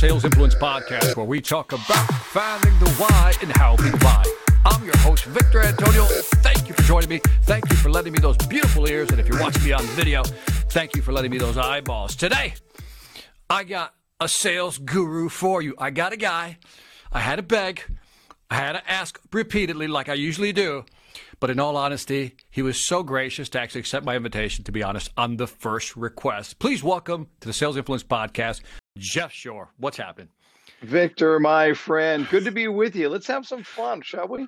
Sales 0.00 0.24
Influence 0.24 0.54
Podcast, 0.54 1.14
where 1.14 1.26
we 1.26 1.42
talk 1.42 1.72
about 1.72 2.06
finding 2.32 2.72
the 2.78 2.88
why 2.92 3.34
and 3.42 3.54
how 3.58 3.76
people 3.76 3.98
buy. 3.98 4.24
I'm 4.64 4.82
your 4.82 4.96
host, 4.96 5.26
Victor 5.26 5.60
Antonio. 5.60 6.04
Thank 6.40 6.68
you 6.68 6.74
for 6.74 6.80
joining 6.84 7.10
me. 7.10 7.20
Thank 7.42 7.68
you 7.68 7.76
for 7.76 7.90
letting 7.90 8.14
me 8.14 8.18
those 8.18 8.38
beautiful 8.38 8.88
ears. 8.88 9.10
And 9.10 9.20
if 9.20 9.28
you're 9.28 9.38
watching 9.38 9.62
me 9.62 9.72
on 9.72 9.82
video, 9.88 10.22
thank 10.70 10.96
you 10.96 11.02
for 11.02 11.12
letting 11.12 11.30
me 11.30 11.36
those 11.36 11.58
eyeballs. 11.58 12.16
Today, 12.16 12.54
I 13.50 13.62
got 13.64 13.94
a 14.18 14.26
sales 14.26 14.78
guru 14.78 15.28
for 15.28 15.60
you. 15.60 15.74
I 15.76 15.90
got 15.90 16.14
a 16.14 16.16
guy. 16.16 16.56
I 17.12 17.20
had 17.20 17.36
to 17.36 17.42
beg. 17.42 17.82
I 18.50 18.54
had 18.54 18.72
to 18.72 18.90
ask 18.90 19.20
repeatedly, 19.34 19.86
like 19.86 20.08
I 20.08 20.14
usually 20.14 20.54
do. 20.54 20.86
But 21.40 21.50
in 21.50 21.60
all 21.60 21.76
honesty, 21.76 22.36
he 22.50 22.62
was 22.62 22.78
so 22.78 23.02
gracious 23.02 23.50
to 23.50 23.60
actually 23.60 23.80
accept 23.80 24.06
my 24.06 24.16
invitation, 24.16 24.64
to 24.64 24.72
be 24.72 24.82
honest, 24.82 25.10
on 25.18 25.36
the 25.36 25.46
first 25.46 25.94
request. 25.94 26.58
Please 26.58 26.82
welcome 26.82 27.26
to 27.40 27.48
the 27.48 27.52
Sales 27.52 27.76
Influence 27.76 28.02
Podcast, 28.02 28.62
Jeff 28.98 29.32
Shore. 29.32 29.70
What's 29.78 29.96
happening? 29.96 30.28
Victor, 30.82 31.38
my 31.40 31.72
friend, 31.74 32.26
good 32.30 32.44
to 32.44 32.50
be 32.50 32.68
with 32.68 32.96
you. 32.96 33.08
Let's 33.08 33.26
have 33.26 33.46
some 33.46 33.62
fun, 33.62 34.02
shall 34.02 34.28
we? 34.28 34.46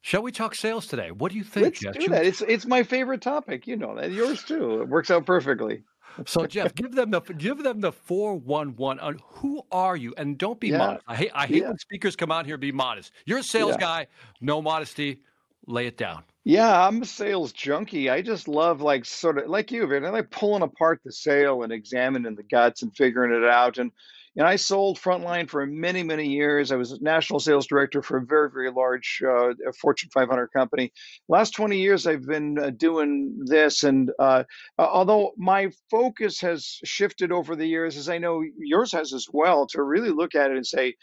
Shall 0.00 0.22
we 0.22 0.32
talk 0.32 0.54
sales 0.54 0.86
today? 0.86 1.10
What 1.10 1.32
do 1.32 1.38
you 1.38 1.44
think, 1.44 1.64
Let's 1.64 1.80
Jeff? 1.80 1.94
do 1.98 2.08
that. 2.08 2.26
It's 2.26 2.42
it's 2.42 2.66
my 2.66 2.82
favorite 2.82 3.22
topic. 3.22 3.66
You 3.66 3.76
know 3.76 3.94
that. 3.96 4.12
Yours 4.12 4.44
too. 4.44 4.82
It 4.82 4.88
works 4.88 5.10
out 5.10 5.24
perfectly. 5.24 5.82
So, 6.26 6.46
Jeff, 6.46 6.74
give 6.74 6.92
them 6.94 7.10
the 7.10 7.20
give 7.20 7.62
them 7.62 7.80
the 7.80 7.90
four 7.90 8.36
one 8.36 8.76
one 8.76 9.00
on 9.00 9.18
who 9.24 9.62
are 9.72 9.96
you, 9.96 10.14
and 10.16 10.36
don't 10.38 10.60
be 10.60 10.68
Yeah. 10.68 10.78
modest. 10.78 11.04
I 11.08 11.16
hate 11.16 11.30
I 11.34 11.46
hate 11.46 11.62
Yeah. 11.62 11.68
when 11.68 11.78
speakers 11.78 12.16
come 12.16 12.30
out 12.30 12.44
here 12.46 12.54
and 12.54 12.60
be 12.60 12.70
modest. 12.70 13.12
You're 13.24 13.38
a 13.38 13.42
sales 13.42 13.72
Yeah. 13.72 13.80
guy, 13.80 14.06
no 14.40 14.60
modesty. 14.62 15.20
Lay 15.66 15.86
it 15.86 15.96
down. 15.96 16.22
Yeah, 16.44 16.86
I'm 16.86 17.00
a 17.02 17.06
sales 17.06 17.52
junkie. 17.52 18.10
I 18.10 18.20
just 18.20 18.48
love 18.48 18.82
like 18.82 19.06
sort 19.06 19.38
of 19.38 19.48
like 19.48 19.72
you, 19.72 19.86
Victor. 19.86 20.06
I 20.06 20.10
like 20.10 20.30
pulling 20.30 20.62
apart 20.62 21.00
the 21.04 21.12
sale 21.12 21.62
and 21.62 21.72
examining 21.72 22.34
the 22.34 22.42
guts 22.42 22.82
and 22.82 22.94
figuring 22.94 23.32
it 23.32 23.48
out. 23.48 23.78
And 23.78 23.90
and 24.36 24.46
I 24.48 24.56
sold 24.56 24.98
Frontline 24.98 25.48
for 25.48 25.64
many, 25.64 26.02
many 26.02 26.26
years. 26.26 26.72
I 26.72 26.76
was 26.76 26.90
a 26.90 27.00
national 27.00 27.38
sales 27.38 27.68
director 27.68 28.02
for 28.02 28.16
a 28.18 28.26
very, 28.26 28.50
very 28.50 28.70
large 28.72 29.22
uh, 29.26 29.54
Fortune 29.80 30.10
500 30.12 30.48
company. 30.48 30.92
Last 31.28 31.52
20 31.52 31.78
years, 31.78 32.04
I've 32.04 32.26
been 32.26 32.58
uh, 32.58 32.70
doing 32.70 33.38
this. 33.44 33.84
And 33.84 34.10
uh, 34.18 34.42
although 34.76 35.34
my 35.36 35.70
focus 35.88 36.40
has 36.40 36.80
shifted 36.84 37.30
over 37.30 37.54
the 37.54 37.66
years, 37.66 37.96
as 37.96 38.08
I 38.08 38.18
know 38.18 38.42
yours 38.58 38.90
has 38.90 39.12
as 39.12 39.28
well, 39.32 39.68
to 39.68 39.82
really 39.84 40.10
look 40.10 40.34
at 40.34 40.50
it 40.50 40.56
and 40.56 40.66
say, 40.66 40.94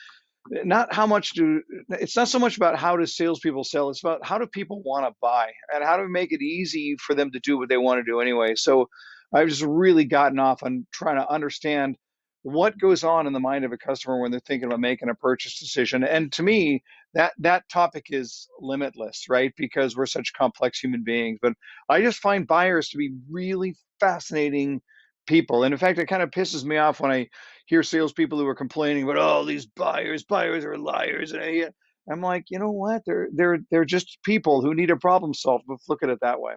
not 0.50 0.94
how 0.94 1.06
much 1.06 1.32
do 1.32 1.62
it's 1.90 2.16
not 2.16 2.28
so 2.28 2.40
much 2.40 2.58
about 2.58 2.76
how 2.76 2.98
do 2.98 3.06
salespeople 3.06 3.64
sell 3.64 3.90
it's 3.90 4.04
about 4.04 4.26
how 4.26 4.38
do 4.38 4.48
people 4.48 4.82
want 4.84 5.06
to 5.06 5.16
buy 5.22 5.52
and 5.74 5.84
how 5.84 5.96
do 5.96 6.04
we 6.04 6.10
make 6.10 6.32
it 6.32 6.42
easy 6.42 6.96
for 7.00 7.14
them 7.14 7.32
to 7.32 7.40
do 7.40 7.58
what 7.58 7.70
they 7.70 7.78
want 7.78 8.00
to 8.00 8.12
do 8.12 8.20
anyway. 8.20 8.56
So 8.56 8.88
i've 9.34 9.48
just 9.48 9.62
really 9.62 10.06
gotten 10.06 10.40
off 10.40 10.64
on 10.64 10.86
trying 10.92 11.18
to 11.18 11.30
understand 11.30 11.96
what 12.44 12.78
goes 12.80 13.04
on 13.04 13.28
in 13.28 13.34
the 13.34 13.40
mind 13.40 13.66
of 13.66 13.72
a 13.72 13.78
customer 13.78 14.20
when 14.20 14.32
they're 14.32 14.40
thinking 14.42 14.66
about 14.68 14.80
making 14.80 15.10
a 15.10 15.16
purchase 15.16 15.60
decision 15.60 16.04
and 16.04 16.32
to 16.32 16.42
me 16.42 16.82
that 17.14 17.34
that 17.38 17.64
topic 17.70 18.06
is 18.10 18.48
limitless 18.60 19.26
right 19.30 19.54
because 19.58 19.96
we're 19.96 20.08
such 20.08 20.34
complex 20.34 20.80
human 20.80 21.04
beings 21.04 21.38
but 21.42 21.54
i 21.90 22.02
just 22.02 22.20
find 22.20 22.48
buyers 22.48 22.90
to 22.90 22.98
be 22.98 23.12
really 23.30 23.76
fascinating 24.00 24.82
people 25.28 25.64
and 25.64 25.74
in 25.74 25.78
fact 25.78 26.00
it 26.00 26.08
kind 26.08 26.24
of 26.24 26.32
pisses 26.32 26.66
me 26.66 26.78
off 26.78 27.00
when 27.00 27.12
i 27.12 27.28
hear 27.72 27.84
salespeople 27.84 28.38
who 28.38 28.46
are 28.48 28.54
complaining 28.54 29.04
about 29.04 29.18
oh 29.18 29.46
these 29.46 29.66
buyers, 29.66 30.24
buyers 30.26 30.66
are 30.66 30.78
liars, 30.78 31.32
and 31.32 31.72
I'm 32.12 32.22
like, 32.22 32.46
you 32.50 32.60
know 32.60 32.72
what? 32.72 33.04
They're 33.06 33.30
they're 33.34 33.60
they're 33.72 33.86
just 33.86 34.20
people 34.24 34.62
who 34.62 34.76
need 34.76 34.92
a 34.92 34.98
problem 34.98 35.34
solved. 35.34 35.64
Let's 35.70 35.88
look 35.88 36.04
at 36.04 36.10
it 36.10 36.20
that 36.22 36.42
way. 36.42 36.54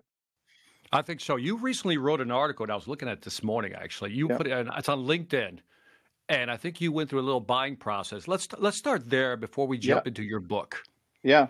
I 0.92 1.02
think 1.02 1.20
so. 1.20 1.36
You 1.36 1.56
recently 1.56 1.98
wrote 1.98 2.20
an 2.20 2.32
article, 2.32 2.64
and 2.64 2.72
I 2.72 2.74
was 2.74 2.88
looking 2.88 3.08
at 3.08 3.18
it 3.18 3.22
this 3.22 3.44
morning. 3.44 3.74
Actually, 3.74 4.12
you 4.12 4.26
put 4.28 4.48
it. 4.48 4.68
It's 4.76 4.88
on 4.88 5.06
LinkedIn, 5.06 5.60
and 6.28 6.50
I 6.50 6.56
think 6.56 6.80
you 6.80 6.90
went 6.90 7.10
through 7.10 7.20
a 7.20 7.22
little 7.22 7.40
buying 7.40 7.76
process. 7.76 8.26
Let's 8.26 8.48
let's 8.58 8.76
start 8.76 9.08
there 9.08 9.36
before 9.36 9.68
we 9.68 9.78
jump 9.78 10.08
into 10.08 10.24
your 10.24 10.40
book. 10.40 10.82
yeah. 11.22 11.46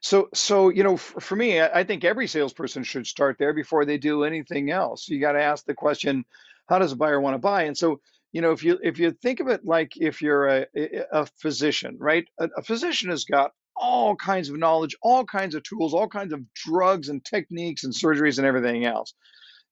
So 0.00 0.30
so 0.34 0.68
you 0.68 0.82
know, 0.82 0.96
for, 0.96 1.20
for 1.20 1.36
me, 1.36 1.60
I, 1.60 1.80
I 1.80 1.84
think 1.84 2.04
every 2.04 2.26
salesperson 2.26 2.82
should 2.82 3.06
start 3.06 3.36
there 3.38 3.52
before 3.52 3.84
they 3.84 3.98
do 3.98 4.24
anything 4.24 4.70
else. 4.70 5.08
You 5.08 5.20
got 5.20 5.32
to 5.32 5.42
ask 5.42 5.64
the 5.64 5.74
question, 5.74 6.24
how 6.68 6.80
does 6.80 6.90
a 6.90 6.96
buyer 6.96 7.20
want 7.20 7.34
to 7.34 7.38
buy? 7.38 7.64
And 7.64 7.78
so 7.78 8.00
you 8.32 8.42
know, 8.42 8.52
if 8.52 8.62
you 8.64 8.78
if 8.82 8.98
you 8.98 9.12
think 9.12 9.40
of 9.40 9.48
it 9.48 9.64
like 9.64 9.92
if 9.96 10.22
you're 10.22 10.46
a 10.48 10.66
a 11.12 11.26
physician, 11.40 11.96
right? 11.98 12.26
A, 12.38 12.48
a 12.58 12.62
physician 12.62 13.10
has 13.10 13.24
got 13.24 13.52
all 13.76 14.16
kinds 14.16 14.50
of 14.50 14.58
knowledge, 14.58 14.96
all 15.02 15.24
kinds 15.24 15.54
of 15.54 15.62
tools, 15.62 15.94
all 15.94 16.08
kinds 16.08 16.32
of 16.32 16.40
drugs 16.54 17.08
and 17.08 17.24
techniques 17.24 17.84
and 17.84 17.94
surgeries 17.94 18.38
and 18.38 18.46
everything 18.46 18.84
else. 18.84 19.14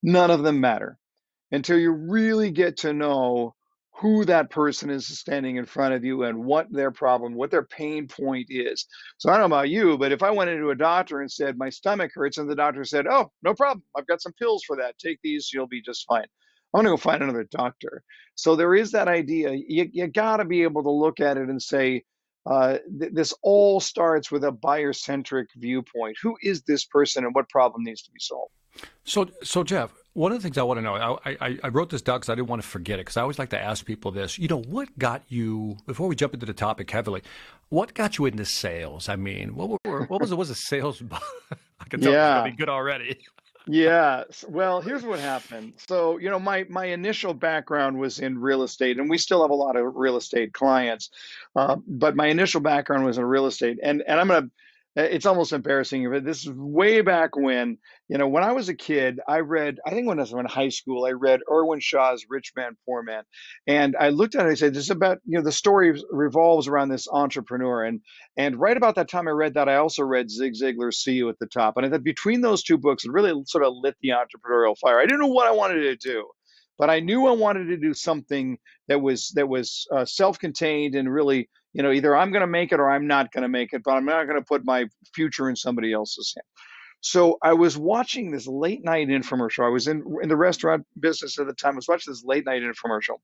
None 0.03 0.31
of 0.31 0.43
them 0.43 0.61
matter 0.61 0.99
until 1.53 1.79
you 1.79 1.93
really 1.93 2.51
get 2.51 2.79
to 2.79 2.93
know 2.93 3.55
who 4.01 4.25
that 4.25 4.51
person 4.51 4.91
is 4.91 5.07
standing 5.07 5.57
in 5.57 5.67
front 5.67 5.95
of 5.95 6.05
you 6.05 6.23
and 6.25 6.45
what 6.45 6.73
their 6.73 6.93
problem, 6.93 7.35
what 7.35 7.51
their 7.51 7.65
pain 7.65 8.07
point 8.09 8.47
is. 8.49 8.87
So 9.19 9.29
I 9.29 9.33
don't 9.39 9.51
know 9.51 9.57
about 9.57 9.71
you, 9.71 9.99
but 9.99 10.13
if 10.13 10.23
I 10.23 10.31
went 10.31 10.51
into 10.51 10.71
a 10.71 10.77
doctor 10.77 11.21
and 11.21 11.31
said 11.33 11.59
my 11.59 11.71
stomach 11.71 12.13
hurts, 12.15 12.39
and 12.39 12.49
the 12.49 12.55
doctor 12.57 12.85
said, 12.85 13.07
"Oh, 13.09 13.33
no 13.43 13.55
problem, 13.55 13.83
I've 13.97 14.07
got 14.07 14.23
some 14.23 14.35
pills 14.35 14.63
for 14.67 14.77
that. 14.77 14.99
Take 14.99 15.19
these, 15.23 15.51
you'll 15.53 15.67
be 15.69 15.83
just 15.83 16.07
fine." 16.07 16.27
I'm 16.75 16.79
gonna 16.79 16.91
go 16.91 16.97
find 16.97 17.23
another 17.23 17.47
doctor. 17.51 18.03
So 18.35 18.57
there 18.57 18.75
is 18.75 18.93
that 18.93 19.09
idea. 19.09 19.53
You 19.53 19.89
you 19.93 20.07
got 20.07 20.37
to 20.39 20.45
be 20.45 20.63
able 20.63 20.83
to 20.85 20.91
look 20.91 21.21
at 21.21 21.37
it 21.37 21.49
and 21.49 21.61
say. 21.63 22.05
Uh, 22.47 22.79
th- 22.99 23.13
this 23.13 23.35
all 23.43 23.79
starts 23.79 24.31
with 24.31 24.43
a 24.43 24.51
buyer 24.51 24.95
centric 24.95 25.49
viewpoint. 25.57 26.17
Who 26.23 26.39
is 26.43 26.63
this 26.63 26.83
person 26.87 27.27
and 27.27 27.35
what 27.35 27.47
problem 27.51 27.85
needs 27.85 28.01
to 28.05 28.11
be 28.11 28.21
solved? 28.21 28.53
So, 29.05 29.29
so 29.43 29.63
Jeff, 29.65 29.93
one 30.15 30.33
of 30.33 30.39
the 30.39 30.43
things 30.43 30.57
I 30.57 30.63
want 30.63 30.79
to 30.79 30.83
know, 30.83 30.95
I, 30.95 31.37
I, 31.43 31.59
I 31.65 31.69
wrote 31.69 31.91
this 31.91 32.01
down 32.01 32.19
because 32.21 32.31
I 32.31 32.37
didn't 32.37 32.49
want 32.49 32.63
to 32.63 32.69
forget 32.69 32.99
it 32.99 33.03
because 33.03 33.19
I 33.19 33.21
always 33.23 33.39
like 33.39 33.51
to 33.51 33.61
ask 33.61 33.85
people 33.85 34.13
this. 34.13 34.39
You 34.39 34.49
know, 34.49 34.63
what 34.63 34.99
got 34.99 35.25
you 35.29 35.77
before 35.87 36.09
we 36.09 36.17
jump 36.17 36.33
into 36.33 36.47
the 36.47 36.55
topic 36.55 36.91
heavily? 36.91 37.23
What 37.69 37.93
got 37.93 38.17
you 38.17 38.25
into 38.25 38.47
sales? 38.47 39.11
I 39.11 39.17
mean, 39.17 39.55
what 39.55 39.79
were, 39.85 40.05
what 40.05 40.23
was 40.23 40.33
it? 40.33 40.37
Was 40.37 40.49
a 40.49 40.55
sales? 40.55 41.03
I 41.53 41.85
can 41.91 42.01
tell 42.01 42.13
it's 42.13 42.17
Yeah. 42.19 42.39
gonna 42.39 42.51
be 42.51 42.57
good 42.57 42.71
already. 42.71 43.19
Yeah. 43.69 44.25
Well, 44.49 44.81
here's 44.81 45.05
what 45.05 45.21
happened. 45.21 45.75
So, 45.89 46.19
you 46.19 46.31
know, 46.31 46.41
my 46.41 46.67
my 46.71 46.87
initial 46.87 47.35
background 47.35 47.99
was 48.01 48.21
in 48.21 48.39
real 48.39 48.65
estate, 48.65 48.99
and 48.99 49.11
we 49.11 49.19
still 49.19 49.43
have 49.43 49.51
a 49.53 49.57
lot 49.57 49.77
of 49.77 49.95
real 49.97 50.17
estate 50.17 50.55
clients. 50.55 51.11
Uh, 51.57 51.77
but 51.87 52.17
my 52.17 52.29
initial 52.29 52.63
background 52.63 53.05
was 53.07 53.19
in 53.19 53.25
real 53.27 53.47
estate, 53.47 53.79
and 53.83 54.03
and 54.07 54.21
I'm 54.21 54.29
gonna. 54.29 54.51
Uh, 54.99 55.03
It's 55.03 55.27
almost 55.27 55.53
embarrassing, 55.53 56.11
but 56.11 56.25
this 56.25 56.45
is 56.45 56.51
way 56.53 57.03
back 57.03 57.37
when. 57.37 57.79
You 58.09 58.19
know, 58.19 58.29
when 58.29 58.43
I 58.43 58.53
was 58.53 58.69
a 58.69 58.75
kid, 58.75 59.21
I 59.29 59.41
read. 59.41 59.79
I 59.87 59.91
think 59.91 60.09
when 60.09 60.19
I 60.19 60.23
was 60.23 60.33
in 60.33 60.47
high 60.47 60.71
school, 60.71 61.05
I 61.07 61.13
read 61.13 61.41
Irwin 61.51 61.81
Shaw's 61.81 62.25
*Rich 62.29 62.53
Man, 62.57 62.77
Poor 62.87 63.03
Man*, 63.03 63.23
and 63.67 63.97
I 64.01 64.09
looked 64.11 64.35
at 64.35 64.41
it. 64.41 64.45
and 64.45 64.53
I 64.53 64.55
said, 64.55 64.75
"This 64.75 64.85
is 64.85 64.91
about 64.91 65.19
you 65.27 65.39
know 65.39 65.45
the 65.45 65.53
story 65.53 66.03
revolves 66.11 66.69
around 66.69 66.89
this 66.89 67.07
entrepreneur." 67.11 67.85
And 67.85 68.01
and 68.37 68.59
right 68.59 68.77
about 68.77 68.97
that 68.97 69.09
time 69.11 69.29
I 69.29 69.33
read 69.33 69.55
that, 69.55 69.69
I 69.69 69.77
also 69.77 70.03
read 70.05 70.31
Zig 70.31 70.55
Ziglar's 70.55 71.03
See 71.03 71.13
You 71.13 71.29
at 71.29 71.39
the 71.39 71.47
Top. 71.47 71.77
And 71.77 71.87
I 71.87 71.91
thought 71.91 72.03
between 72.03 72.41
those 72.41 72.63
two 72.63 72.79
books, 72.79 73.05
it 73.05 73.13
really 73.13 73.33
sort 73.47 73.65
of 73.65 73.75
lit 73.77 73.97
the 74.03 74.11
entrepreneurial 74.11 74.77
fire. 74.79 74.99
I 74.99 75.05
didn't 75.07 75.21
know 75.21 75.29
what 75.29 75.47
I 75.47 75.53
wanted 75.53 75.83
to 75.83 75.97
do, 75.97 76.29
but 76.79 76.91
I 76.91 77.01
knew 77.01 77.27
I 77.27 77.33
wanted 77.33 77.67
to 77.67 77.77
do 77.77 77.95
something 77.95 78.59
that 78.89 79.01
was 79.01 79.31
that 79.35 79.49
was 79.49 79.87
uh, 79.95 80.07
self-contained 80.07 80.95
and 80.95 81.13
really, 81.13 81.51
you 81.79 81.85
know, 81.85 81.93
either 81.93 82.17
I'm 82.17 82.33
going 82.33 82.41
to 82.41 82.49
make 82.49 82.73
it 82.73 82.81
or 82.81 82.91
I'm 82.91 83.07
not 83.07 83.31
going 83.33 83.43
to 83.43 83.49
make 83.49 83.73
it, 83.73 83.83
but 83.85 83.93
I'm 83.93 84.05
not 84.05 84.25
going 84.25 84.39
to 84.39 84.45
put 84.45 84.65
my 84.65 84.87
future 85.15 85.49
in 85.49 85.55
somebody 85.55 85.93
else's 85.93 86.35
hand. 86.37 86.45
So 87.01 87.39
I 87.41 87.53
was 87.53 87.79
watching 87.79 88.33
this 88.33 88.49
late 88.49 88.85
night 88.85 89.07
infomercial. 89.07 89.65
I 89.65 89.69
was 89.69 89.87
in 89.87 90.03
in 90.21 90.29
the 90.29 90.37
restaurant 90.37 90.85
business 90.99 91.39
at 91.39 91.47
the 91.47 91.53
time. 91.55 91.75
I 91.75 91.77
was 91.77 91.87
watching 91.87 92.13
this 92.13 92.25
late 92.25 92.45
night 92.45 92.63
infomercial, 92.63 93.19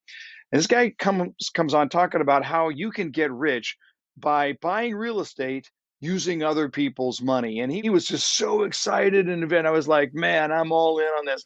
and 0.52 0.60
this 0.60 0.68
guy 0.68 0.90
comes 0.90 1.50
comes 1.52 1.74
on 1.74 1.88
talking 1.88 2.20
about 2.20 2.44
how 2.44 2.68
you 2.68 2.92
can 2.92 3.10
get 3.10 3.32
rich 3.32 3.76
by 4.16 4.52
buying 4.62 4.94
real 4.94 5.18
estate 5.18 5.68
using 6.00 6.44
other 6.44 6.68
people's 6.68 7.20
money. 7.20 7.58
And 7.58 7.72
he 7.72 7.90
was 7.90 8.06
just 8.06 8.36
so 8.36 8.62
excited 8.62 9.28
and 9.28 9.42
event. 9.42 9.66
I 9.66 9.72
was 9.72 9.88
like, 9.88 10.14
man, 10.14 10.52
I'm 10.52 10.70
all 10.70 11.00
in 11.00 11.06
on 11.06 11.24
this. 11.24 11.44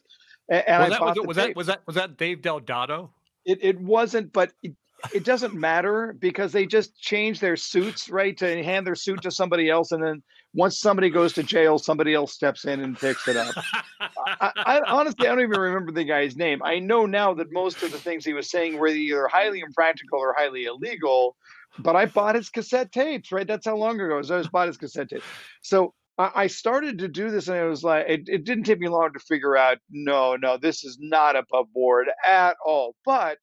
A- 0.51 0.69
And, 0.69 0.83
Was 0.83 0.91
I 0.91 0.99
that 0.99 1.01
was, 1.17 1.27
was 1.27 1.35
that 1.37 1.55
was 1.55 1.67
that 1.67 1.81
was 1.87 1.95
that 1.95 2.17
Dave 2.17 2.43
Del 2.43 2.61
Dotto? 2.61 3.09
It 3.45 3.57
it 3.63 3.79
wasn't, 3.81 4.31
but 4.31 4.51
it, 4.61 4.75
it 5.13 5.23
doesn't 5.23 5.53
matter 5.53 6.15
because 6.19 6.51
they 6.51 6.65
just 6.65 6.99
change 6.99 7.39
their 7.39 7.55
suits, 7.55 8.09
right? 8.09 8.37
To 8.37 8.63
hand 8.63 8.85
their 8.85 8.95
suit 8.95 9.21
to 9.23 9.31
somebody 9.31 9.69
else, 9.69 9.91
and 9.91 10.03
then 10.03 10.21
once 10.53 10.79
somebody 10.79 11.09
goes 11.09 11.33
to 11.33 11.43
jail, 11.43 11.77
somebody 11.77 12.13
else 12.13 12.33
steps 12.33 12.65
in 12.65 12.79
and 12.79 12.97
picks 12.97 13.27
it 13.27 13.37
up. 13.37 13.55
I, 13.99 14.51
I 14.55 14.81
honestly, 14.87 15.27
I 15.27 15.31
don't 15.31 15.41
even 15.41 15.59
remember 15.59 15.91
the 15.91 16.03
guy's 16.03 16.35
name. 16.35 16.61
I 16.63 16.79
know 16.79 17.05
now 17.05 17.33
that 17.35 17.51
most 17.51 17.83
of 17.83 17.91
the 17.91 17.99
things 17.99 18.25
he 18.25 18.33
was 18.33 18.49
saying 18.49 18.77
were 18.77 18.87
either 18.87 19.27
highly 19.27 19.59
impractical 19.59 20.19
or 20.19 20.33
highly 20.37 20.65
illegal. 20.65 21.35
But 21.77 21.95
I 21.95 22.07
bought 22.07 22.35
his 22.35 22.49
cassette 22.49 22.91
tapes, 22.91 23.31
right? 23.31 23.47
That's 23.47 23.65
how 23.65 23.75
long 23.75 23.99
ago. 23.99 24.15
I 24.15 24.37
was 24.37 24.47
bought 24.47 24.67
his 24.67 24.77
cassette 24.77 25.09
tapes. 25.09 25.25
So 25.61 25.93
I, 26.17 26.31
I 26.35 26.47
started 26.47 26.97
to 26.99 27.07
do 27.07 27.29
this, 27.29 27.47
and 27.47 27.57
it 27.57 27.69
was 27.69 27.83
like 27.83 28.05
it, 28.07 28.21
it 28.27 28.43
didn't 28.43 28.63
take 28.63 28.79
me 28.79 28.89
long 28.89 29.13
to 29.13 29.19
figure 29.19 29.55
out. 29.55 29.77
No, 29.91 30.35
no, 30.35 30.57
this 30.57 30.83
is 30.83 30.97
not 30.99 31.35
above 31.35 31.71
board 31.73 32.07
at 32.27 32.57
all. 32.65 32.95
But 33.05 33.37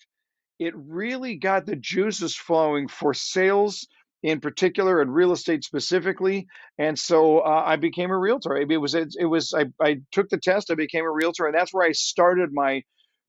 it 0.59 0.75
really 0.77 1.37
got 1.37 1.67
the 1.67 1.77
juices 1.77 2.37
flowing 2.37 2.89
for 2.89 3.15
sales 3.15 3.87
in 4.23 4.41
particular 4.41 5.01
and 5.01 5.15
real 5.15 5.33
estate 5.33 5.63
specifically. 5.65 6.47
And 6.79 6.99
so 6.99 7.41
uh, 7.41 7.63
I 7.65 7.77
became 7.77 8.11
a 8.11 8.19
realtor. 8.19 8.57
It 8.57 8.81
was 8.81 8.95
it, 8.95 9.15
it 9.19 9.27
was 9.27 9.55
I, 9.55 9.67
I 9.81 10.01
took 10.13 10.29
the 10.29 10.39
test. 10.39 10.71
I 10.71 10.75
became 10.75 11.05
a 11.05 11.11
realtor, 11.11 11.47
and 11.47 11.55
that's 11.55 11.73
where 11.73 11.87
I 11.87 11.93
started 11.93 12.51
my 12.53 12.83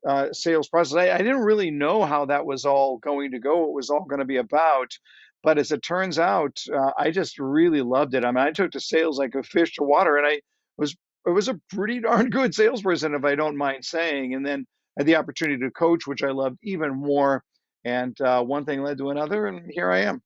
uh, 0.08 0.32
sales 0.32 0.70
process. 0.70 0.98
I, 0.98 1.12
I 1.12 1.18
didn't 1.18 1.42
really 1.42 1.72
know 1.72 2.04
how 2.04 2.26
that 2.26 2.46
was 2.46 2.66
all 2.66 2.98
going 2.98 3.32
to 3.32 3.40
go, 3.40 3.58
what 3.60 3.74
was 3.74 3.90
all 3.90 4.06
going 4.06 4.20
to 4.20 4.26
be 4.26 4.38
about. 4.38 4.92
But 5.44 5.58
as 5.58 5.72
it 5.72 5.84
turns 5.84 6.18
out, 6.18 6.58
uh, 6.74 6.92
I 6.98 7.12
just 7.12 7.38
really 7.38 7.82
loved 7.82 8.16
it. 8.16 8.26
I 8.26 8.32
mean, 8.32 8.44
I 8.44 8.52
took 8.52 8.72
to 8.72 8.80
sales 8.80 9.20
like 9.20 9.36
a 9.36 9.44
fish 9.44 9.76
to 9.76 9.84
water, 9.84 10.18
and 10.18 10.26
I 10.26 10.42
was 10.78 10.96
I 11.28 11.32
was 11.32 11.48
a 11.48 11.60
pretty 11.74 12.00
darn 12.00 12.30
good 12.30 12.56
salesperson, 12.56 13.14
if 13.14 13.24
I 13.24 13.36
don't 13.36 13.58
mind 13.58 13.86
saying. 13.86 14.34
And 14.34 14.46
then 14.46 14.66
I 14.98 15.02
had 15.02 15.08
the 15.08 15.16
opportunity 15.16 15.64
to 15.64 15.72
coach, 15.72 16.08
which 16.08 16.24
I 16.24 16.32
loved 16.32 16.58
even 16.64 16.96
more. 16.96 17.44
And 17.86 18.20
uh, 18.20 18.44
one 18.44 18.66
thing 18.66 18.82
led 18.82 18.98
to 18.98 19.12
another, 19.12 19.48
and 19.48 19.70
here 19.72 19.92
I 19.92 20.00
am. 20.00 20.22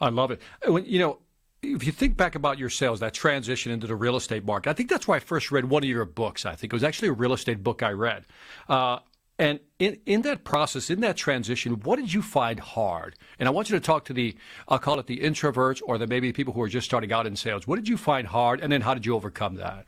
I 0.00 0.08
love 0.08 0.30
it. 0.30 0.42
You 0.66 0.98
know, 0.98 1.18
if 1.62 1.84
you 1.84 1.92
think 1.92 2.16
back 2.16 2.34
about 2.34 2.58
your 2.58 2.68
sales, 2.68 3.00
that 3.00 3.14
transition 3.14 3.72
into 3.72 3.86
the 3.86 3.96
real 3.96 4.16
estate 4.16 4.44
market, 4.44 4.70
I 4.70 4.72
think 4.72 4.90
that's 4.90 5.06
why 5.06 5.16
I 5.16 5.20
first 5.20 5.50
read 5.50 5.66
one 5.66 5.82
of 5.82 5.88
your 5.88 6.04
books. 6.04 6.44
I 6.44 6.54
think 6.54 6.72
it 6.72 6.76
was 6.76 6.84
actually 6.84 7.08
a 7.08 7.12
real 7.12 7.32
estate 7.32 7.62
book 7.62 7.82
I 7.82 7.92
read. 7.92 8.26
Uh, 8.68 8.98
and 9.38 9.60
in, 9.78 9.98
in 10.06 10.22
that 10.22 10.44
process, 10.44 10.88
in 10.88 11.00
that 11.00 11.16
transition, 11.16 11.80
what 11.80 11.96
did 11.96 12.12
you 12.12 12.22
find 12.22 12.58
hard? 12.58 13.16
And 13.38 13.48
I 13.48 13.52
want 13.52 13.68
you 13.68 13.76
to 13.76 13.84
talk 13.84 14.06
to 14.06 14.14
the, 14.14 14.34
I'll 14.66 14.78
call 14.78 14.98
it 14.98 15.06
the 15.06 15.18
introverts 15.18 15.82
or 15.84 15.98
the 15.98 16.06
maybe 16.06 16.32
people 16.32 16.54
who 16.54 16.62
are 16.62 16.68
just 16.68 16.86
starting 16.86 17.12
out 17.12 17.26
in 17.26 17.36
sales. 17.36 17.66
What 17.66 17.76
did 17.76 17.88
you 17.88 17.98
find 17.98 18.26
hard? 18.26 18.60
And 18.60 18.72
then 18.72 18.80
how 18.80 18.94
did 18.94 19.04
you 19.04 19.14
overcome 19.14 19.56
that? 19.56 19.86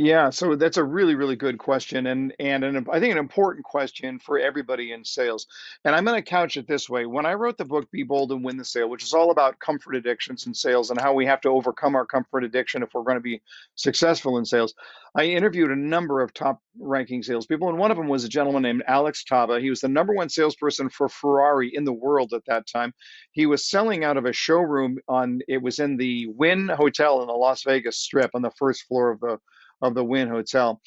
Yeah, 0.00 0.30
so 0.30 0.54
that's 0.54 0.76
a 0.76 0.84
really, 0.84 1.16
really 1.16 1.34
good 1.34 1.58
question, 1.58 2.06
and 2.06 2.32
and 2.38 2.62
an, 2.62 2.86
I 2.88 3.00
think 3.00 3.10
an 3.10 3.18
important 3.18 3.64
question 3.64 4.20
for 4.20 4.38
everybody 4.38 4.92
in 4.92 5.04
sales. 5.04 5.48
And 5.84 5.92
I'm 5.92 6.04
going 6.04 6.14
to 6.14 6.22
couch 6.22 6.56
it 6.56 6.68
this 6.68 6.88
way: 6.88 7.04
when 7.04 7.26
I 7.26 7.34
wrote 7.34 7.58
the 7.58 7.64
book 7.64 7.90
"Be 7.90 8.04
Bold 8.04 8.30
and 8.30 8.44
Win 8.44 8.58
the 8.58 8.64
Sale," 8.64 8.88
which 8.90 9.02
is 9.02 9.12
all 9.12 9.32
about 9.32 9.58
comfort 9.58 9.96
addictions 9.96 10.46
in 10.46 10.54
sales 10.54 10.90
and 10.90 11.00
how 11.00 11.14
we 11.14 11.26
have 11.26 11.40
to 11.40 11.48
overcome 11.48 11.96
our 11.96 12.06
comfort 12.06 12.44
addiction 12.44 12.84
if 12.84 12.90
we're 12.94 13.02
going 13.02 13.16
to 13.16 13.20
be 13.20 13.42
successful 13.74 14.38
in 14.38 14.44
sales, 14.44 14.72
I 15.16 15.24
interviewed 15.24 15.72
a 15.72 15.76
number 15.76 16.20
of 16.20 16.32
top-ranking 16.32 17.24
salespeople, 17.24 17.68
and 17.68 17.76
one 17.76 17.90
of 17.90 17.96
them 17.96 18.06
was 18.06 18.22
a 18.22 18.28
gentleman 18.28 18.62
named 18.62 18.84
Alex 18.86 19.24
Tava. 19.24 19.58
He 19.58 19.68
was 19.68 19.80
the 19.80 19.88
number 19.88 20.14
one 20.14 20.28
salesperson 20.28 20.90
for 20.90 21.08
Ferrari 21.08 21.74
in 21.74 21.82
the 21.82 21.92
world 21.92 22.32
at 22.34 22.44
that 22.46 22.68
time. 22.68 22.94
He 23.32 23.46
was 23.46 23.68
selling 23.68 24.04
out 24.04 24.16
of 24.16 24.26
a 24.26 24.32
showroom 24.32 24.98
on 25.08 25.40
it 25.48 25.60
was 25.60 25.80
in 25.80 25.96
the 25.96 26.28
Wynn 26.28 26.68
Hotel 26.68 27.20
in 27.20 27.26
the 27.26 27.32
Las 27.32 27.64
Vegas 27.64 27.96
Strip 27.98 28.30
on 28.34 28.42
the 28.42 28.52
first 28.52 28.84
floor 28.86 29.10
of 29.10 29.18
the 29.18 29.38
of 29.82 29.94
the 29.94 30.04
Wynn 30.04 30.28
Hotel. 30.28 30.80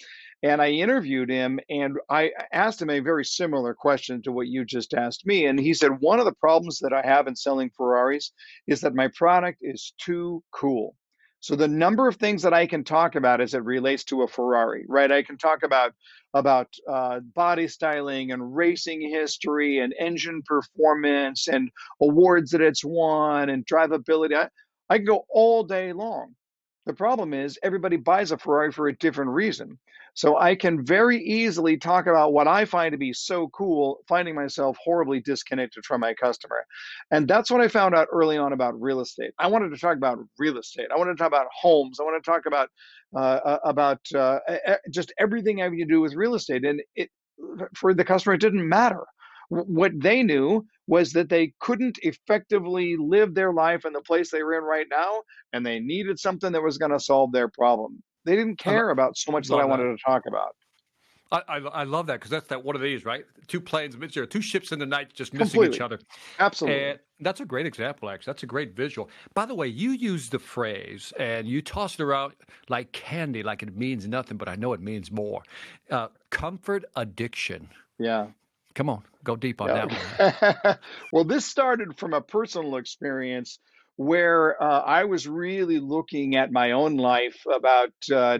And 0.43 0.61
I 0.61 0.69
interviewed 0.69 1.29
him 1.29 1.59
and 1.69 1.97
I 2.09 2.31
asked 2.51 2.81
him 2.81 2.89
a 2.89 2.99
very 2.99 3.23
similar 3.23 3.75
question 3.75 4.23
to 4.23 4.31
what 4.31 4.47
you 4.47 4.65
just 4.65 4.93
asked 4.95 5.25
me. 5.25 5.45
And 5.45 5.59
he 5.59 5.73
said, 5.73 5.99
One 5.99 6.19
of 6.19 6.25
the 6.25 6.33
problems 6.33 6.79
that 6.79 6.93
I 6.93 7.01
have 7.05 7.27
in 7.27 7.35
selling 7.35 7.69
Ferraris 7.77 8.31
is 8.67 8.81
that 8.81 8.95
my 8.95 9.09
product 9.09 9.59
is 9.61 9.93
too 9.99 10.43
cool. 10.51 10.95
So 11.41 11.55
the 11.55 11.67
number 11.67 12.07
of 12.07 12.17
things 12.17 12.43
that 12.43 12.53
I 12.53 12.67
can 12.67 12.83
talk 12.83 13.15
about 13.15 13.41
as 13.41 13.55
it 13.55 13.63
relates 13.63 14.03
to 14.05 14.21
a 14.21 14.27
Ferrari, 14.27 14.85
right? 14.87 15.11
I 15.11 15.23
can 15.23 15.39
talk 15.39 15.63
about 15.63 15.93
about 16.33 16.67
uh, 16.87 17.19
body 17.19 17.67
styling 17.67 18.31
and 18.31 18.55
racing 18.55 19.01
history 19.01 19.79
and 19.79 19.93
engine 19.99 20.43
performance 20.45 21.47
and 21.47 21.69
awards 21.99 22.51
that 22.51 22.61
it's 22.61 22.85
won 22.85 23.49
and 23.49 23.65
drivability. 23.65 24.35
I, 24.35 24.49
I 24.89 24.97
can 24.97 25.05
go 25.05 25.25
all 25.29 25.63
day 25.63 25.93
long. 25.93 26.35
The 26.85 26.93
problem 26.93 27.33
is 27.33 27.59
everybody 27.61 27.97
buys 27.97 28.31
a 28.31 28.37
Ferrari 28.37 28.71
for 28.71 28.87
a 28.87 28.97
different 28.97 29.31
reason. 29.31 29.77
So 30.13 30.37
I 30.37 30.55
can 30.55 30.83
very 30.85 31.23
easily 31.23 31.77
talk 31.77 32.07
about 32.07 32.33
what 32.33 32.47
I 32.47 32.65
find 32.65 32.91
to 32.91 32.97
be 32.97 33.13
so 33.13 33.47
cool, 33.49 33.99
finding 34.07 34.35
myself 34.35 34.77
horribly 34.83 35.21
disconnected 35.21 35.85
from 35.85 36.01
my 36.01 36.13
customer. 36.13 36.65
And 37.11 37.27
that's 37.27 37.49
what 37.49 37.61
I 37.61 37.67
found 37.67 37.95
out 37.95 38.07
early 38.11 38.37
on 38.37 38.51
about 38.51 38.81
real 38.81 38.99
estate. 38.99 39.31
I 39.39 39.47
wanted 39.47 39.69
to 39.69 39.77
talk 39.77 39.95
about 39.95 40.17
real 40.37 40.57
estate. 40.57 40.87
I 40.93 40.97
wanted 40.97 41.13
to 41.13 41.17
talk 41.17 41.27
about 41.27 41.47
homes. 41.53 41.99
I 41.99 42.03
want 42.03 42.21
to 42.21 42.29
talk 42.29 42.45
about 42.45 42.69
uh, 43.15 43.39
uh 43.45 43.57
about 43.63 43.99
uh, 44.15 44.39
just 44.89 45.13
everything 45.19 45.59
having 45.59 45.79
to 45.79 45.85
do 45.85 46.01
with 46.01 46.15
real 46.15 46.35
estate. 46.35 46.65
And 46.65 46.81
it 46.95 47.09
for 47.75 47.93
the 47.93 48.03
customer, 48.03 48.35
it 48.35 48.41
didn't 48.41 48.67
matter 48.67 49.03
what 49.51 49.91
they 49.99 50.23
knew 50.23 50.65
was 50.87 51.11
that 51.11 51.27
they 51.27 51.53
couldn't 51.59 51.99
effectively 52.03 52.95
live 52.97 53.33
their 53.33 53.51
life 53.51 53.83
in 53.83 53.91
the 53.91 54.01
place 54.01 54.31
they 54.31 54.43
were 54.43 54.57
in 54.57 54.63
right 54.63 54.87
now, 54.89 55.23
and 55.51 55.65
they 55.65 55.79
needed 55.79 56.17
something 56.19 56.53
that 56.53 56.63
was 56.63 56.77
going 56.77 56.91
to 56.91 56.99
solve 56.99 57.33
their 57.33 57.49
problem. 57.49 58.01
They 58.23 58.35
didn't 58.35 58.59
care 58.59 58.91
about 58.91 59.17
so 59.17 59.31
much 59.31 59.47
that 59.49 59.57
I 59.57 59.65
wanted 59.65 59.95
to 59.95 59.97
talk 60.05 60.23
about. 60.25 60.55
I, 61.33 61.41
I, 61.47 61.57
I 61.57 61.83
love 61.83 62.07
that 62.07 62.15
because 62.15 62.29
that's 62.29 62.47
that 62.47 62.63
one 62.63 62.75
of 62.75 62.81
these 62.81 63.03
right? 63.03 63.25
Two 63.47 63.59
planes 63.61 63.97
missing, 63.97 64.25
two 64.27 64.41
ships 64.41 64.71
in 64.71 64.79
the 64.79 64.85
night 64.85 65.13
just 65.13 65.33
missing 65.33 65.47
Completely. 65.47 65.75
each 65.75 65.81
other. 65.81 65.99
Absolutely. 66.39 66.83
And 66.83 66.99
that's 67.21 67.39
a 67.39 67.45
great 67.45 67.65
example 67.65 68.09
actually. 68.09 68.31
That's 68.31 68.43
a 68.43 68.47
great 68.47 68.75
visual. 68.75 69.09
By 69.33 69.45
the 69.45 69.55
way 69.55 69.67
you 69.67 69.91
use 69.91 70.27
the 70.27 70.39
phrase 70.39 71.13
and 71.17 71.47
you 71.47 71.61
toss 71.61 71.93
it 71.93 72.01
around 72.01 72.33
like 72.67 72.91
candy 72.91 73.43
like 73.43 73.63
it 73.63 73.77
means 73.77 74.09
nothing 74.09 74.35
but 74.35 74.49
I 74.49 74.55
know 74.55 74.73
it 74.73 74.81
means 74.81 75.09
more. 75.09 75.41
Uh, 75.89 76.09
comfort 76.31 76.83
addiction. 76.97 77.69
Yeah 77.97 78.27
Come 78.73 78.89
on, 78.89 79.03
go 79.23 79.35
deep 79.35 79.61
on 79.61 79.67
that 79.67 79.91
one. 79.91 80.77
well, 81.11 81.23
this 81.23 81.45
started 81.45 81.97
from 81.97 82.13
a 82.13 82.21
personal 82.21 82.77
experience 82.77 83.59
where 83.97 84.61
uh, 84.61 84.81
I 84.81 85.03
was 85.03 85.27
really 85.27 85.79
looking 85.79 86.35
at 86.35 86.51
my 86.51 86.71
own 86.71 86.97
life 86.97 87.39
about 87.53 87.91
uh, 88.13 88.39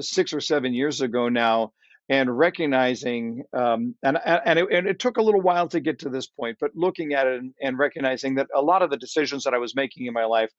six 0.00 0.32
or 0.32 0.40
seven 0.40 0.72
years 0.72 1.00
ago 1.00 1.28
now, 1.28 1.72
and 2.08 2.36
recognizing 2.36 3.42
um, 3.52 3.94
and 4.02 4.18
and 4.24 4.58
it, 4.58 4.68
and 4.70 4.86
it, 4.86 4.98
took 4.98 5.16
a 5.16 5.22
little 5.22 5.40
while 5.40 5.68
to 5.68 5.80
get 5.80 6.00
to 6.00 6.08
this 6.08 6.28
point, 6.28 6.58
but 6.60 6.70
looking 6.74 7.14
at 7.14 7.26
it 7.26 7.40
and, 7.40 7.52
and 7.60 7.78
recognizing 7.78 8.36
that 8.36 8.48
a 8.54 8.62
lot 8.62 8.82
of 8.82 8.90
the 8.90 8.96
decisions 8.96 9.44
that 9.44 9.54
I 9.54 9.58
was 9.58 9.74
making 9.74 10.06
in 10.06 10.14
my 10.14 10.24
life 10.24 10.50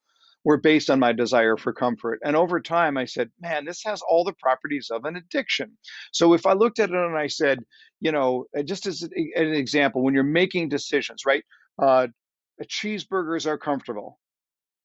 were 0.44 0.58
based 0.58 0.90
on 0.90 1.00
my 1.00 1.12
desire 1.12 1.58
for 1.58 1.74
comfort. 1.74 2.20
And 2.24 2.36
over 2.36 2.62
time, 2.62 2.98
I 2.98 3.06
said, 3.06 3.30
man, 3.42 3.66
this 3.66 3.84
has 3.86 4.02
all 4.02 4.24
the 4.24 4.36
properties 4.40 4.90
of 4.92 5.04
an 5.06 5.16
addiction. 5.16 5.78
So 6.14 6.34
if 6.34 6.46
I 6.46 6.54
looked 6.54 6.80
at 6.80 6.90
it 6.90 6.96
and 6.96 7.18
I 7.18 7.28
said, 7.28 7.60
you 8.00 8.12
know, 8.12 8.46
uh, 8.58 8.64
just 8.64 8.86
as 8.86 9.02
an 9.02 9.12
example, 9.54 10.04
when 10.04 10.14
you're 10.14 10.24
making 10.24 10.70
decisions, 10.70 11.24
right? 11.26 11.44
Uh, 11.82 12.08
cheeseburgers 12.64 13.46
are 13.46 13.58
comfortable, 13.58 14.20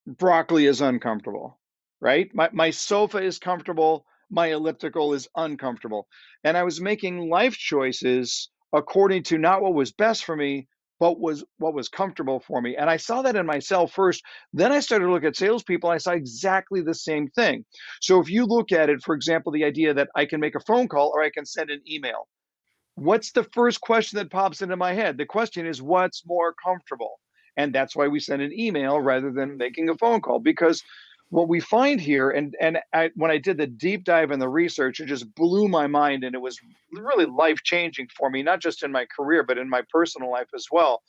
broccoli 0.06 0.66
is 0.66 0.80
uncomfortable, 0.80 1.58
right? 2.00 2.28
My, 2.34 2.50
my 2.52 2.70
sofa 2.70 3.18
is 3.18 3.38
comfortable, 3.38 4.04
my 4.30 4.48
elliptical 4.48 5.14
is 5.14 5.28
uncomfortable. 5.36 6.08
And 6.44 6.56
I 6.56 6.64
was 6.64 6.80
making 6.80 7.28
life 7.28 7.56
choices 7.56 8.50
according 8.72 9.22
to 9.24 9.38
not 9.38 9.62
what 9.62 9.74
was 9.74 9.92
best 9.92 10.24
for 10.24 10.34
me, 10.34 10.66
what 10.98 11.18
was 11.18 11.44
what 11.58 11.74
was 11.74 11.88
comfortable 11.88 12.40
for 12.40 12.60
me. 12.62 12.76
And 12.76 12.88
I 12.88 12.96
saw 12.96 13.22
that 13.22 13.36
in 13.36 13.46
myself 13.46 13.92
first. 13.92 14.22
Then 14.52 14.72
I 14.72 14.80
started 14.80 15.06
to 15.06 15.12
look 15.12 15.24
at 15.24 15.36
salespeople. 15.36 15.90
I 15.90 15.98
saw 15.98 16.12
exactly 16.12 16.80
the 16.80 16.94
same 16.94 17.28
thing. 17.28 17.64
So 18.00 18.20
if 18.20 18.30
you 18.30 18.46
look 18.46 18.72
at 18.72 18.88
it, 18.88 19.02
for 19.02 19.14
example, 19.14 19.52
the 19.52 19.64
idea 19.64 19.94
that 19.94 20.08
I 20.14 20.26
can 20.26 20.40
make 20.40 20.54
a 20.54 20.60
phone 20.60 20.88
call 20.88 21.12
or 21.14 21.22
I 21.22 21.30
can 21.30 21.44
send 21.44 21.70
an 21.70 21.80
email. 21.90 22.28
What's 22.94 23.32
the 23.32 23.44
first 23.52 23.80
question 23.80 24.18
that 24.18 24.30
pops 24.30 24.62
into 24.62 24.76
my 24.76 24.92
head? 24.92 25.16
The 25.16 25.26
question 25.26 25.66
is, 25.66 25.80
what's 25.80 26.26
more 26.26 26.54
comfortable? 26.62 27.18
And 27.56 27.74
that's 27.74 27.96
why 27.96 28.08
we 28.08 28.20
send 28.20 28.42
an 28.42 28.52
email 28.52 29.00
rather 29.00 29.32
than 29.32 29.56
making 29.56 29.88
a 29.88 29.96
phone 29.96 30.20
call 30.20 30.38
because 30.40 30.82
what 31.32 31.48
we 31.48 31.60
find 31.60 31.98
here, 31.98 32.28
and 32.28 32.54
and 32.60 32.78
I, 32.92 33.10
when 33.14 33.30
I 33.30 33.38
did 33.38 33.56
the 33.56 33.66
deep 33.66 34.04
dive 34.04 34.32
in 34.32 34.38
the 34.38 34.50
research, 34.50 35.00
it 35.00 35.06
just 35.06 35.34
blew 35.34 35.66
my 35.66 35.86
mind, 35.86 36.24
and 36.24 36.34
it 36.34 36.42
was 36.42 36.58
really 36.92 37.24
life 37.24 37.62
changing 37.64 38.08
for 38.14 38.28
me, 38.28 38.42
not 38.42 38.60
just 38.60 38.82
in 38.82 38.92
my 38.92 39.06
career, 39.06 39.42
but 39.42 39.56
in 39.56 39.66
my 39.66 39.82
personal 39.90 40.30
life 40.30 40.48
as 40.54 40.66
well. 40.70 41.00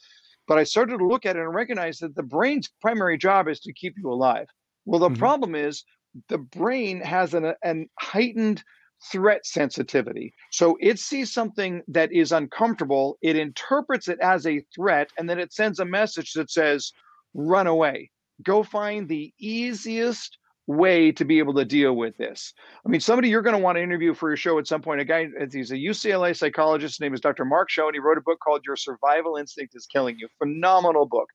But 0.48 0.60
I 0.60 0.64
started 0.64 1.00
to 1.00 1.06
look 1.06 1.26
at 1.26 1.36
it 1.36 1.42
and 1.42 1.54
recognize 1.54 2.00
that 2.00 2.16
the 2.16 2.24
brain's 2.24 2.70
primary 2.82 3.18
job 3.18 3.50
is 3.50 3.60
to 3.62 3.74
keep 3.74 3.96
you 3.98 4.10
alive. 4.10 4.48
Well, 4.86 5.02
the 5.02 5.10
mm-hmm. 5.10 5.18
problem 5.20 5.56
is 5.56 5.84
the 6.30 6.38
brain 6.38 7.02
has 7.02 7.34
an, 7.34 7.54
an 7.62 7.90
heightened 8.00 8.64
threat 9.12 9.46
sensitivity. 9.46 10.34
So 10.52 10.78
it 10.80 11.00
sees 11.00 11.34
something 11.34 11.82
that 11.90 12.14
is 12.14 12.32
uncomfortable, 12.32 13.18
it 13.22 13.36
interprets 13.36 14.08
it 14.08 14.20
as 14.22 14.48
a 14.48 14.64
threat, 14.74 15.10
and 15.18 15.30
then 15.30 15.38
it 15.38 15.52
sends 15.52 15.80
a 15.80 15.86
message 15.86 16.32
that 16.34 16.50
says, 16.50 16.94
run 17.34 17.68
away 17.68 18.10
go 18.44 18.64
find 18.64 19.08
the 19.08 19.34
easiest 19.40 20.38
way 20.66 21.12
to 21.12 21.26
be 21.26 21.40
able 21.40 21.54
to 21.54 21.66
deal 21.66 21.94
with 21.94 22.16
this. 22.18 22.54
I 22.86 22.90
mean, 22.90 23.02
somebody 23.02 23.30
you're 23.30 23.42
going 23.42 23.56
to 23.56 23.62
want 23.62 23.78
to 23.78 23.84
interview 23.84 24.14
for 24.14 24.30
your 24.30 24.38
show 24.38 24.60
at 24.60 24.68
some 24.68 24.82
point. 24.82 25.02
A 25.02 25.06
guy, 25.06 25.28
he's 25.52 25.72
a 25.72 25.76
UCLA 25.76 26.36
psychologist. 26.36 26.96
His 26.96 27.00
name 27.02 27.14
is 27.14 27.20
Dr. 27.20 27.46
Marc 27.46 27.70
Schoen, 27.70 27.88
and 27.88 27.96
he 27.96 28.00
wrote 28.00 28.18
a 28.18 28.22
book 28.22 28.40
called 28.40 28.62
Your 28.66 28.78
Survival 28.78 29.36
Instinct 29.36 29.76
is 29.76 29.86
Killing 29.86 30.18
You. 30.18 30.28
Phenomenal 30.38 31.06
book. 31.06 31.30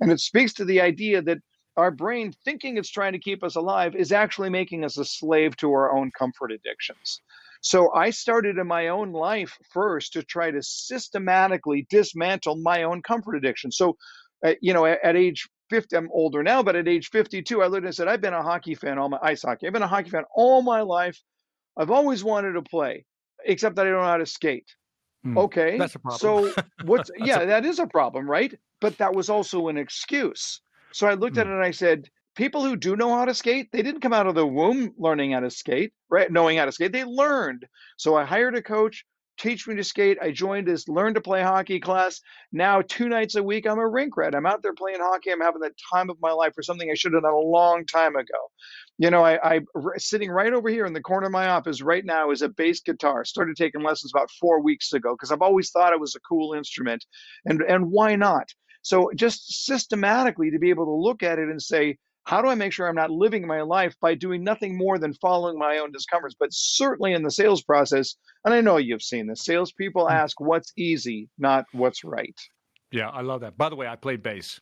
And 0.00 0.10
it 0.10 0.20
speaks 0.20 0.52
to 0.54 0.64
the 0.64 0.80
idea 0.80 1.22
that 1.22 1.38
our 1.76 1.90
brain, 1.90 2.34
thinking 2.44 2.76
it's 2.76 2.90
trying 2.90 3.12
to 3.12 3.18
keep 3.18 3.42
us 3.42 3.56
alive, 3.56 3.94
is 3.94 4.12
actually 4.12 4.50
making 4.50 4.84
us 4.84 4.98
a 4.98 5.04
slave 5.04 5.56
to 5.58 5.72
our 5.72 5.96
own 5.96 6.10
comfort 6.18 6.52
addictions. 6.52 7.20
So 7.62 7.92
I 7.94 8.10
started 8.10 8.58
in 8.58 8.66
my 8.66 8.88
own 8.88 9.12
life 9.12 9.56
first 9.70 10.12
to 10.14 10.22
try 10.24 10.50
to 10.50 10.62
systematically 10.62 11.86
dismantle 11.88 12.56
my 12.56 12.82
own 12.82 13.02
comfort 13.02 13.36
addiction. 13.36 13.70
So, 13.70 13.96
uh, 14.44 14.54
you 14.60 14.74
know, 14.74 14.84
at, 14.84 14.98
at 15.04 15.16
age 15.16 15.48
50, 15.72 15.96
I'm 15.96 16.10
older 16.12 16.42
now, 16.42 16.62
but 16.62 16.76
at 16.76 16.86
age 16.86 17.08
52, 17.08 17.62
I 17.62 17.66
looked 17.66 17.86
and 17.86 17.94
said, 17.94 18.06
I've 18.06 18.20
been 18.20 18.34
a 18.34 18.42
hockey 18.42 18.74
fan 18.74 18.98
all 18.98 19.08
my 19.08 19.18
ice 19.22 19.40
hockey. 19.40 19.66
I've 19.66 19.72
been 19.72 19.80
a 19.80 19.86
hockey 19.86 20.10
fan 20.10 20.24
all 20.34 20.60
my 20.60 20.82
life. 20.82 21.18
I've 21.78 21.90
always 21.90 22.22
wanted 22.22 22.52
to 22.52 22.62
play, 22.62 23.06
except 23.46 23.76
that 23.76 23.86
I 23.86 23.90
don't 23.90 24.02
know 24.02 24.06
how 24.06 24.18
to 24.18 24.26
skate. 24.26 24.68
Mm, 25.26 25.38
okay. 25.38 25.78
That's 25.78 25.94
a 25.94 25.98
problem. 25.98 26.18
So 26.18 26.62
what's 26.84 27.10
yeah, 27.16 27.40
a- 27.40 27.46
that 27.46 27.64
is 27.64 27.78
a 27.78 27.86
problem, 27.86 28.30
right? 28.30 28.54
But 28.82 28.98
that 28.98 29.14
was 29.14 29.30
also 29.30 29.68
an 29.68 29.78
excuse. 29.78 30.60
So 30.92 31.06
I 31.06 31.14
looked 31.14 31.36
mm. 31.36 31.40
at 31.40 31.46
hmm. 31.46 31.52
it 31.52 31.56
and 31.56 31.64
I 31.64 31.70
said, 31.70 32.10
people 32.36 32.62
who 32.62 32.76
do 32.76 32.94
know 32.94 33.16
how 33.16 33.24
to 33.24 33.32
skate, 33.32 33.70
they 33.72 33.80
didn't 33.80 34.02
come 34.02 34.12
out 34.12 34.26
of 34.26 34.34
the 34.34 34.46
womb 34.46 34.92
learning 34.98 35.32
how 35.32 35.40
to 35.40 35.50
skate, 35.50 35.94
right? 36.10 36.30
Knowing 36.30 36.58
how 36.58 36.66
to 36.66 36.72
skate. 36.72 36.92
They 36.92 37.04
learned. 37.04 37.64
So 37.96 38.14
I 38.14 38.24
hired 38.24 38.56
a 38.56 38.62
coach 38.62 39.06
teach 39.38 39.66
me 39.66 39.74
to 39.76 39.84
skate. 39.84 40.18
I 40.20 40.30
joined 40.30 40.68
this 40.68 40.88
learn 40.88 41.14
to 41.14 41.20
play 41.20 41.42
hockey 41.42 41.80
class. 41.80 42.20
Now, 42.52 42.82
two 42.82 43.08
nights 43.08 43.34
a 43.34 43.42
week, 43.42 43.66
I'm 43.66 43.78
a 43.78 43.88
rink 43.88 44.16
rat. 44.16 44.34
I'm 44.34 44.46
out 44.46 44.62
there 44.62 44.74
playing 44.74 45.00
hockey. 45.00 45.30
I'm 45.30 45.40
having 45.40 45.60
the 45.60 45.70
time 45.92 46.10
of 46.10 46.16
my 46.20 46.32
life 46.32 46.54
for 46.54 46.62
something 46.62 46.90
I 46.90 46.94
should 46.94 47.12
have 47.14 47.22
done 47.22 47.32
a 47.32 47.38
long 47.38 47.84
time 47.86 48.16
ago. 48.16 48.38
You 48.98 49.10
know, 49.10 49.24
I, 49.24 49.56
I 49.56 49.60
sitting 49.96 50.30
right 50.30 50.52
over 50.52 50.68
here 50.68 50.86
in 50.86 50.92
the 50.92 51.00
corner 51.00 51.26
of 51.26 51.32
my 51.32 51.48
office 51.48 51.82
right 51.82 52.04
now 52.04 52.30
is 52.30 52.42
a 52.42 52.48
bass 52.48 52.80
guitar. 52.80 53.24
Started 53.24 53.56
taking 53.56 53.82
lessons 53.82 54.12
about 54.14 54.30
four 54.40 54.60
weeks 54.60 54.92
ago 54.92 55.14
because 55.14 55.32
I've 55.32 55.42
always 55.42 55.70
thought 55.70 55.92
it 55.92 56.00
was 56.00 56.14
a 56.14 56.20
cool 56.20 56.54
instrument, 56.54 57.04
and 57.44 57.62
and 57.62 57.90
why 57.90 58.16
not? 58.16 58.48
So 58.82 59.10
just 59.14 59.64
systematically 59.64 60.50
to 60.50 60.58
be 60.58 60.70
able 60.70 60.86
to 60.86 60.92
look 60.92 61.22
at 61.22 61.38
it 61.38 61.48
and 61.48 61.62
say, 61.62 61.98
how 62.24 62.40
do 62.40 62.48
I 62.48 62.54
make 62.54 62.72
sure 62.72 62.88
I'm 62.88 62.94
not 62.94 63.10
living 63.10 63.46
my 63.46 63.62
life 63.62 63.96
by 64.00 64.14
doing 64.14 64.44
nothing 64.44 64.76
more 64.76 64.98
than 64.98 65.14
following 65.14 65.58
my 65.58 65.78
own 65.78 65.92
discomforts? 65.92 66.36
But 66.38 66.52
certainly 66.52 67.12
in 67.12 67.22
the 67.22 67.30
sales 67.30 67.62
process, 67.62 68.14
and 68.44 68.54
I 68.54 68.60
know 68.60 68.76
you've 68.76 69.02
seen 69.02 69.26
this, 69.26 69.44
salespeople 69.44 70.06
hmm. 70.06 70.12
ask 70.12 70.40
what's 70.40 70.72
easy, 70.76 71.28
not 71.38 71.66
what's 71.72 72.04
right. 72.04 72.38
Yeah, 72.90 73.08
I 73.08 73.22
love 73.22 73.40
that. 73.40 73.56
By 73.56 73.68
the 73.68 73.76
way, 73.76 73.86
I 73.86 73.96
played 73.96 74.22
bass. 74.22 74.60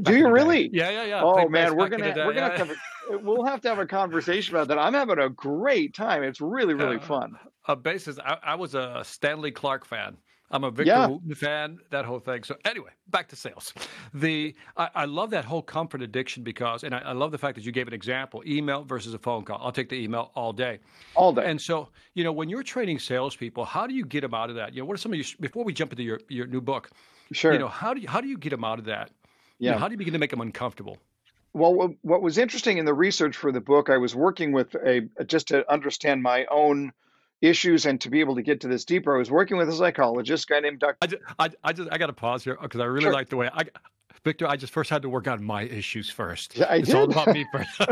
Do 0.00 0.16
you 0.16 0.28
really? 0.28 0.70
Yeah, 0.72 0.90
yeah, 0.90 1.04
yeah. 1.04 1.22
Oh 1.24 1.48
man, 1.48 1.74
we're 1.74 1.88
gonna 1.88 2.14
we're 2.16 2.32
gonna 2.32 2.56
have 2.56 2.70
we'll 3.08 3.44
have 3.44 3.60
to 3.62 3.68
have 3.68 3.80
a 3.80 3.86
conversation 3.86 4.54
about 4.54 4.68
that. 4.68 4.78
I'm 4.78 4.94
having 4.94 5.18
a 5.18 5.28
great 5.28 5.92
time. 5.92 6.22
It's 6.22 6.40
really 6.40 6.74
really 6.74 6.98
uh, 6.98 7.00
fun. 7.00 7.32
A 7.66 7.74
basis. 7.74 8.18
I, 8.24 8.36
I 8.42 8.54
was 8.54 8.76
a 8.76 9.02
Stanley 9.04 9.50
Clarke 9.50 9.84
fan. 9.84 10.16
I'm 10.50 10.64
a 10.64 10.70
Victor 10.70 10.92
yeah. 10.92 11.06
Wooten 11.06 11.34
fan, 11.34 11.78
that 11.90 12.04
whole 12.04 12.18
thing. 12.18 12.42
So 12.42 12.56
anyway, 12.64 12.90
back 13.08 13.28
to 13.28 13.36
sales. 13.36 13.74
The 14.14 14.54
I, 14.76 14.88
I 14.94 15.04
love 15.04 15.30
that 15.30 15.44
whole 15.44 15.60
comfort 15.60 16.00
addiction 16.00 16.42
because, 16.42 16.84
and 16.84 16.94
I, 16.94 16.98
I, 17.00 17.12
love 17.12 17.32
the 17.32 17.38
fact 17.38 17.54
that 17.56 17.64
you 17.64 17.72
gave 17.72 17.86
an 17.86 17.92
example: 17.92 18.42
email 18.46 18.82
versus 18.82 19.12
a 19.12 19.18
phone 19.18 19.44
call. 19.44 19.58
I'll 19.62 19.72
take 19.72 19.90
the 19.90 19.96
email 19.96 20.30
all 20.34 20.52
day, 20.52 20.78
all 21.14 21.32
day. 21.32 21.44
And 21.44 21.60
so, 21.60 21.88
you 22.14 22.24
know, 22.24 22.32
when 22.32 22.48
you're 22.48 22.62
training 22.62 22.98
salespeople, 22.98 23.64
how 23.64 23.86
do 23.86 23.94
you 23.94 24.04
get 24.04 24.22
them 24.22 24.32
out 24.32 24.48
of 24.48 24.56
that? 24.56 24.72
You 24.72 24.80
know, 24.80 24.86
what 24.86 24.94
are 24.94 24.98
some 24.98 25.12
of 25.12 25.18
your 25.18 25.26
before 25.40 25.64
we 25.64 25.72
jump 25.72 25.92
into 25.92 26.02
your 26.02 26.20
your 26.28 26.46
new 26.46 26.60
book? 26.60 26.90
Sure. 27.32 27.52
You 27.52 27.58
know, 27.58 27.68
how 27.68 27.92
do 27.92 28.00
you 28.00 28.08
how 28.08 28.20
do 28.20 28.28
you 28.28 28.38
get 28.38 28.50
them 28.50 28.64
out 28.64 28.78
of 28.78 28.86
that? 28.86 29.10
Yeah. 29.58 29.70
You 29.70 29.74
know, 29.74 29.78
how 29.78 29.88
do 29.88 29.92
you 29.92 29.98
begin 29.98 30.14
to 30.14 30.18
make 30.18 30.30
them 30.30 30.40
uncomfortable? 30.40 30.96
Well, 31.52 31.94
what 32.02 32.22
was 32.22 32.38
interesting 32.38 32.78
in 32.78 32.84
the 32.84 32.94
research 32.94 33.36
for 33.36 33.52
the 33.52 33.60
book, 33.60 33.90
I 33.90 33.96
was 33.96 34.14
working 34.14 34.52
with 34.52 34.74
a 34.76 35.08
just 35.26 35.48
to 35.48 35.70
understand 35.70 36.22
my 36.22 36.46
own 36.50 36.92
issues 37.40 37.86
and 37.86 38.00
to 38.00 38.10
be 38.10 38.20
able 38.20 38.34
to 38.34 38.42
get 38.42 38.60
to 38.62 38.68
this 38.68 38.84
deeper. 38.84 39.14
I 39.14 39.18
was 39.18 39.30
working 39.30 39.56
with 39.56 39.68
a 39.68 39.72
psychologist, 39.72 40.48
a 40.50 40.54
guy 40.54 40.60
named 40.60 40.80
Dr. 40.80 40.96
I 41.02 41.06
just, 41.06 41.22
I, 41.38 41.50
I 41.64 41.72
just, 41.72 41.88
I 41.92 41.98
got 41.98 42.06
to 42.06 42.12
pause 42.12 42.44
here 42.44 42.58
because 42.60 42.80
I 42.80 42.84
really 42.84 43.04
sure. 43.04 43.12
like 43.12 43.28
the 43.28 43.36
way 43.36 43.50
I, 43.52 43.64
Victor, 44.24 44.46
I 44.46 44.56
just 44.56 44.72
first 44.72 44.90
had 44.90 45.02
to 45.02 45.08
work 45.08 45.28
on 45.28 45.42
my 45.42 45.62
issues 45.62 46.10
first. 46.10 46.56
Yeah, 46.56 46.66
I 46.66 46.76
it's 46.76 46.88
did. 46.88 46.96
all 46.96 47.04
about 47.04 47.28
me 47.28 47.46
first. 47.52 47.70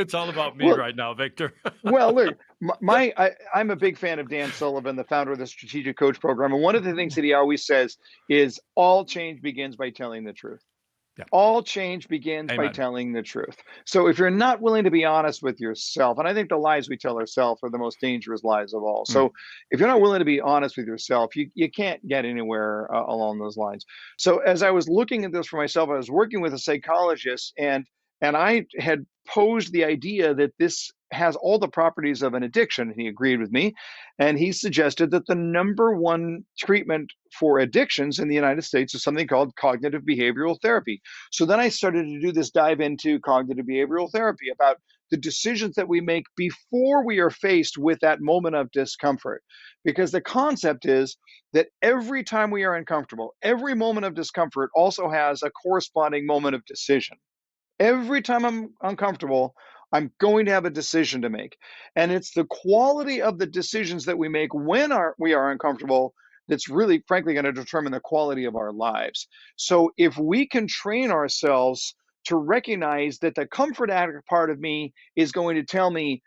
it's 0.00 0.14
all 0.14 0.28
about 0.28 0.56
me 0.56 0.66
well, 0.66 0.76
right 0.76 0.94
now, 0.94 1.14
Victor. 1.14 1.54
well, 1.82 2.12
look, 2.12 2.36
my, 2.80 3.12
I, 3.16 3.30
I'm 3.54 3.70
a 3.70 3.76
big 3.76 3.96
fan 3.96 4.18
of 4.18 4.28
Dan 4.28 4.50
Sullivan, 4.52 4.96
the 4.96 5.04
founder 5.04 5.32
of 5.32 5.38
the 5.38 5.46
Strategic 5.46 5.96
Coach 5.96 6.20
Program, 6.20 6.52
and 6.52 6.62
one 6.62 6.74
of 6.74 6.84
the 6.84 6.94
things 6.94 7.14
that 7.14 7.24
he 7.24 7.32
always 7.32 7.66
says 7.66 7.96
is 8.28 8.60
all 8.74 9.04
change 9.04 9.40
begins 9.40 9.76
by 9.76 9.90
telling 9.90 10.24
the 10.24 10.32
truth. 10.32 10.62
Yeah. 11.18 11.24
All 11.32 11.62
change 11.62 12.08
begins 12.08 12.50
Amen. 12.50 12.66
by 12.66 12.72
telling 12.72 13.12
the 13.12 13.22
truth. 13.22 13.56
So 13.86 14.06
if 14.06 14.18
you're 14.18 14.30
not 14.30 14.60
willing 14.60 14.84
to 14.84 14.90
be 14.90 15.06
honest 15.06 15.42
with 15.42 15.58
yourself, 15.60 16.18
and 16.18 16.28
I 16.28 16.34
think 16.34 16.50
the 16.50 16.58
lies 16.58 16.90
we 16.90 16.98
tell 16.98 17.18
ourselves 17.18 17.60
are 17.62 17.70
the 17.70 17.78
most 17.78 18.00
dangerous 18.00 18.44
lies 18.44 18.74
of 18.74 18.82
all. 18.82 19.06
So 19.06 19.28
mm. 19.28 19.32
if 19.70 19.80
you're 19.80 19.88
not 19.88 20.02
willing 20.02 20.18
to 20.18 20.26
be 20.26 20.42
honest 20.42 20.76
with 20.76 20.86
yourself, 20.86 21.34
you, 21.34 21.50
you 21.54 21.70
can't 21.70 22.06
get 22.06 22.26
anywhere 22.26 22.94
uh, 22.94 23.06
along 23.06 23.38
those 23.38 23.56
lines. 23.56 23.86
So 24.18 24.38
as 24.38 24.62
I 24.62 24.70
was 24.70 24.88
looking 24.88 25.24
at 25.24 25.32
this 25.32 25.46
for 25.46 25.56
myself, 25.56 25.88
I 25.88 25.96
was 25.96 26.10
working 26.10 26.42
with 26.42 26.52
a 26.52 26.58
psychologist 26.58 27.54
and 27.58 27.86
and 28.22 28.36
I 28.36 28.66
had 28.78 29.04
posed 29.28 29.72
the 29.72 29.84
idea 29.84 30.34
that 30.34 30.52
this 30.58 30.90
has 31.12 31.36
all 31.36 31.58
the 31.58 31.68
properties 31.68 32.22
of 32.22 32.34
an 32.34 32.42
addiction. 32.42 32.92
He 32.96 33.06
agreed 33.06 33.40
with 33.40 33.52
me. 33.52 33.74
And 34.18 34.38
he 34.38 34.52
suggested 34.52 35.10
that 35.12 35.26
the 35.26 35.34
number 35.34 35.96
one 35.96 36.44
treatment 36.58 37.12
for 37.38 37.58
addictions 37.58 38.18
in 38.18 38.28
the 38.28 38.34
United 38.34 38.62
States 38.62 38.94
is 38.94 39.02
something 39.02 39.26
called 39.26 39.54
cognitive 39.56 40.02
behavioral 40.02 40.60
therapy. 40.60 41.00
So 41.30 41.46
then 41.46 41.60
I 41.60 41.68
started 41.68 42.04
to 42.04 42.20
do 42.20 42.32
this 42.32 42.50
dive 42.50 42.80
into 42.80 43.20
cognitive 43.20 43.66
behavioral 43.66 44.10
therapy 44.10 44.48
about 44.50 44.78
the 45.10 45.16
decisions 45.16 45.76
that 45.76 45.88
we 45.88 46.00
make 46.00 46.24
before 46.36 47.04
we 47.04 47.18
are 47.18 47.30
faced 47.30 47.78
with 47.78 48.00
that 48.00 48.20
moment 48.20 48.56
of 48.56 48.70
discomfort. 48.72 49.42
Because 49.84 50.10
the 50.10 50.20
concept 50.20 50.84
is 50.84 51.16
that 51.52 51.68
every 51.82 52.24
time 52.24 52.50
we 52.50 52.64
are 52.64 52.74
uncomfortable, 52.74 53.34
every 53.42 53.74
moment 53.74 54.06
of 54.06 54.14
discomfort 54.14 54.70
also 54.74 55.08
has 55.08 55.42
a 55.42 55.50
corresponding 55.50 56.26
moment 56.26 56.56
of 56.56 56.64
decision. 56.64 57.16
Every 57.78 58.22
time 58.22 58.44
I'm 58.44 58.74
uncomfortable, 58.82 59.54
I'm 59.92 60.10
going 60.18 60.46
to 60.46 60.52
have 60.52 60.64
a 60.64 60.70
decision 60.70 61.22
to 61.22 61.30
make. 61.30 61.56
And 61.94 62.10
it's 62.12 62.32
the 62.32 62.44
quality 62.44 63.22
of 63.22 63.38
the 63.38 63.46
decisions 63.46 64.04
that 64.06 64.18
we 64.18 64.28
make 64.28 64.52
when 64.52 64.92
our, 64.92 65.14
we 65.18 65.34
are 65.34 65.50
uncomfortable 65.50 66.14
that's 66.48 66.68
really, 66.68 67.02
frankly, 67.08 67.34
going 67.34 67.44
to 67.44 67.52
determine 67.52 67.92
the 67.92 68.00
quality 68.00 68.44
of 68.44 68.56
our 68.56 68.72
lives. 68.72 69.28
So 69.56 69.92
if 69.96 70.16
we 70.16 70.46
can 70.46 70.66
train 70.66 71.10
ourselves 71.10 71.94
to 72.26 72.36
recognize 72.36 73.18
that 73.20 73.34
the 73.34 73.46
comfort 73.46 73.90
part 74.28 74.50
of 74.50 74.60
me 74.60 74.92
is 75.14 75.32
going 75.32 75.56
to 75.56 75.64
tell 75.64 75.90
me, 75.90 76.22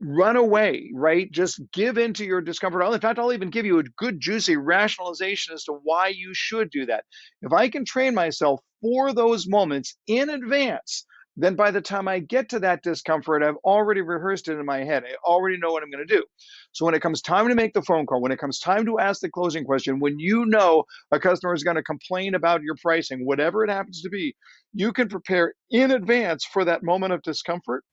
run 0.00 0.36
away, 0.36 0.90
right? 0.94 1.30
Just 1.30 1.60
give 1.72 1.96
into 1.96 2.24
your 2.24 2.42
discomfort. 2.42 2.82
In 2.82 3.00
fact, 3.00 3.18
I'll 3.18 3.32
even 3.32 3.50
give 3.50 3.64
you 3.64 3.78
a 3.78 3.84
good, 3.96 4.20
juicy 4.20 4.56
rationalization 4.56 5.54
as 5.54 5.64
to 5.64 5.78
why 5.82 6.08
you 6.08 6.32
should 6.34 6.70
do 6.70 6.86
that. 6.86 7.04
If 7.40 7.52
I 7.52 7.68
can 7.68 7.84
train 7.84 8.14
myself 8.14 8.60
for 8.82 9.14
those 9.14 9.48
moments 9.48 9.96
in 10.06 10.28
advance, 10.28 11.06
then 11.36 11.56
by 11.56 11.70
the 11.70 11.80
time 11.80 12.06
I 12.06 12.20
get 12.20 12.48
to 12.50 12.60
that 12.60 12.82
discomfort, 12.82 13.42
I've 13.42 13.56
already 13.64 14.00
rehearsed 14.02 14.48
it 14.48 14.58
in 14.58 14.64
my 14.64 14.84
head. 14.84 15.04
I 15.04 15.14
already 15.24 15.58
know 15.58 15.72
what 15.72 15.82
I'm 15.82 15.90
going 15.90 16.06
to 16.06 16.14
do. 16.14 16.24
So 16.72 16.84
when 16.84 16.94
it 16.94 17.02
comes 17.02 17.20
time 17.20 17.48
to 17.48 17.54
make 17.54 17.74
the 17.74 17.82
phone 17.82 18.06
call, 18.06 18.20
when 18.20 18.32
it 18.32 18.38
comes 18.38 18.60
time 18.60 18.86
to 18.86 18.98
ask 18.98 19.20
the 19.20 19.30
closing 19.30 19.64
question, 19.64 19.98
when 19.98 20.18
you 20.18 20.46
know 20.46 20.84
a 21.10 21.18
customer 21.18 21.54
is 21.54 21.64
going 21.64 21.76
to 21.76 21.82
complain 21.82 22.34
about 22.34 22.62
your 22.62 22.76
pricing, 22.80 23.26
whatever 23.26 23.64
it 23.64 23.70
happens 23.70 24.00
to 24.02 24.08
be, 24.08 24.34
you 24.72 24.92
can 24.92 25.08
prepare 25.08 25.54
in 25.70 25.90
advance 25.90 26.44
for 26.44 26.64
that 26.64 26.82
moment 26.84 27.12
of 27.12 27.22
discomfort. 27.22 27.84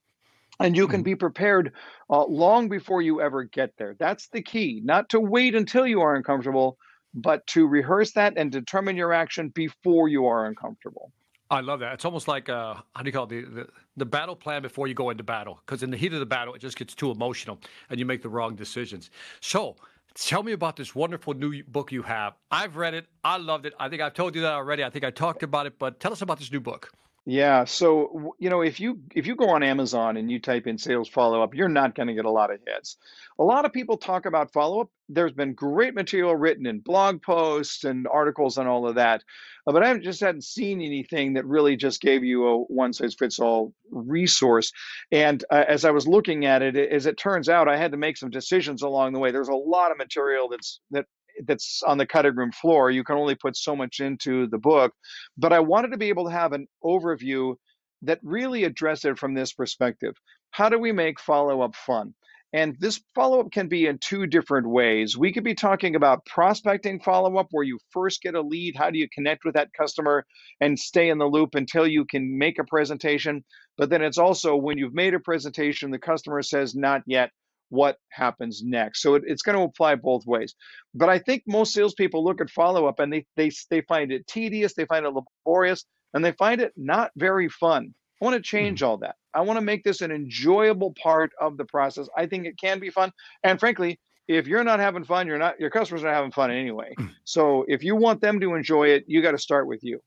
And 0.59 0.75
you 0.75 0.87
can 0.87 0.99
mm-hmm. 0.99 1.05
be 1.05 1.15
prepared 1.15 1.73
uh, 2.11 2.25
long 2.25 2.69
before 2.69 3.01
you 3.01 3.21
ever 3.21 3.45
get 3.45 3.71
there. 3.79 3.95
That's 3.97 4.27
the 4.27 4.43
key, 4.43 4.81
not 4.83 5.09
to 5.09 5.19
wait 5.19 5.55
until 5.55 5.87
you 5.87 6.01
are 6.01 6.15
uncomfortable, 6.15 6.77
but 7.15 7.47
to 7.47 7.65
rehearse 7.65 8.11
that 8.13 8.33
and 8.37 8.51
determine 8.51 8.95
your 8.95 9.11
action 9.11 9.49
before 9.49 10.07
you 10.07 10.27
are 10.27 10.45
uncomfortable. 10.45 11.11
I 11.51 11.59
love 11.59 11.81
that. 11.81 11.93
It's 11.93 12.05
almost 12.05 12.29
like 12.29 12.47
uh, 12.47 12.75
how 12.95 13.03
do 13.03 13.09
you 13.09 13.11
call 13.11 13.25
it 13.25 13.29
the, 13.29 13.41
the, 13.41 13.67
the 13.97 14.05
battle 14.05 14.37
plan 14.37 14.61
before 14.61 14.87
you 14.87 14.93
go 14.93 15.09
into 15.09 15.21
battle? 15.21 15.59
Because 15.65 15.83
in 15.83 15.91
the 15.91 15.97
heat 15.97 16.13
of 16.13 16.21
the 16.21 16.25
battle, 16.25 16.53
it 16.53 16.59
just 16.59 16.77
gets 16.77 16.95
too 16.95 17.11
emotional 17.11 17.59
and 17.89 17.99
you 17.99 18.05
make 18.05 18.21
the 18.21 18.29
wrong 18.29 18.55
decisions. 18.55 19.11
So 19.41 19.75
tell 20.13 20.43
me 20.43 20.53
about 20.53 20.77
this 20.77 20.95
wonderful 20.95 21.33
new 21.33 21.61
book 21.65 21.91
you 21.91 22.03
have. 22.03 22.35
I've 22.51 22.77
read 22.77 22.93
it. 22.93 23.07
I 23.25 23.35
loved 23.35 23.65
it. 23.65 23.73
I 23.77 23.89
think 23.89 24.01
I've 24.01 24.13
told 24.13 24.33
you 24.33 24.41
that 24.41 24.53
already. 24.53 24.85
I 24.85 24.89
think 24.89 25.03
I 25.03 25.11
talked 25.11 25.43
about 25.43 25.65
it, 25.65 25.77
but 25.77 25.99
tell 25.99 26.13
us 26.13 26.21
about 26.21 26.39
this 26.39 26.53
new 26.53 26.61
book. 26.61 26.89
Yeah, 27.25 27.65
so 27.65 28.33
you 28.39 28.49
know, 28.49 28.61
if 28.61 28.79
you 28.79 28.99
if 29.13 29.27
you 29.27 29.35
go 29.35 29.49
on 29.49 29.61
Amazon 29.61 30.17
and 30.17 30.31
you 30.31 30.39
type 30.39 30.65
in 30.65 30.79
sales 30.79 31.07
follow 31.07 31.43
up, 31.43 31.53
you're 31.53 31.69
not 31.69 31.93
going 31.93 32.07
to 32.07 32.15
get 32.15 32.25
a 32.25 32.31
lot 32.31 32.51
of 32.51 32.59
hits. 32.65 32.97
A 33.37 33.43
lot 33.43 33.63
of 33.63 33.71
people 33.71 33.95
talk 33.95 34.25
about 34.25 34.51
follow 34.51 34.81
up. 34.81 34.89
There's 35.07 35.31
been 35.31 35.53
great 35.53 35.93
material 35.93 36.35
written 36.35 36.65
in 36.65 36.79
blog 36.79 37.21
posts 37.21 37.83
and 37.83 38.07
articles 38.07 38.57
and 38.57 38.67
all 38.67 38.87
of 38.87 38.95
that, 38.95 39.23
uh, 39.67 39.71
but 39.71 39.83
I 39.83 39.95
just 39.99 40.19
hadn't 40.19 40.45
seen 40.45 40.81
anything 40.81 41.33
that 41.33 41.45
really 41.45 41.75
just 41.75 42.01
gave 42.01 42.23
you 42.23 42.47
a 42.47 42.57
one 42.63 42.91
size 42.91 43.13
fits 43.13 43.39
all 43.39 43.71
resource. 43.91 44.71
And 45.11 45.45
uh, 45.51 45.65
as 45.67 45.85
I 45.85 45.91
was 45.91 46.07
looking 46.07 46.45
at 46.45 46.63
it, 46.63 46.75
as 46.75 47.05
it 47.05 47.17
turns 47.17 47.49
out, 47.49 47.67
I 47.67 47.77
had 47.77 47.91
to 47.91 47.97
make 47.97 48.17
some 48.17 48.31
decisions 48.31 48.81
along 48.81 49.13
the 49.13 49.19
way. 49.19 49.29
There's 49.29 49.47
a 49.47 49.53
lot 49.53 49.91
of 49.91 49.99
material 49.99 50.49
that's 50.49 50.79
that 50.89 51.05
that's 51.45 51.81
on 51.83 51.97
the 51.97 52.05
cutting 52.05 52.35
room 52.35 52.51
floor. 52.51 52.91
You 52.91 53.03
can 53.03 53.17
only 53.17 53.35
put 53.35 53.57
so 53.57 53.75
much 53.75 53.99
into 53.99 54.47
the 54.47 54.57
book. 54.57 54.93
But 55.37 55.53
I 55.53 55.59
wanted 55.59 55.91
to 55.91 55.97
be 55.97 56.09
able 56.09 56.25
to 56.25 56.31
have 56.31 56.53
an 56.53 56.67
overview 56.83 57.55
that 58.03 58.19
really 58.23 58.63
addressed 58.63 59.05
it 59.05 59.19
from 59.19 59.33
this 59.33 59.53
perspective. 59.53 60.15
How 60.51 60.69
do 60.69 60.79
we 60.79 60.91
make 60.91 61.19
follow 61.19 61.61
up 61.61 61.75
fun? 61.75 62.13
And 62.53 62.75
this 62.79 63.01
follow 63.15 63.39
up 63.39 63.51
can 63.51 63.69
be 63.69 63.85
in 63.85 63.97
two 63.99 64.27
different 64.27 64.67
ways. 64.67 65.17
We 65.17 65.31
could 65.31 65.45
be 65.45 65.55
talking 65.55 65.95
about 65.95 66.25
prospecting 66.25 66.99
follow 66.99 67.37
up, 67.37 67.47
where 67.51 67.63
you 67.63 67.79
first 67.91 68.21
get 68.21 68.35
a 68.35 68.41
lead. 68.41 68.75
How 68.75 68.89
do 68.89 68.99
you 68.99 69.07
connect 69.13 69.45
with 69.45 69.53
that 69.53 69.71
customer 69.71 70.25
and 70.59 70.77
stay 70.77 71.09
in 71.09 71.17
the 71.17 71.25
loop 71.25 71.55
until 71.55 71.87
you 71.87 72.03
can 72.03 72.37
make 72.37 72.59
a 72.59 72.65
presentation? 72.65 73.45
But 73.77 73.89
then 73.89 74.01
it's 74.01 74.17
also 74.17 74.57
when 74.57 74.77
you've 74.77 74.93
made 74.93 75.13
a 75.13 75.19
presentation, 75.19 75.91
the 75.91 75.99
customer 75.99 76.41
says, 76.41 76.75
not 76.75 77.03
yet 77.05 77.31
what 77.71 77.97
happens 78.09 78.61
next. 78.63 79.01
So 79.01 79.15
it, 79.15 79.23
it's 79.25 79.41
going 79.41 79.57
to 79.57 79.63
apply 79.63 79.95
both 79.95 80.25
ways. 80.27 80.53
But 80.93 81.09
I 81.09 81.17
think 81.17 81.43
most 81.47 81.73
salespeople 81.73 82.23
look 82.23 82.41
at 82.41 82.49
follow 82.49 82.85
up 82.85 82.99
and 82.99 83.11
they, 83.11 83.25
they, 83.37 83.49
they 83.69 83.81
find 83.81 84.11
it 84.11 84.27
tedious, 84.27 84.73
they 84.73 84.85
find 84.85 85.05
it 85.05 85.13
laborious, 85.13 85.85
and 86.13 86.23
they 86.23 86.33
find 86.33 86.61
it 86.61 86.73
not 86.75 87.11
very 87.15 87.49
fun. 87.49 87.95
I 88.21 88.25
want 88.25 88.35
to 88.35 88.41
change 88.41 88.81
mm-hmm. 88.81 88.89
all 88.89 88.97
that. 88.97 89.15
I 89.33 89.41
want 89.41 89.57
to 89.57 89.65
make 89.65 89.83
this 89.83 90.01
an 90.01 90.11
enjoyable 90.11 90.93
part 91.01 91.31
of 91.39 91.57
the 91.57 91.65
process. 91.65 92.07
I 92.15 92.27
think 92.27 92.45
it 92.45 92.59
can 92.59 92.79
be 92.79 92.89
fun. 92.89 93.11
And 93.43 93.59
frankly, 93.59 93.99
if 94.27 94.47
you're 94.47 94.63
not 94.63 94.79
having 94.79 95.03
fun, 95.03 95.27
you're 95.27 95.37
not 95.37 95.59
your 95.59 95.69
customers 95.69 96.03
are 96.03 96.07
not 96.07 96.15
having 96.15 96.31
fun 96.31 96.51
anyway. 96.51 96.93
Mm. 96.99 97.11
So 97.23 97.65
if 97.67 97.83
you 97.83 97.95
want 97.95 98.21
them 98.21 98.39
to 98.41 98.53
enjoy 98.53 98.89
it, 98.89 99.05
you 99.07 99.21
got 99.21 99.31
to 99.31 99.37
start 99.37 99.67
with 99.67 99.83
you. 99.83 100.01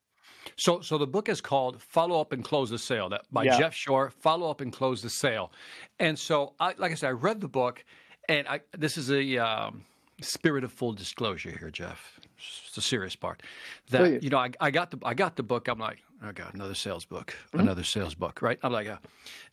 So, 0.56 0.80
so 0.80 0.98
the 0.98 1.06
book 1.06 1.28
is 1.28 1.40
called 1.40 1.82
"Follow 1.82 2.20
Up 2.20 2.32
and 2.32 2.44
Close 2.44 2.70
the 2.70 2.78
Sale" 2.78 3.08
that 3.10 3.22
by 3.32 3.44
yeah. 3.44 3.58
Jeff 3.58 3.74
Shore. 3.74 4.10
Follow 4.10 4.50
up 4.50 4.60
and 4.60 4.72
close 4.72 5.02
the 5.02 5.10
sale. 5.10 5.52
And 5.98 6.18
so, 6.18 6.54
I, 6.60 6.74
like 6.78 6.92
I 6.92 6.94
said, 6.94 7.08
I 7.08 7.12
read 7.12 7.40
the 7.40 7.48
book, 7.48 7.84
and 8.28 8.46
I, 8.48 8.60
this 8.76 8.96
is 8.96 9.10
a 9.10 9.38
um, 9.38 9.84
spirit 10.20 10.64
of 10.64 10.72
full 10.72 10.92
disclosure 10.92 11.50
here, 11.50 11.70
Jeff. 11.70 12.18
It's 12.36 12.74
the 12.74 12.82
serious 12.82 13.16
part. 13.16 13.42
That 13.90 14.00
Please. 14.00 14.22
you 14.22 14.30
know, 14.30 14.38
I, 14.38 14.50
I, 14.60 14.70
got 14.70 14.90
the 14.90 14.98
I 15.04 15.14
got 15.14 15.36
the 15.36 15.42
book. 15.42 15.68
I'm 15.68 15.78
like, 15.78 15.98
I 16.22 16.32
got 16.32 16.54
another 16.54 16.74
sales 16.74 17.04
book, 17.04 17.36
mm-hmm. 17.48 17.60
another 17.60 17.84
sales 17.84 18.14
book, 18.14 18.42
right? 18.42 18.58
I'm 18.62 18.72
like, 18.72 18.88
uh, 18.88 18.98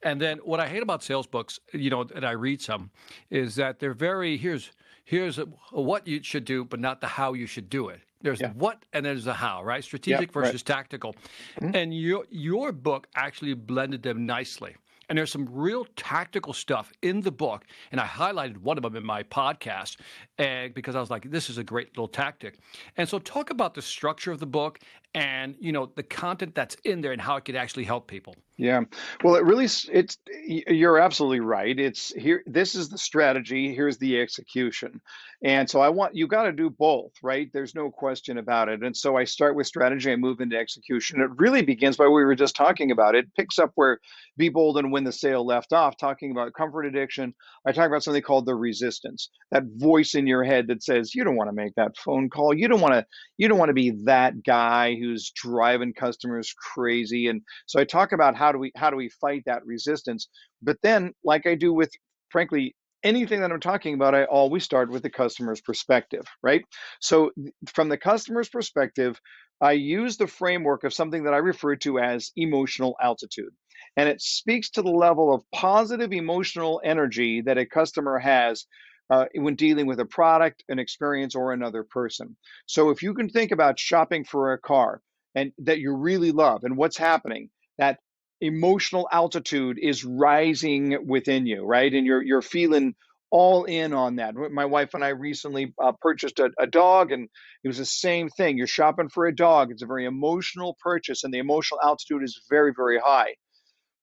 and 0.04 0.20
then 0.20 0.40
what 0.40 0.60
I 0.60 0.68
hate 0.68 0.84
about 0.84 1.04
sales 1.04 1.28
books, 1.28 1.60
you 1.74 1.90
know, 1.90 2.06
and 2.16 2.26
I 2.26 2.32
read 2.32 2.62
some, 2.62 2.92
is 3.30 3.56
that 3.56 3.80
they're 3.80 3.94
very 3.94 4.38
here's 4.38 4.72
here's 5.06 5.38
a 5.38 5.46
what 5.72 6.08
you 6.08 6.24
should 6.24 6.46
do, 6.46 6.66
but 6.66 6.80
not 6.80 7.02
the 7.02 7.08
how 7.08 7.34
you 7.34 7.46
should 7.46 7.70
do 7.70 7.90
it. 7.90 8.02
There's 8.22 8.42
yeah. 8.42 8.52
what 8.54 8.86
and 8.94 9.06
there's 9.06 9.26
the 9.26 9.34
how, 9.34 9.64
right? 9.64 9.84
Strategic 9.84 10.22
yep, 10.22 10.32
versus 10.32 10.54
right. 10.54 10.66
tactical. 10.66 11.16
Mm-hmm. 11.60 11.76
And 11.76 11.94
your 11.94 12.26
your 12.30 12.72
book 12.72 13.08
actually 13.16 13.54
blended 13.54 14.04
them 14.04 14.26
nicely. 14.26 14.76
And 15.10 15.18
there's 15.18 15.32
some 15.32 15.50
real 15.52 15.86
tactical 15.98 16.54
stuff 16.54 16.94
in 17.02 17.20
the 17.20 17.34
book. 17.34 17.66
And 17.92 18.00
I 18.00 18.06
highlighted 18.06 18.60
one 18.60 18.78
of 18.78 18.84
them 18.84 18.96
in 18.96 19.06
my 19.06 19.24
podcast 19.24 19.98
and 20.38 20.74
because 20.74 20.96
I 20.96 21.02
was 21.02 21.10
like, 21.10 21.30
this 21.30 21.50
is 21.50 21.58
a 21.58 21.66
great 21.66 21.90
little 21.90 22.08
tactic. 22.08 22.60
And 22.96 23.10
so 23.10 23.20
talk 23.20 23.50
about 23.50 23.74
the 23.74 23.82
structure 23.82 24.32
of 24.32 24.40
the 24.40 24.46
book 24.46 24.80
and, 25.14 25.56
you 25.60 25.72
know, 25.72 25.92
the 25.96 26.04
content 26.04 26.56
that's 26.56 26.76
in 26.86 27.02
there 27.02 27.12
and 27.12 27.22
how 27.22 27.36
it 27.36 27.46
could 27.46 27.56
actually 27.56 27.84
help 27.84 28.08
people. 28.08 28.36
Yeah. 28.62 28.82
Well, 29.24 29.36
it 29.38 29.44
really 29.44 29.66
it's 29.66 30.20
you're 30.46 31.00
absolutely 31.00 31.40
right. 31.40 31.80
It's 31.80 32.14
here 32.14 32.44
this 32.46 32.76
is 32.76 32.90
the 32.90 32.98
strategy, 33.00 33.74
here's 33.74 33.98
the 33.98 34.22
execution. 34.22 35.02
And 35.44 35.68
so 35.68 35.82
I 35.82 35.90
want 35.90 36.16
you 36.16 36.28
got 36.28 36.44
to 36.44 36.52
do 36.52 36.70
both, 36.70 37.12
right? 37.24 37.50
There's 37.52 37.74
no 37.74 37.90
question 37.90 38.38
about 38.38 38.70
it. 38.70 38.84
And 38.84 38.96
so 38.96 39.18
I 39.18 39.24
start 39.24 39.56
with 39.56 39.66
strategy, 39.66 40.12
I 40.12 40.16
move 40.16 40.42
into 40.42 40.60
execution. 40.60 41.22
It 41.22 41.32
really 41.38 41.64
begins 41.64 41.98
by 41.98 42.04
what 42.04 42.18
we 42.18 42.24
were 42.24 42.36
just 42.36 42.56
talking 42.56 42.92
about. 42.92 43.16
It 43.16 43.34
picks 43.34 43.58
up 43.58 43.72
where 43.74 44.00
Be 44.38 44.50
Bold 44.50 44.78
and 44.78 44.92
Win 44.92 45.06
the 45.06 45.12
Sale 45.12 45.44
left 45.44 45.74
off, 45.74 45.98
talking 45.98 46.30
about 46.30 46.54
comfort 46.54 46.84
addiction. 46.84 47.34
I 47.66 47.72
talk 47.72 47.88
about 47.88 48.04
something 48.04 48.22
called 48.22 48.46
the 48.46 48.54
resistance. 48.54 49.30
That 49.50 49.64
voice 49.78 50.14
in 50.14 50.28
your 50.28 50.44
head 50.44 50.68
that 50.68 50.84
says 50.84 51.16
you 51.16 51.24
don't 51.24 51.36
want 51.36 51.50
to 51.50 51.56
make 51.56 51.74
that 51.76 51.98
phone 51.98 52.30
call. 52.30 52.54
You 52.54 52.68
don't 52.68 52.82
want 52.82 52.94
to 52.94 53.08
you 53.38 53.48
don't 53.48 53.58
want 53.58 53.70
to 53.70 53.74
be 53.74 53.90
that 54.04 54.44
guy 54.44 54.94
who's 55.02 55.32
driving 55.36 55.94
customers 55.94 56.54
crazy. 56.74 57.28
And 57.28 57.42
so 57.66 57.80
I 57.80 57.84
talk 57.84 58.12
about 58.12 58.36
how 58.36 58.52
do 58.52 58.58
we 58.58 58.72
how 58.76 58.90
do 58.90 58.98
we 58.98 59.10
fight 59.10 59.44
that 59.46 59.66
resistance? 59.66 60.28
But 60.62 60.78
then, 60.84 61.14
like 61.24 61.46
I 61.46 61.56
do 61.56 61.74
with 61.74 61.92
frankly 62.30 62.76
anything 63.04 63.42
that 63.42 63.52
I'm 63.52 63.60
talking 63.60 63.94
about, 63.94 64.16
I 64.16 64.26
always 64.26 64.64
start 64.64 64.92
with 64.92 65.04
the 65.04 65.10
customer's 65.10 65.62
perspective, 65.62 66.24
right? 66.44 66.64
So 67.00 67.32
from 67.74 67.90
the 67.90 67.98
customer's 67.98 68.50
perspective, 68.50 69.20
I 69.60 69.74
use 69.74 70.18
the 70.18 70.28
framework 70.28 70.84
of 70.84 70.94
something 70.94 71.24
that 71.24 71.34
I 71.34 71.38
refer 71.38 71.76
to 71.78 72.00
as 72.00 72.32
emotional 72.36 72.96
altitude. 73.02 73.54
And 73.98 74.08
it 74.08 74.22
speaks 74.22 74.70
to 74.72 74.82
the 74.82 74.92
level 74.92 75.34
of 75.34 75.44
positive 75.52 76.14
emotional 76.14 76.82
energy 76.84 77.42
that 77.42 77.58
a 77.58 77.66
customer 77.66 78.18
has 78.20 78.66
uh, 79.12 79.26
when 79.36 79.56
dealing 79.56 79.86
with 79.86 80.00
a 80.00 80.06
product, 80.06 80.64
an 80.70 80.80
experience, 80.80 81.36
or 81.36 81.52
another 81.52 81.84
person. 81.84 82.38
So 82.66 82.92
if 82.92 83.04
you 83.04 83.14
can 83.14 83.28
think 83.30 83.52
about 83.52 83.78
shopping 83.78 84.24
for 84.24 84.54
a 84.54 84.58
car 84.58 85.02
and 85.36 85.52
that 85.60 85.80
you 85.80 85.94
really 85.94 86.32
love 86.32 86.64
and 86.64 86.78
what's 86.78 86.98
happening, 86.98 87.50
that 87.78 88.00
emotional 88.40 89.10
altitude 89.12 89.78
is 89.82 90.06
rising 90.06 91.06
within 91.08 91.46
you, 91.46 91.64
right? 91.64 91.94
And 91.94 92.06
you're 92.06 92.24
you're 92.24 92.42
feeling 92.42 92.96
all 93.32 93.66
in 93.66 93.94
on 93.94 94.16
that. 94.16 94.34
My 94.36 94.66
wife 94.66 94.94
and 94.94 95.04
I 95.04 95.10
recently 95.10 95.74
uh, 95.82 95.92
purchased 96.02 96.40
a, 96.40 96.50
a, 96.58 96.68
dog, 96.68 97.12
and 97.12 97.30
it 97.64 97.68
was 97.68 97.78
the 97.78 97.86
same 97.86 98.30
thing. 98.30 98.58
You're 98.58 98.68
shopping 98.68 99.10
for 99.10 99.26
a 99.26 99.36
dog. 99.36 99.72
It's 99.72 99.84
a 99.84 99.88
very 99.88 100.06
emotional 100.06 100.78
purchase, 100.82 101.24
and 101.24 101.34
the 101.34 101.40
emotional 101.40 101.82
altitude 101.84 102.24
is 102.24 102.42
very, 102.50 102.74
very 102.76 103.00
high. 103.00 103.36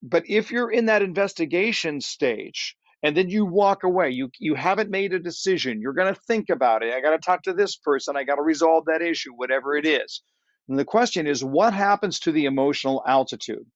But 0.03 0.25
if 0.29 0.51
you're 0.51 0.71
in 0.71 0.87
that 0.87 1.03
investigation 1.03 2.01
stage, 2.01 2.77
and 3.03 3.17
then 3.17 3.29
you 3.31 3.45
walk 3.45 3.85
away, 3.85 4.11
you 4.11 4.31
you 4.39 4.55
haven't 4.55 4.91
made 4.91 5.13
a 5.15 5.19
decision. 5.21 5.81
You're 5.81 5.93
going 5.93 6.13
to 6.13 6.21
think 6.27 6.51
about 6.51 6.83
it. 6.83 6.95
I 6.95 7.01
got 7.01 7.11
to 7.13 7.19
talk 7.19 7.43
to 7.45 7.53
this 7.53 7.77
person. 7.77 8.17
I 8.17 8.25
got 8.25 8.37
to 8.37 8.43
resolve 8.43 8.85
that 8.87 9.03
issue, 9.03 9.33
whatever 9.35 9.77
it 9.77 9.87
is. 9.87 10.23
And 10.69 10.79
the 10.79 10.85
question 10.85 11.27
is, 11.27 11.45
what 11.45 11.73
happens 11.73 12.21
to 12.21 12.33
the 12.33 12.45
emotional 12.45 13.03
altitude? 13.07 13.67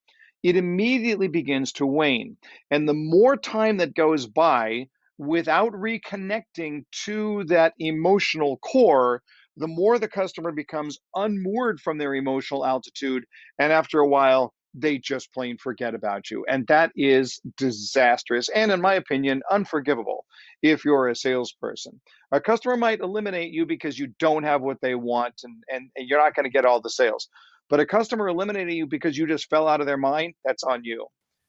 it 0.43 0.57
immediately 0.57 1.29
begins 1.29 1.71
to 1.73 1.85
wane. 1.85 2.37
And 2.69 2.87
the 2.87 2.93
more 2.93 3.37
time 3.37 3.77
that 3.77 3.95
goes 3.95 4.27
by 4.27 4.87
without 5.17 5.71
reconnecting 5.71 6.83
to 7.05 7.45
that 7.45 7.73
emotional 7.79 8.57
core, 8.57 9.21
the 9.55 9.67
more 9.67 9.97
the 9.99 10.07
customer 10.07 10.51
becomes 10.51 10.99
unmoored 11.15 11.79
from 11.79 11.97
their 11.97 12.13
emotional 12.13 12.65
altitude. 12.65 13.23
And 13.57 13.71
after 13.71 13.99
a 13.99 14.07
while, 14.07 14.53
they 14.73 14.97
just 14.97 15.33
plain 15.33 15.57
forget 15.57 15.93
about 15.93 16.31
you. 16.31 16.45
And 16.49 16.65
that 16.67 16.91
is 16.95 17.41
disastrous 17.57 18.49
and, 18.49 18.71
in 18.71 18.81
my 18.81 18.95
opinion, 18.95 19.41
unforgivable 19.51 20.25
if 20.61 20.83
you're 20.83 21.09
a 21.09 21.15
salesperson. 21.15 21.99
A 22.31 22.41
customer 22.41 22.77
might 22.77 22.99
eliminate 22.99 23.51
you 23.51 23.65
because 23.65 23.99
you 23.99 24.07
don't 24.19 24.43
have 24.43 24.61
what 24.61 24.81
they 24.81 24.95
want 24.95 25.41
and, 25.43 25.63
and, 25.71 25.89
and 25.95 26.07
you're 26.07 26.19
not 26.19 26.35
going 26.35 26.45
to 26.45 26.49
get 26.49 26.65
all 26.65 26.81
the 26.81 26.89
sales. 26.89 27.29
But 27.69 27.79
a 27.79 27.85
customer 27.85 28.27
eliminating 28.27 28.75
you 28.75 28.87
because 28.87 29.17
you 29.17 29.27
just 29.27 29.49
fell 29.49 29.67
out 29.67 29.79
of 29.79 29.87
their 29.87 29.97
mind, 29.97 30.33
that's 30.43 30.63
on 30.63 30.83
you. 30.83 31.07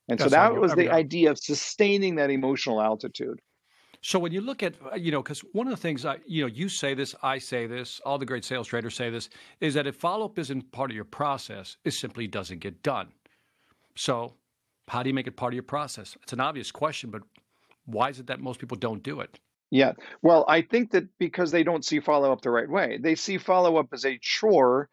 And 0.08 0.18
that's 0.18 0.30
so 0.30 0.36
that 0.36 0.54
was 0.54 0.74
the 0.74 0.90
idea 0.90 1.30
of 1.30 1.38
sustaining 1.38 2.16
that 2.16 2.30
emotional 2.30 2.80
altitude. 2.80 3.40
So 4.04 4.18
when 4.18 4.32
you 4.32 4.42
look 4.42 4.62
at, 4.62 4.74
uh, 4.92 4.96
you 4.96 5.10
know, 5.10 5.22
because 5.22 5.40
one 5.54 5.66
of 5.66 5.70
the 5.70 5.78
things 5.78 6.04
I, 6.04 6.18
you 6.26 6.42
know, 6.42 6.46
you 6.46 6.68
say 6.68 6.92
this, 6.92 7.14
I 7.22 7.38
say 7.38 7.66
this, 7.66 8.02
all 8.04 8.18
the 8.18 8.26
great 8.26 8.44
sales 8.44 8.68
traders 8.68 8.94
say 8.94 9.08
this, 9.08 9.30
is 9.62 9.72
that 9.72 9.86
if 9.86 9.96
follow 9.96 10.26
up 10.26 10.38
isn't 10.38 10.70
part 10.72 10.90
of 10.90 10.94
your 10.94 11.06
process, 11.06 11.78
it 11.84 11.92
simply 11.92 12.26
doesn't 12.26 12.58
get 12.58 12.82
done. 12.82 13.08
So 13.96 14.34
how 14.88 15.02
do 15.02 15.08
you 15.08 15.14
make 15.14 15.26
it 15.26 15.36
part 15.38 15.54
of 15.54 15.54
your 15.54 15.62
process? 15.62 16.18
It's 16.22 16.34
an 16.34 16.40
obvious 16.40 16.70
question, 16.70 17.08
but 17.08 17.22
why 17.86 18.10
is 18.10 18.20
it 18.20 18.26
that 18.26 18.40
most 18.40 18.60
people 18.60 18.76
don't 18.76 19.02
do 19.02 19.20
it? 19.20 19.40
Yeah. 19.70 19.92
Well, 20.20 20.44
I 20.48 20.60
think 20.60 20.90
that 20.90 21.06
because 21.18 21.50
they 21.50 21.62
don't 21.62 21.82
see 21.82 21.98
follow 21.98 22.30
up 22.30 22.42
the 22.42 22.50
right 22.50 22.68
way. 22.68 22.98
They 23.00 23.14
see 23.14 23.38
follow 23.38 23.78
up 23.78 23.88
as 23.94 24.04
a 24.04 24.18
chore 24.20 24.90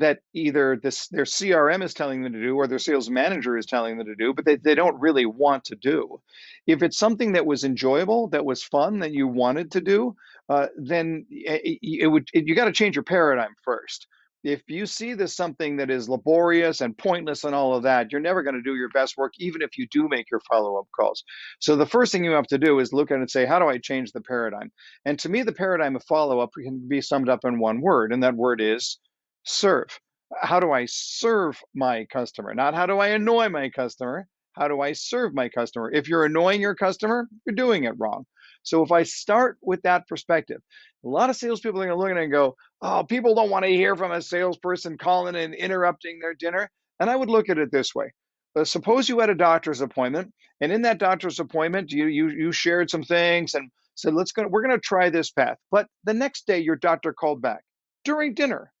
that 0.00 0.20
either 0.34 0.78
this 0.82 1.08
their 1.08 1.24
CRM 1.24 1.82
is 1.82 1.94
telling 1.94 2.22
them 2.22 2.32
to 2.32 2.40
do 2.40 2.56
or 2.56 2.66
their 2.66 2.78
sales 2.78 3.10
manager 3.10 3.56
is 3.56 3.66
telling 3.66 3.98
them 3.98 4.06
to 4.06 4.14
do, 4.14 4.34
but 4.34 4.44
they, 4.44 4.56
they 4.56 4.74
don't 4.74 4.98
really 5.00 5.26
want 5.26 5.64
to 5.64 5.76
do. 5.76 6.20
If 6.66 6.82
it's 6.82 6.98
something 6.98 7.32
that 7.32 7.46
was 7.46 7.64
enjoyable, 7.64 8.28
that 8.28 8.44
was 8.44 8.62
fun, 8.62 9.00
that 9.00 9.12
you 9.12 9.28
wanted 9.28 9.70
to 9.72 9.80
do, 9.80 10.14
uh, 10.48 10.66
then 10.76 11.26
it, 11.30 11.78
it 11.82 12.06
would 12.08 12.28
it, 12.32 12.46
you 12.46 12.54
got 12.54 12.66
to 12.66 12.72
change 12.72 12.96
your 12.96 13.04
paradigm 13.04 13.54
first. 13.62 14.06
If 14.44 14.62
you 14.68 14.84
see 14.84 15.14
this 15.14 15.34
something 15.34 15.78
that 15.78 15.90
is 15.90 16.06
laborious 16.06 16.82
and 16.82 16.96
pointless 16.98 17.44
and 17.44 17.54
all 17.54 17.74
of 17.74 17.82
that, 17.84 18.12
you're 18.12 18.20
never 18.20 18.42
going 18.42 18.56
to 18.56 18.62
do 18.62 18.76
your 18.76 18.90
best 18.90 19.16
work, 19.16 19.32
even 19.38 19.62
if 19.62 19.78
you 19.78 19.86
do 19.90 20.06
make 20.06 20.30
your 20.30 20.40
follow 20.50 20.78
up 20.78 20.86
calls. 20.94 21.24
So 21.60 21.76
the 21.76 21.86
first 21.86 22.12
thing 22.12 22.24
you 22.24 22.32
have 22.32 22.46
to 22.48 22.58
do 22.58 22.78
is 22.78 22.92
look 22.92 23.10
at 23.10 23.14
it 23.14 23.20
and 23.20 23.30
say, 23.30 23.46
how 23.46 23.58
do 23.58 23.68
I 23.68 23.78
change 23.78 24.12
the 24.12 24.20
paradigm? 24.20 24.70
And 25.06 25.18
to 25.20 25.30
me, 25.30 25.42
the 25.42 25.52
paradigm 25.52 25.96
of 25.96 26.04
follow 26.04 26.40
up 26.40 26.50
can 26.62 26.86
be 26.86 27.00
summed 27.00 27.30
up 27.30 27.40
in 27.44 27.58
one 27.58 27.80
word, 27.80 28.12
and 28.12 28.22
that 28.22 28.36
word 28.36 28.60
is 28.60 28.98
serve. 29.44 29.98
How 30.40 30.60
do 30.60 30.72
I 30.72 30.86
serve 30.86 31.60
my 31.74 32.06
customer? 32.06 32.54
Not 32.54 32.74
how 32.74 32.86
do 32.86 32.98
I 32.98 33.08
annoy 33.08 33.48
my 33.48 33.70
customer? 33.70 34.26
How 34.54 34.68
do 34.68 34.80
I 34.80 34.92
serve 34.92 35.34
my 35.34 35.48
customer? 35.48 35.90
If 35.92 36.08
you're 36.08 36.24
annoying 36.24 36.60
your 36.60 36.74
customer, 36.74 37.28
you're 37.46 37.54
doing 37.54 37.84
it 37.84 37.94
wrong. 37.98 38.24
So 38.62 38.82
if 38.82 38.92
I 38.92 39.02
start 39.02 39.58
with 39.62 39.82
that 39.82 40.08
perspective, 40.08 40.60
a 41.04 41.08
lot 41.08 41.30
of 41.30 41.36
salespeople 41.36 41.82
are 41.82 41.86
going 41.86 41.96
to 41.96 42.02
look 42.02 42.10
at 42.10 42.16
it 42.16 42.24
and 42.24 42.32
go, 42.32 42.56
"Oh, 42.82 43.04
people 43.04 43.34
don't 43.34 43.50
want 43.50 43.64
to 43.64 43.70
hear 43.70 43.96
from 43.96 44.12
a 44.12 44.22
salesperson 44.22 44.98
calling 44.98 45.36
and 45.36 45.54
interrupting 45.54 46.18
their 46.20 46.34
dinner." 46.34 46.70
And 47.00 47.10
I 47.10 47.16
would 47.16 47.30
look 47.30 47.48
at 47.50 47.58
it 47.58 47.70
this 47.70 47.94
way: 47.94 48.12
uh, 48.56 48.64
suppose 48.64 49.08
you 49.08 49.20
had 49.20 49.30
a 49.30 49.34
doctor's 49.34 49.82
appointment, 49.82 50.32
and 50.60 50.72
in 50.72 50.82
that 50.82 50.98
doctor's 50.98 51.40
appointment, 51.40 51.92
you 51.92 52.06
you 52.06 52.30
you 52.30 52.52
shared 52.52 52.90
some 52.90 53.02
things 53.04 53.54
and 53.54 53.70
said, 53.96 54.14
"Let's 54.14 54.32
go. 54.32 54.46
We're 54.48 54.62
going 54.62 54.76
to 54.76 54.80
try 54.80 55.10
this 55.10 55.30
path." 55.30 55.58
But 55.70 55.88
the 56.04 56.14
next 56.14 56.46
day, 56.46 56.60
your 56.60 56.76
doctor 56.76 57.12
called 57.12 57.42
back 57.42 57.62
during 58.04 58.34
dinner 58.34 58.72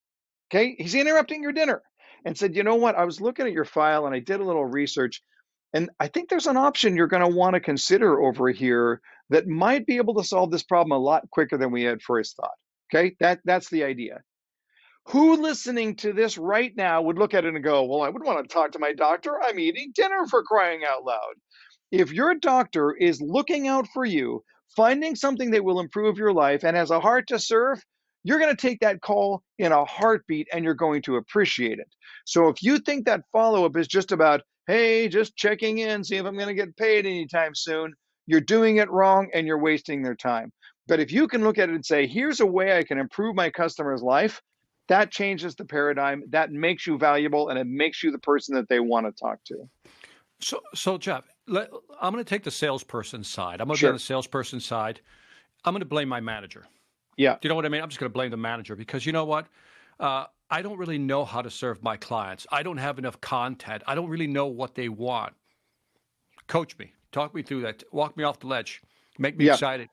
Okay. 0.54 0.76
He's 0.78 0.94
interrupting 0.94 1.42
your 1.42 1.52
dinner 1.52 1.82
and 2.24 2.38
said, 2.38 2.54
you 2.54 2.62
know 2.62 2.76
what? 2.76 2.94
I 2.94 3.04
was 3.04 3.20
looking 3.20 3.46
at 3.46 3.52
your 3.52 3.64
file 3.64 4.06
and 4.06 4.14
I 4.14 4.20
did 4.20 4.38
a 4.38 4.44
little 4.44 4.64
research. 4.64 5.20
And 5.72 5.90
I 5.98 6.06
think 6.06 6.28
there's 6.28 6.46
an 6.46 6.56
option 6.56 6.96
you're 6.96 7.08
going 7.08 7.28
to 7.28 7.36
want 7.36 7.54
to 7.54 7.60
consider 7.60 8.22
over 8.22 8.48
here 8.50 9.00
that 9.30 9.48
might 9.48 9.84
be 9.84 9.96
able 9.96 10.14
to 10.14 10.24
solve 10.24 10.52
this 10.52 10.62
problem 10.62 10.92
a 10.92 11.02
lot 11.02 11.28
quicker 11.30 11.58
than 11.58 11.72
we 11.72 11.82
had 11.82 12.02
first 12.02 12.36
thought. 12.36 12.54
Okay. 12.94 13.16
That, 13.18 13.40
that's 13.44 13.68
the 13.68 13.82
idea. 13.82 14.20
Who 15.08 15.42
listening 15.42 15.96
to 15.96 16.12
this 16.12 16.38
right 16.38 16.72
now 16.76 17.02
would 17.02 17.18
look 17.18 17.34
at 17.34 17.44
it 17.44 17.54
and 17.54 17.64
go, 17.64 17.84
Well, 17.84 18.02
I 18.02 18.08
would 18.08 18.24
want 18.24 18.48
to 18.48 18.54
talk 18.54 18.72
to 18.72 18.78
my 18.78 18.92
doctor. 18.92 19.38
I'm 19.42 19.58
eating 19.58 19.92
dinner 19.94 20.26
for 20.30 20.44
crying 20.44 20.82
out 20.86 21.04
loud. 21.04 21.34
If 21.90 22.12
your 22.12 22.34
doctor 22.36 22.94
is 22.94 23.20
looking 23.20 23.66
out 23.68 23.86
for 23.92 24.04
you, 24.04 24.44
finding 24.76 25.16
something 25.16 25.50
that 25.50 25.64
will 25.64 25.80
improve 25.80 26.16
your 26.16 26.32
life, 26.32 26.64
and 26.64 26.76
has 26.76 26.90
a 26.90 27.00
heart 27.00 27.26
to 27.28 27.38
serve, 27.38 27.84
you're 28.24 28.38
going 28.38 28.54
to 28.54 28.60
take 28.60 28.80
that 28.80 29.02
call 29.02 29.42
in 29.58 29.70
a 29.70 29.84
heartbeat 29.84 30.48
and 30.52 30.64
you're 30.64 30.74
going 30.74 31.02
to 31.02 31.16
appreciate 31.16 31.78
it. 31.78 31.88
So 32.24 32.48
if 32.48 32.62
you 32.62 32.78
think 32.78 33.04
that 33.04 33.22
follow 33.30 33.64
up 33.64 33.76
is 33.76 33.86
just 33.86 34.12
about, 34.12 34.42
hey, 34.66 35.08
just 35.08 35.36
checking 35.36 35.78
in, 35.78 36.02
see 36.02 36.16
if 36.16 36.24
I'm 36.24 36.34
going 36.34 36.48
to 36.48 36.54
get 36.54 36.76
paid 36.76 37.06
anytime 37.06 37.54
soon, 37.54 37.94
you're 38.26 38.40
doing 38.40 38.78
it 38.78 38.90
wrong 38.90 39.28
and 39.34 39.46
you're 39.46 39.58
wasting 39.58 40.02
their 40.02 40.14
time. 40.14 40.50
But 40.88 41.00
if 41.00 41.12
you 41.12 41.28
can 41.28 41.42
look 41.42 41.58
at 41.58 41.68
it 41.68 41.74
and 41.74 41.84
say, 41.84 42.06
here's 42.06 42.40
a 42.40 42.46
way 42.46 42.76
I 42.76 42.82
can 42.82 42.98
improve 42.98 43.36
my 43.36 43.50
customer's 43.50 44.02
life, 44.02 44.40
that 44.88 45.10
changes 45.10 45.54
the 45.54 45.64
paradigm. 45.64 46.24
That 46.30 46.50
makes 46.50 46.86
you 46.86 46.98
valuable 46.98 47.48
and 47.48 47.58
it 47.58 47.66
makes 47.66 48.02
you 48.02 48.10
the 48.10 48.18
person 48.18 48.54
that 48.54 48.68
they 48.68 48.80
want 48.80 49.06
to 49.06 49.12
talk 49.12 49.38
to. 49.44 49.68
So, 50.40 50.60
so 50.74 50.98
Jeff, 50.98 51.26
let, 51.46 51.70
I'm 52.00 52.12
going 52.12 52.24
to 52.24 52.28
take 52.28 52.42
the 52.42 52.50
salesperson 52.50 53.24
side. 53.24 53.60
I'm 53.60 53.68
going 53.68 53.76
to 53.76 53.80
sure. 53.80 53.88
be 53.88 53.92
on 53.92 53.96
the 53.96 54.00
salesperson 54.00 54.60
side. 54.60 55.00
I'm 55.64 55.72
going 55.72 55.80
to 55.80 55.86
blame 55.86 56.08
my 56.08 56.20
manager. 56.20 56.66
Yeah. 57.16 57.34
Do 57.34 57.40
you 57.42 57.48
know 57.48 57.54
what 57.54 57.66
I 57.66 57.68
mean? 57.68 57.82
I'm 57.82 57.88
just 57.88 58.00
going 58.00 58.10
to 58.10 58.14
blame 58.14 58.30
the 58.30 58.36
manager 58.36 58.76
because 58.76 59.06
you 59.06 59.12
know 59.12 59.24
what? 59.24 59.46
Uh, 60.00 60.26
I 60.50 60.62
don't 60.62 60.78
really 60.78 60.98
know 60.98 61.24
how 61.24 61.42
to 61.42 61.50
serve 61.50 61.82
my 61.82 61.96
clients. 61.96 62.46
I 62.50 62.62
don't 62.62 62.76
have 62.78 62.98
enough 62.98 63.20
content. 63.20 63.82
I 63.86 63.94
don't 63.94 64.08
really 64.08 64.26
know 64.26 64.46
what 64.46 64.74
they 64.74 64.88
want. 64.88 65.34
Coach 66.46 66.78
me. 66.78 66.92
Talk 67.12 67.34
me 67.34 67.42
through 67.42 67.62
that. 67.62 67.82
Walk 67.92 68.16
me 68.16 68.24
off 68.24 68.40
the 68.40 68.46
ledge. 68.46 68.82
Make 69.18 69.36
me 69.36 69.46
Yeah. 69.46 69.52
excited. 69.52 69.88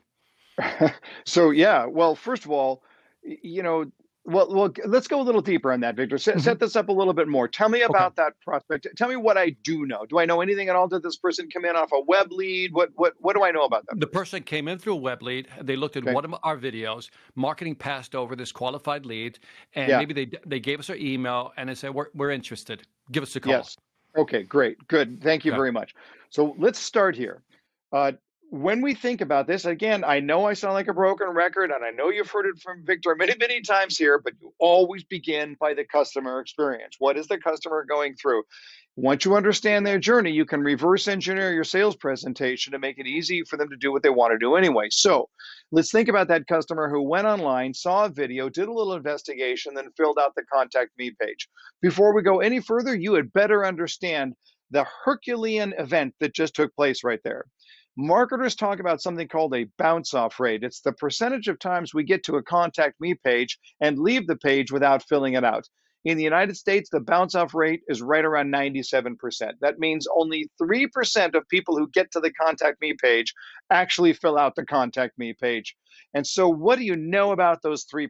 so 1.26 1.52
yeah, 1.52 1.86
well, 1.86 2.16
first 2.16 2.46
of 2.46 2.52
all, 2.52 2.84
you 3.24 3.64
know, 3.64 3.92
well, 4.26 4.54
well, 4.54 4.72
let's 4.86 5.08
go 5.08 5.20
a 5.20 5.24
little 5.24 5.42
deeper 5.42 5.72
on 5.72 5.80
that, 5.80 5.96
Victor. 5.96 6.18
Set, 6.18 6.40
set 6.42 6.60
this 6.60 6.76
up 6.76 6.90
a 6.90 6.92
little 6.92 7.14
bit 7.14 7.28
more. 7.28 7.48
Tell 7.48 7.70
me 7.70 7.80
Okay. 7.80 7.86
about 7.86 8.16
that 8.18 8.34
prospect. 8.42 8.88
Tell 8.96 9.10
me 9.10 9.16
what 9.16 9.38
I 9.38 9.50
do 9.64 9.86
know. 9.88 10.06
Do 10.06 10.20
I 10.20 10.26
know 10.26 10.42
anything 10.42 10.70
at 10.70 10.76
all? 10.76 10.88
Did 10.88 11.02
this 11.02 11.18
person 11.18 11.50
come 11.52 11.66
in 11.66 11.76
off 11.76 11.92
a 11.92 12.00
web 12.02 12.32
lead? 12.32 12.72
What 12.74 12.90
what 12.96 13.14
what 13.20 13.36
do 13.36 13.44
I 13.44 13.50
know 13.52 13.64
about 13.64 13.86
them? 13.88 13.98
The 14.00 14.08
person 14.08 14.44
came 14.44 14.68
in 14.68 14.78
through 14.78 14.94
a 14.94 14.98
web 14.98 15.24
lead. 15.24 15.48
They 15.62 15.76
looked 15.76 15.98
at 15.98 16.04
Okay. 16.04 16.14
one 16.14 16.24
of 16.26 16.36
our 16.44 16.58
videos. 16.58 17.10
Marketing 17.36 17.76
passed 17.76 18.14
over 18.16 18.36
this 18.36 18.52
qualified 18.52 19.06
lead, 19.08 19.40
and 19.74 19.90
Yeah. 19.90 19.98
maybe 19.98 20.14
they 20.14 20.32
they 20.46 20.60
gave 20.60 20.80
us 20.80 20.88
their 20.88 20.98
email 20.98 21.52
and 21.58 21.70
they 21.70 21.76
said, 21.76 21.94
"We're 21.94 22.08
we're 22.14 22.32
interested. 22.32 22.84
Give 23.12 23.24
us 23.24 23.36
a 23.36 23.40
call." 23.40 23.54
Yes. 23.54 23.76
Okay, 24.18 24.44
great. 24.44 24.78
Good. 24.88 25.22
Thank 25.24 25.46
you 25.46 25.52
Yeah. 25.52 25.58
very 25.58 25.72
much. 25.72 25.96
So 26.30 26.54
let's 26.60 26.78
start 26.80 27.16
here. 27.16 27.42
Uh, 27.92 28.12
when 28.52 28.82
we 28.82 28.94
think 28.94 29.22
about 29.22 29.48
this, 29.48 29.64
again, 29.64 30.04
I 30.04 30.20
know 30.20 30.46
I 30.46 30.56
sound 30.56 30.74
like 30.74 30.90
a 30.90 30.94
broken 30.94 31.30
record, 31.30 31.72
and 31.72 31.86
I 31.86 31.92
know 31.92 32.10
you've 32.10 32.30
heard 32.30 32.46
it 32.46 32.60
from 32.60 32.86
Victor 32.86 33.16
many, 33.16 33.34
many 33.40 33.62
times 33.62 33.98
here, 33.98 34.20
but 34.20 34.34
you 34.42 34.54
always 34.60 35.06
begin 35.06 35.56
by 35.58 35.74
the 35.74 35.86
customer 35.86 36.42
experience. 36.42 36.98
What 37.00 37.16
is 37.16 37.28
the 37.28 37.38
customer 37.38 37.86
going 37.86 38.16
through? 38.16 38.44
Once 38.98 39.24
you 39.24 39.38
understand 39.38 39.88
their 39.88 40.00
journey, 40.00 40.32
you 40.32 40.44
can 40.44 40.60
reverse 40.60 41.08
engineer 41.08 41.54
your 41.54 41.64
sales 41.64 41.96
presentation 41.96 42.74
to 42.74 42.80
make 42.80 43.00
it 43.00 43.08
easy 43.08 43.42
for 43.46 43.56
them 43.56 43.70
to 43.70 43.78
do 43.78 43.94
what 43.94 44.04
they 44.04 44.10
want 44.10 44.34
to 44.34 44.38
do 44.38 44.58
anyway. 44.58 44.90
So 44.92 45.30
let's 45.72 45.90
think 45.90 46.10
about 46.10 46.28
that 46.28 46.46
customer 46.46 46.90
who 46.90 47.02
went 47.02 47.28
online, 47.28 47.74
saw 47.74 48.04
a 48.04 48.10
video, 48.10 48.50
did 48.50 48.68
a 48.68 48.74
little 48.74 48.96
investigation, 48.96 49.76
then 49.76 49.92
filled 49.96 50.20
out 50.20 50.36
the 50.36 50.44
contact 50.52 50.92
me 50.98 51.16
page. 51.22 51.48
Before 51.82 52.14
we 52.14 52.22
go 52.22 52.42
any 52.42 52.60
further, 52.60 52.94
you 52.94 53.14
had 53.14 53.32
better 53.32 53.66
understand 53.66 54.34
the 54.72 54.86
Herculean 55.06 55.74
event 55.78 56.16
that 56.20 56.34
just 56.34 56.54
took 56.54 56.76
place 56.76 57.02
right 57.02 57.22
there. 57.24 57.46
Marketers 58.02 58.56
talk 58.56 58.80
about 58.80 59.00
something 59.00 59.28
called 59.28 59.54
a 59.54 59.68
bounce 59.78 60.16
off 60.16 60.40
rate. 60.40 60.64
It's 60.64 60.82
the 60.82 60.92
percentage 60.92 61.48
of 61.48 61.60
times 61.60 61.94
we 61.94 62.04
get 62.04 62.24
to 62.24 62.38
a 62.38 62.44
contact 62.44 63.00
me 63.00 63.14
page 63.14 63.60
and 63.80 64.00
leave 64.00 64.26
the 64.26 64.38
page 64.38 64.72
without 64.72 65.04
filling 65.08 65.36
it 65.36 65.44
out. 65.44 65.70
In 66.04 66.18
the 66.18 66.24
United 66.24 66.58
States, 66.58 66.90
the 66.90 67.00
bounce 67.00 67.36
off 67.36 67.54
rate 67.54 67.82
is 67.88 68.02
right 68.02 68.26
around 68.26 68.52
97%. 68.52 69.52
That 69.62 69.78
means 69.78 70.08
only 70.16 70.50
3% 70.60 71.36
of 71.36 71.48
people 71.48 71.78
who 71.78 71.92
get 71.94 72.10
to 72.14 72.20
the 72.20 72.34
contact 72.34 72.82
me 72.82 72.96
page 73.00 73.36
actually 73.70 74.14
fill 74.14 74.36
out 74.36 74.56
the 74.56 74.66
contact 74.66 75.20
me 75.20 75.36
page. 75.40 75.76
And 76.16 76.26
so, 76.26 76.50
what 76.50 76.80
do 76.80 76.86
you 76.86 76.96
know 76.96 77.32
about 77.32 77.62
those 77.62 77.86
3%? 77.86 78.10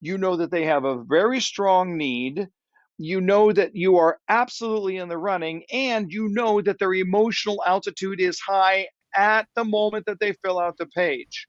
You 0.00 0.16
know 0.16 0.36
that 0.36 0.50
they 0.50 0.64
have 0.64 0.84
a 0.84 1.04
very 1.04 1.40
strong 1.40 1.98
need 1.98 2.48
you 2.98 3.20
know 3.20 3.52
that 3.52 3.74
you 3.74 3.96
are 3.96 4.18
absolutely 4.28 4.96
in 4.98 5.08
the 5.08 5.18
running 5.18 5.64
and 5.72 6.12
you 6.12 6.28
know 6.28 6.60
that 6.60 6.78
their 6.78 6.94
emotional 6.94 7.62
altitude 7.66 8.20
is 8.20 8.38
high 8.40 8.86
at 9.16 9.46
the 9.54 9.64
moment 9.64 10.06
that 10.06 10.18
they 10.20 10.32
fill 10.44 10.58
out 10.60 10.76
the 10.76 10.86
page. 10.86 11.46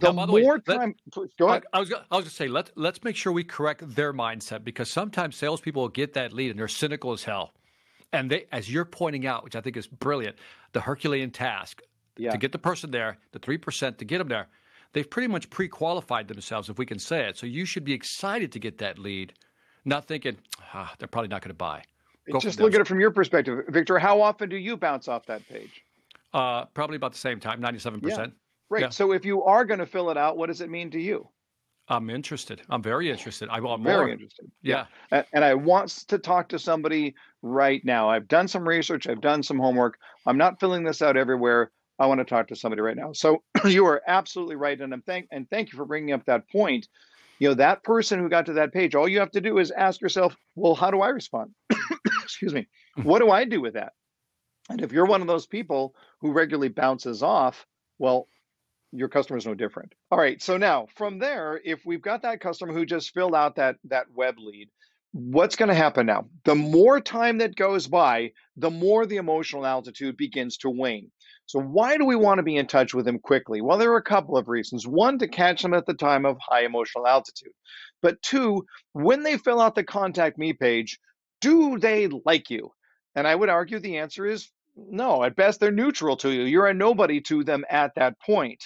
The 0.00 0.08
Now, 0.08 0.12
by 0.12 0.26
the 0.26 0.42
more 0.42 0.62
let- 0.66 0.76
time 0.76 0.94
please, 1.12 1.30
go 1.38 1.46
I, 1.46 1.50
ahead. 1.50 1.64
I 1.72 1.80
was 1.80 1.88
go- 1.88 2.02
I 2.10 2.16
was 2.16 2.24
going 2.24 2.30
to 2.30 2.30
say 2.30 2.48
let 2.48 2.70
let's 2.76 3.02
make 3.04 3.16
sure 3.16 3.32
we 3.32 3.44
correct 3.44 3.94
their 3.94 4.12
mindset 4.12 4.64
because 4.64 4.90
sometimes 4.90 5.36
salespeople 5.36 5.82
will 5.82 5.88
get 5.88 6.14
that 6.14 6.32
lead 6.32 6.50
and 6.50 6.58
they're 6.58 6.68
cynical 6.68 7.12
as 7.12 7.24
hell, 7.24 7.54
and 8.12 8.30
they, 8.30 8.46
as 8.50 8.72
you're 8.72 8.84
pointing 8.84 9.26
out, 9.26 9.44
which 9.44 9.54
I 9.56 9.60
think 9.60 9.76
is 9.76 9.86
brilliant, 9.86 10.36
the 10.72 10.80
Herculean 10.80 11.30
task 11.30 11.80
yeah. 12.16 12.32
to 12.32 12.38
get 12.38 12.52
the 12.52 12.58
person 12.58 12.90
there, 12.90 13.18
the 13.32 13.38
three 13.38 13.58
percent 13.58 13.98
to 13.98 14.04
get 14.04 14.18
them 14.18 14.28
there, 14.28 14.48
they've 14.92 15.08
pretty 15.08 15.28
much 15.28 15.48
pre-qualified 15.50 16.26
themselves, 16.28 16.68
if 16.68 16.78
we 16.78 16.86
can 16.86 16.98
say 16.98 17.26
it. 17.28 17.36
So 17.36 17.46
you 17.46 17.64
should 17.64 17.84
be 17.84 17.92
excited 17.92 18.50
to 18.52 18.58
get 18.58 18.78
that 18.78 18.98
lead, 18.98 19.32
not 19.84 20.06
thinking 20.06 20.36
ah, 20.72 20.92
they're 20.98 21.08
probably 21.08 21.28
not 21.28 21.42
going 21.42 21.50
to 21.50 21.54
buy. 21.54 21.82
Go 22.32 22.40
just 22.40 22.58
look 22.60 22.74
at 22.74 22.80
it 22.80 22.86
from 22.86 23.00
your 23.00 23.10
perspective 23.10 23.64
victor 23.68 23.98
how 23.98 24.20
often 24.22 24.48
do 24.48 24.56
you 24.56 24.76
bounce 24.76 25.08
off 25.08 25.26
that 25.26 25.46
page 25.48 25.82
Uh, 26.32 26.64
probably 26.66 26.96
about 26.96 27.12
the 27.12 27.18
same 27.18 27.38
time, 27.38 27.60
ninety-seven 27.60 28.00
percent. 28.00 28.32
right 28.70 28.82
Yeah. 28.82 28.88
so 28.88 29.12
if 29.12 29.24
you 29.26 29.42
are 29.44 29.64
going 29.66 29.80
to 29.80 29.86
fill 29.86 30.10
it 30.10 30.16
out 30.16 30.38
what 30.38 30.46
does 30.46 30.60
it 30.62 30.70
mean 30.70 30.90
to 30.92 31.00
you 31.00 31.28
I'm 31.86 32.08
interested. 32.08 32.62
I'm 32.70 32.82
very 32.82 33.10
interested. 33.10 33.50
I 33.50 33.60
want 33.60 33.82
more. 33.82 33.92
very 33.98 34.12
interested 34.12 34.50
Yeah. 34.62 34.86
A- 35.12 35.26
and 35.34 35.44
I 35.44 35.52
want 35.52 35.90
to 36.08 36.18
talk 36.18 36.48
to 36.48 36.58
somebody 36.58 37.14
right 37.42 37.84
now. 37.84 38.08
I've 38.08 38.26
done 38.26 38.48
some 38.48 38.66
research, 38.66 39.06
I've 39.06 39.20
done 39.20 39.42
some 39.42 39.58
homework. 39.58 39.98
I'm 40.26 40.38
not 40.38 40.58
filling 40.58 40.82
this 40.82 41.02
out 41.02 41.18
everywhere. 41.18 41.70
I 41.98 42.06
want 42.06 42.20
to 42.20 42.24
talk 42.24 42.48
to 42.48 42.56
somebody 42.56 42.80
right 42.80 42.96
now. 42.96 43.12
So 43.12 43.42
you 43.66 43.84
are 43.84 44.00
absolutely 44.08 44.56
right, 44.56 44.80
and 44.80 44.94
I'm 44.94 45.02
thank 45.02 45.28
and 45.30 45.46
thank 45.50 45.72
you 45.72 45.76
for 45.76 45.84
bringing 45.84 46.14
up 46.14 46.24
that 46.24 46.48
point. 46.48 46.88
You 47.38 47.48
know 47.48 47.54
that 47.54 47.82
person 47.82 48.20
who 48.20 48.28
got 48.28 48.46
to 48.46 48.54
that 48.54 48.72
page. 48.72 48.94
All 48.94 49.08
you 49.08 49.20
have 49.20 49.32
to 49.32 49.40
do 49.40 49.58
is 49.58 49.70
ask 49.70 50.00
yourself, 50.00 50.36
well, 50.54 50.74
how 50.74 50.90
do 50.90 51.00
I 51.00 51.08
respond? 51.08 51.50
Excuse 52.22 52.54
me. 52.54 52.66
Hmm. 52.96 53.02
What 53.02 53.20
do 53.20 53.30
I 53.30 53.44
do 53.44 53.60
with 53.60 53.74
that? 53.74 53.92
And 54.70 54.80
if 54.80 54.92
you're 54.92 55.06
one 55.06 55.20
of 55.20 55.26
those 55.26 55.46
people 55.46 55.94
who 56.20 56.32
regularly 56.32 56.68
bounces 56.68 57.22
off, 57.22 57.66
well, 57.98 58.28
your 58.92 59.08
customer 59.08 59.36
is 59.36 59.46
no 59.46 59.54
different. 59.54 59.92
All 60.10 60.18
right. 60.18 60.40
So 60.40 60.56
now 60.56 60.86
from 60.96 61.18
there, 61.18 61.60
if 61.64 61.84
we've 61.84 62.00
got 62.00 62.22
that 62.22 62.40
customer 62.40 62.72
who 62.72 62.86
just 62.86 63.12
filled 63.12 63.34
out 63.34 63.56
that 63.56 63.76
that 63.84 64.06
web 64.14 64.36
lead, 64.38 64.70
what's 65.12 65.56
going 65.56 65.68
to 65.68 65.74
happen 65.74 66.06
now? 66.06 66.26
The 66.44 66.54
more 66.54 67.00
time 67.00 67.38
that 67.38 67.56
goes 67.56 67.86
by, 67.86 68.32
the 68.56 68.70
more 68.70 69.04
the 69.06 69.16
emotional 69.16 69.66
altitude 69.66 70.16
begins 70.16 70.58
to 70.58 70.70
wane. 70.70 71.10
So 71.46 71.60
why 71.60 71.96
do 71.98 72.04
we 72.04 72.16
want 72.16 72.38
to 72.38 72.42
be 72.42 72.56
in 72.56 72.66
touch 72.66 72.94
with 72.94 73.04
them 73.04 73.18
quickly? 73.18 73.60
Well, 73.60 73.78
there 73.78 73.92
are 73.92 73.98
a 73.98 74.02
couple 74.02 74.36
of 74.36 74.48
reasons. 74.48 74.86
One, 74.86 75.18
to 75.18 75.28
catch 75.28 75.62
them 75.62 75.74
at 75.74 75.86
the 75.86 75.94
time 75.94 76.24
of 76.24 76.38
high 76.40 76.64
emotional 76.64 77.06
altitude. 77.06 77.52
But 78.02 78.20
two, 78.22 78.64
when 78.92 79.22
they 79.22 79.38
fill 79.38 79.60
out 79.60 79.74
the 79.74 79.84
contact 79.84 80.38
me 80.38 80.52
page, 80.52 80.98
do 81.40 81.78
they 81.78 82.08
like 82.24 82.50
you? 82.50 82.70
And 83.14 83.26
I 83.28 83.34
would 83.34 83.48
argue 83.50 83.78
the 83.78 83.98
answer 83.98 84.26
is 84.26 84.50
no. 84.76 85.22
At 85.22 85.36
best, 85.36 85.60
they're 85.60 85.70
neutral 85.70 86.16
to 86.18 86.30
you. 86.30 86.42
You're 86.42 86.66
a 86.66 86.74
nobody 86.74 87.20
to 87.22 87.44
them 87.44 87.64
at 87.70 87.94
that 87.96 88.18
point. 88.20 88.62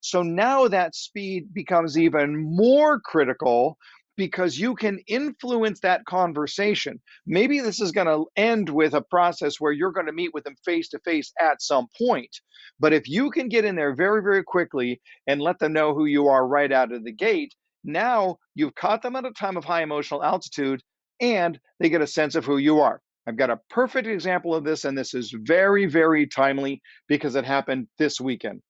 So 0.00 0.22
now 0.22 0.66
that 0.68 0.96
speed 0.96 1.54
becomes 1.54 1.96
even 1.96 2.36
more 2.36 2.98
critical 2.98 3.78
because 4.16 4.58
you 4.58 4.74
can 4.74 4.98
influence 5.06 5.80
that 5.80 6.04
conversation. 6.04 7.00
Maybe 7.26 7.60
this 7.60 7.80
is 7.80 7.92
going 7.92 8.06
to 8.06 8.26
end 8.36 8.68
with 8.68 8.94
a 8.94 9.02
process 9.02 9.56
where 9.58 9.72
you're 9.72 9.92
going 9.92 10.06
to 10.06 10.12
meet 10.12 10.34
with 10.34 10.44
them 10.44 10.56
face 10.64 10.88
to 10.90 10.98
face 11.00 11.32
at 11.40 11.62
some 11.62 11.86
point. 11.98 12.30
But 12.78 12.92
if 12.92 13.08
you 13.08 13.30
can 13.30 13.48
get 13.48 13.64
in 13.64 13.76
there 13.76 13.94
very, 13.94 14.22
very 14.22 14.42
quickly 14.44 15.00
and 15.26 15.40
let 15.40 15.58
them 15.58 15.72
know 15.72 15.94
who 15.94 16.04
you 16.04 16.28
are 16.28 16.46
right 16.46 16.72
out 16.72 16.92
of 16.92 17.04
the 17.04 17.12
gate, 17.12 17.54
now 17.84 18.36
you've 18.54 18.74
caught 18.74 19.02
them 19.02 19.16
at 19.16 19.26
a 19.26 19.32
time 19.32 19.56
of 19.56 19.64
high 19.64 19.82
emotional 19.82 20.22
altitude 20.22 20.82
and 21.20 21.58
they 21.80 21.88
get 21.88 22.02
a 22.02 22.06
sense 22.06 22.34
of 22.34 22.44
who 22.44 22.58
you 22.58 22.80
are. 22.80 23.00
I've 23.26 23.36
got 23.36 23.50
a 23.50 23.60
perfect 23.70 24.08
example 24.08 24.54
of 24.54 24.64
this, 24.64 24.84
and 24.84 24.98
this 24.98 25.14
is 25.14 25.32
very, 25.32 25.86
very 25.86 26.26
timely 26.26 26.82
because 27.06 27.36
it 27.36 27.44
happened 27.44 27.86
this 27.98 28.20
weekend. 28.20 28.62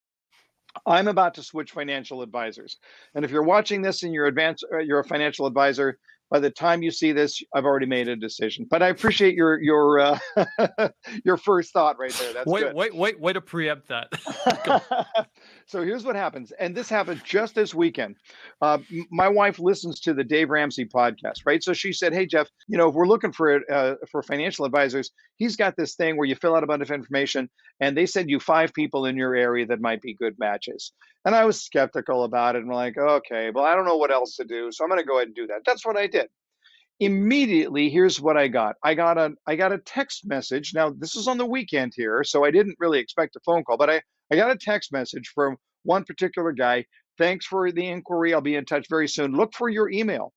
I'm 0.86 1.08
about 1.08 1.34
to 1.34 1.42
switch 1.42 1.72
financial 1.72 2.22
advisors. 2.22 2.78
And 3.14 3.24
if 3.24 3.30
you're 3.30 3.42
watching 3.42 3.82
this 3.82 4.02
and 4.02 4.12
you're 4.12 4.26
advanced, 4.26 4.64
uh, 4.72 4.78
you're 4.78 5.00
a 5.00 5.04
financial 5.04 5.46
advisor, 5.46 5.98
by 6.32 6.38
the 6.38 6.50
time 6.50 6.82
you 6.82 6.90
see 6.90 7.12
this, 7.12 7.42
I've 7.54 7.66
already 7.66 7.84
made 7.84 8.08
a 8.08 8.16
decision. 8.16 8.66
But 8.68 8.82
I 8.82 8.88
appreciate 8.88 9.34
your 9.34 9.60
your 9.60 10.00
uh, 10.00 10.18
your 11.26 11.36
first 11.36 11.74
thought 11.74 11.98
right 11.98 12.10
there. 12.12 12.32
That's 12.32 12.46
wait, 12.46 12.62
good. 12.62 12.74
wait, 12.74 12.94
wait, 12.94 13.20
way 13.20 13.34
to 13.34 13.40
preempt 13.42 13.88
that. 13.88 14.08
so 15.72 15.82
here's 15.82 16.04
what 16.04 16.16
happens, 16.16 16.52
and 16.52 16.76
this 16.76 16.90
happened 16.90 17.22
just 17.24 17.54
this 17.54 17.74
weekend. 17.74 18.16
Uh, 18.60 18.76
my 19.10 19.26
wife 19.26 19.58
listens 19.58 20.00
to 20.00 20.12
the 20.12 20.22
Dave 20.22 20.50
Ramsey 20.50 20.84
podcast, 20.84 21.46
right? 21.46 21.64
So 21.64 21.72
she 21.72 21.94
said, 21.94 22.12
"Hey 22.12 22.26
Jeff, 22.26 22.46
you 22.68 22.76
know, 22.76 22.90
if 22.90 22.94
we're 22.94 23.08
looking 23.08 23.32
for 23.32 23.62
uh, 23.72 23.94
for 24.10 24.22
financial 24.22 24.66
advisors, 24.66 25.12
he's 25.36 25.56
got 25.56 25.74
this 25.74 25.94
thing 25.94 26.18
where 26.18 26.28
you 26.28 26.34
fill 26.34 26.54
out 26.54 26.62
a 26.62 26.66
bunch 26.66 26.82
of 26.82 26.90
information, 26.90 27.48
and 27.80 27.96
they 27.96 28.04
send 28.04 28.28
you 28.28 28.38
five 28.38 28.74
people 28.74 29.06
in 29.06 29.16
your 29.16 29.34
area 29.34 29.64
that 29.64 29.80
might 29.80 30.02
be 30.02 30.12
good 30.12 30.38
matches." 30.38 30.92
And 31.24 31.34
I 31.34 31.46
was 31.46 31.62
skeptical 31.62 32.24
about 32.24 32.54
it, 32.54 32.64
and 32.64 32.70
like, 32.70 32.98
okay, 32.98 33.50
well, 33.50 33.64
I 33.64 33.74
don't 33.74 33.86
know 33.86 33.96
what 33.96 34.12
else 34.12 34.36
to 34.36 34.44
do, 34.44 34.70
so 34.72 34.84
I'm 34.84 34.90
going 34.90 35.00
to 35.00 35.06
go 35.06 35.16
ahead 35.16 35.28
and 35.28 35.34
do 35.34 35.46
that. 35.46 35.62
That's 35.64 35.86
what 35.86 35.96
I 35.96 36.06
did 36.06 36.28
immediately 37.00 37.90
here's 37.90 38.20
what 38.20 38.36
i 38.36 38.46
got 38.46 38.76
i 38.84 38.94
got 38.94 39.18
a 39.18 39.32
i 39.46 39.56
got 39.56 39.72
a 39.72 39.78
text 39.78 40.24
message 40.24 40.72
now 40.72 40.90
this 40.90 41.16
is 41.16 41.26
on 41.26 41.36
the 41.36 41.44
weekend 41.44 41.92
here 41.96 42.22
so 42.22 42.44
i 42.44 42.50
didn't 42.50 42.76
really 42.78 43.00
expect 43.00 43.34
a 43.34 43.40
phone 43.40 43.64
call 43.64 43.76
but 43.76 43.90
i 43.90 44.00
i 44.32 44.36
got 44.36 44.50
a 44.50 44.56
text 44.56 44.92
message 44.92 45.30
from 45.34 45.56
one 45.84 46.04
particular 46.04 46.52
guy 46.52 46.84
thanks 47.18 47.46
for 47.46 47.70
the 47.70 47.86
inquiry 47.86 48.34
i'll 48.34 48.40
be 48.40 48.56
in 48.56 48.64
touch 48.64 48.86
very 48.88 49.08
soon 49.08 49.32
look 49.32 49.54
for 49.54 49.68
your 49.68 49.90
email 49.90 50.32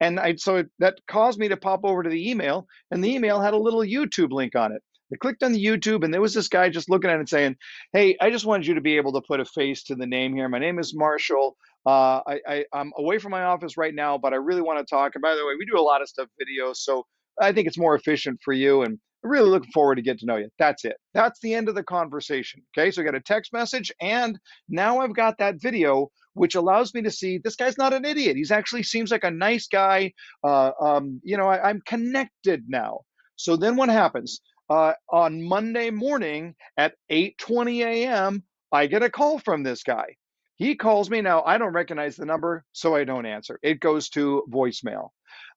and 0.00 0.20
I, 0.20 0.36
so 0.36 0.64
that 0.78 0.98
caused 1.10 1.40
me 1.40 1.48
to 1.48 1.56
pop 1.56 1.80
over 1.84 2.02
to 2.02 2.10
the 2.10 2.30
email 2.30 2.66
and 2.90 3.02
the 3.02 3.14
email 3.14 3.40
had 3.40 3.54
a 3.54 3.58
little 3.58 3.80
youtube 3.80 4.32
link 4.32 4.54
on 4.54 4.72
it 4.72 4.82
I 5.12 5.16
clicked 5.16 5.42
on 5.42 5.52
the 5.52 5.64
YouTube 5.64 6.04
and 6.04 6.12
there 6.12 6.20
was 6.20 6.34
this 6.34 6.48
guy 6.48 6.68
just 6.68 6.90
looking 6.90 7.10
at 7.10 7.20
it 7.20 7.28
saying, 7.28 7.56
Hey, 7.92 8.16
I 8.20 8.30
just 8.30 8.44
wanted 8.44 8.66
you 8.66 8.74
to 8.74 8.80
be 8.80 8.96
able 8.96 9.12
to 9.14 9.22
put 9.26 9.40
a 9.40 9.44
face 9.44 9.82
to 9.84 9.94
the 9.94 10.06
name 10.06 10.34
here. 10.34 10.48
My 10.48 10.58
name 10.58 10.78
is 10.78 10.94
Marshall. 10.94 11.56
Uh, 11.86 12.20
I, 12.26 12.40
I, 12.46 12.64
I'm 12.74 12.92
away 12.98 13.18
from 13.18 13.30
my 13.30 13.44
office 13.44 13.78
right 13.78 13.94
now, 13.94 14.18
but 14.18 14.34
I 14.34 14.36
really 14.36 14.60
want 14.60 14.78
to 14.78 14.84
talk. 14.84 15.14
And 15.14 15.22
by 15.22 15.34
the 15.34 15.46
way, 15.46 15.54
we 15.58 15.64
do 15.64 15.78
a 15.78 15.80
lot 15.80 16.02
of 16.02 16.08
stuff 16.08 16.28
video, 16.38 16.72
so 16.74 17.06
I 17.40 17.52
think 17.52 17.66
it's 17.66 17.78
more 17.78 17.94
efficient 17.94 18.40
for 18.44 18.52
you. 18.52 18.82
And 18.82 18.98
really 19.22 19.48
looking 19.48 19.72
forward 19.72 19.96
to 19.96 20.02
get 20.02 20.18
to 20.20 20.26
know 20.26 20.36
you. 20.36 20.48
That's 20.58 20.84
it. 20.84 20.96
That's 21.14 21.40
the 21.40 21.54
end 21.54 21.68
of 21.68 21.74
the 21.74 21.82
conversation. 21.82 22.62
Okay. 22.76 22.90
So 22.90 23.02
I 23.02 23.04
got 23.04 23.14
a 23.14 23.20
text 23.20 23.52
message 23.52 23.92
and 24.00 24.38
now 24.68 25.00
I've 25.00 25.14
got 25.14 25.38
that 25.38 25.60
video, 25.60 26.10
which 26.34 26.54
allows 26.54 26.94
me 26.94 27.02
to 27.02 27.10
see 27.10 27.38
this 27.38 27.56
guy's 27.56 27.78
not 27.78 27.92
an 27.92 28.04
idiot. 28.04 28.36
He's 28.36 28.52
actually 28.52 28.84
seems 28.84 29.10
like 29.10 29.24
a 29.24 29.30
nice 29.30 29.66
guy. 29.66 30.12
Uh, 30.44 30.70
um, 30.80 31.20
you 31.24 31.36
know, 31.36 31.48
I, 31.48 31.68
I'm 31.68 31.80
connected 31.84 32.64
now. 32.68 33.00
So 33.36 33.56
then 33.56 33.76
what 33.76 33.88
happens? 33.88 34.40
Uh, 34.70 34.92
on 35.10 35.42
Monday 35.42 35.90
morning 35.90 36.54
at 36.76 36.94
8:20 37.10 37.86
a.m., 37.86 38.42
I 38.70 38.86
get 38.86 39.02
a 39.02 39.08
call 39.08 39.38
from 39.38 39.62
this 39.62 39.82
guy. 39.82 40.16
He 40.56 40.74
calls 40.74 41.08
me 41.08 41.22
now. 41.22 41.42
I 41.42 41.56
don't 41.56 41.72
recognize 41.72 42.16
the 42.16 42.26
number, 42.26 42.64
so 42.72 42.94
I 42.94 43.04
don't 43.04 43.26
answer. 43.26 43.58
It 43.62 43.80
goes 43.80 44.08
to 44.10 44.44
voicemail. 44.50 45.10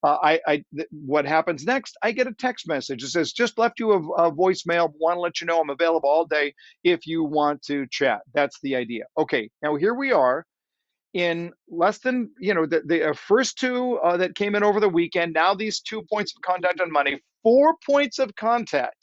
Uh, 0.03 0.17
I, 0.23 0.41
I 0.47 0.65
th- 0.75 0.87
what 0.91 1.25
happens 1.25 1.65
next? 1.65 1.97
I 2.03 2.11
get 2.11 2.27
a 2.27 2.33
text 2.33 2.67
message. 2.67 3.03
It 3.03 3.09
says, 3.09 3.33
"Just 3.33 3.57
left 3.59 3.79
you 3.79 3.91
a, 3.93 3.97
a 4.27 4.31
voicemail. 4.31 4.91
Want 4.99 5.17
to 5.17 5.21
let 5.21 5.41
you 5.41 5.47
know 5.47 5.61
I'm 5.61 5.69
available 5.71 6.09
all 6.09 6.25
day 6.25 6.55
if 6.83 7.07
you 7.07 7.23
want 7.23 7.63
to 7.63 7.87
chat." 7.91 8.21
That's 8.33 8.59
the 8.63 8.75
idea. 8.77 9.05
Okay, 9.17 9.49
now 9.63 9.75
here 9.75 9.93
we 9.95 10.11
are 10.13 10.45
in 11.13 11.53
less 11.69 11.99
than 11.99 12.31
you 12.39 12.53
know 12.55 12.65
the, 12.67 12.83
the 12.85 13.11
uh, 13.11 13.13
first 13.13 13.59
two 13.59 13.99
uh, 14.03 14.17
that 14.17 14.35
came 14.35 14.55
in 14.55 14.63
over 14.63 14.79
the 14.81 14.89
weekend. 14.89 15.33
Now 15.33 15.55
these 15.55 15.81
two 15.81 16.03
points 16.11 16.33
of 16.35 16.41
contact 16.43 16.81
on 16.81 16.91
money, 16.91 17.21
four 17.43 17.75
points 17.85 18.19
of 18.19 18.35
contact 18.35 18.97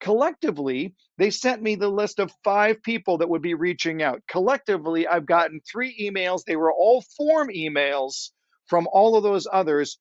Collectively, 0.00 0.94
they 1.18 1.30
sent 1.30 1.62
me 1.62 1.74
the 1.74 1.88
list 1.88 2.18
of 2.18 2.32
five 2.44 2.82
people 2.82 3.18
that 3.18 3.28
would 3.30 3.40
be 3.42 3.54
reaching 3.54 4.02
out. 4.02 4.20
Collectively, 4.28 5.06
I've 5.06 5.26
gotten 5.26 5.60
three 5.60 5.96
emails. 6.00 6.44
They 6.44 6.56
were 6.56 6.72
all 6.72 7.02
form 7.16 7.48
emails 7.48 8.30
from 8.66 8.88
all 8.92 9.16
of 9.16 9.22
those 9.22 9.46
others. 9.50 9.98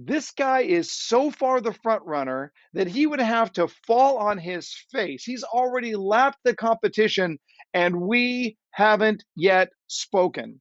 This 0.00 0.30
guy 0.30 0.60
is 0.60 0.92
so 0.92 1.28
far 1.28 1.60
the 1.60 1.72
front 1.72 2.04
runner 2.04 2.52
that 2.72 2.86
he 2.86 3.08
would 3.08 3.20
have 3.20 3.52
to 3.54 3.66
fall 3.84 4.18
on 4.18 4.38
his 4.38 4.72
face. 4.92 5.24
He's 5.24 5.42
already 5.42 5.96
lapped 5.96 6.38
the 6.44 6.54
competition, 6.54 7.40
and 7.74 8.02
we 8.02 8.56
haven't 8.70 9.24
yet 9.34 9.70
spoken. 9.88 10.60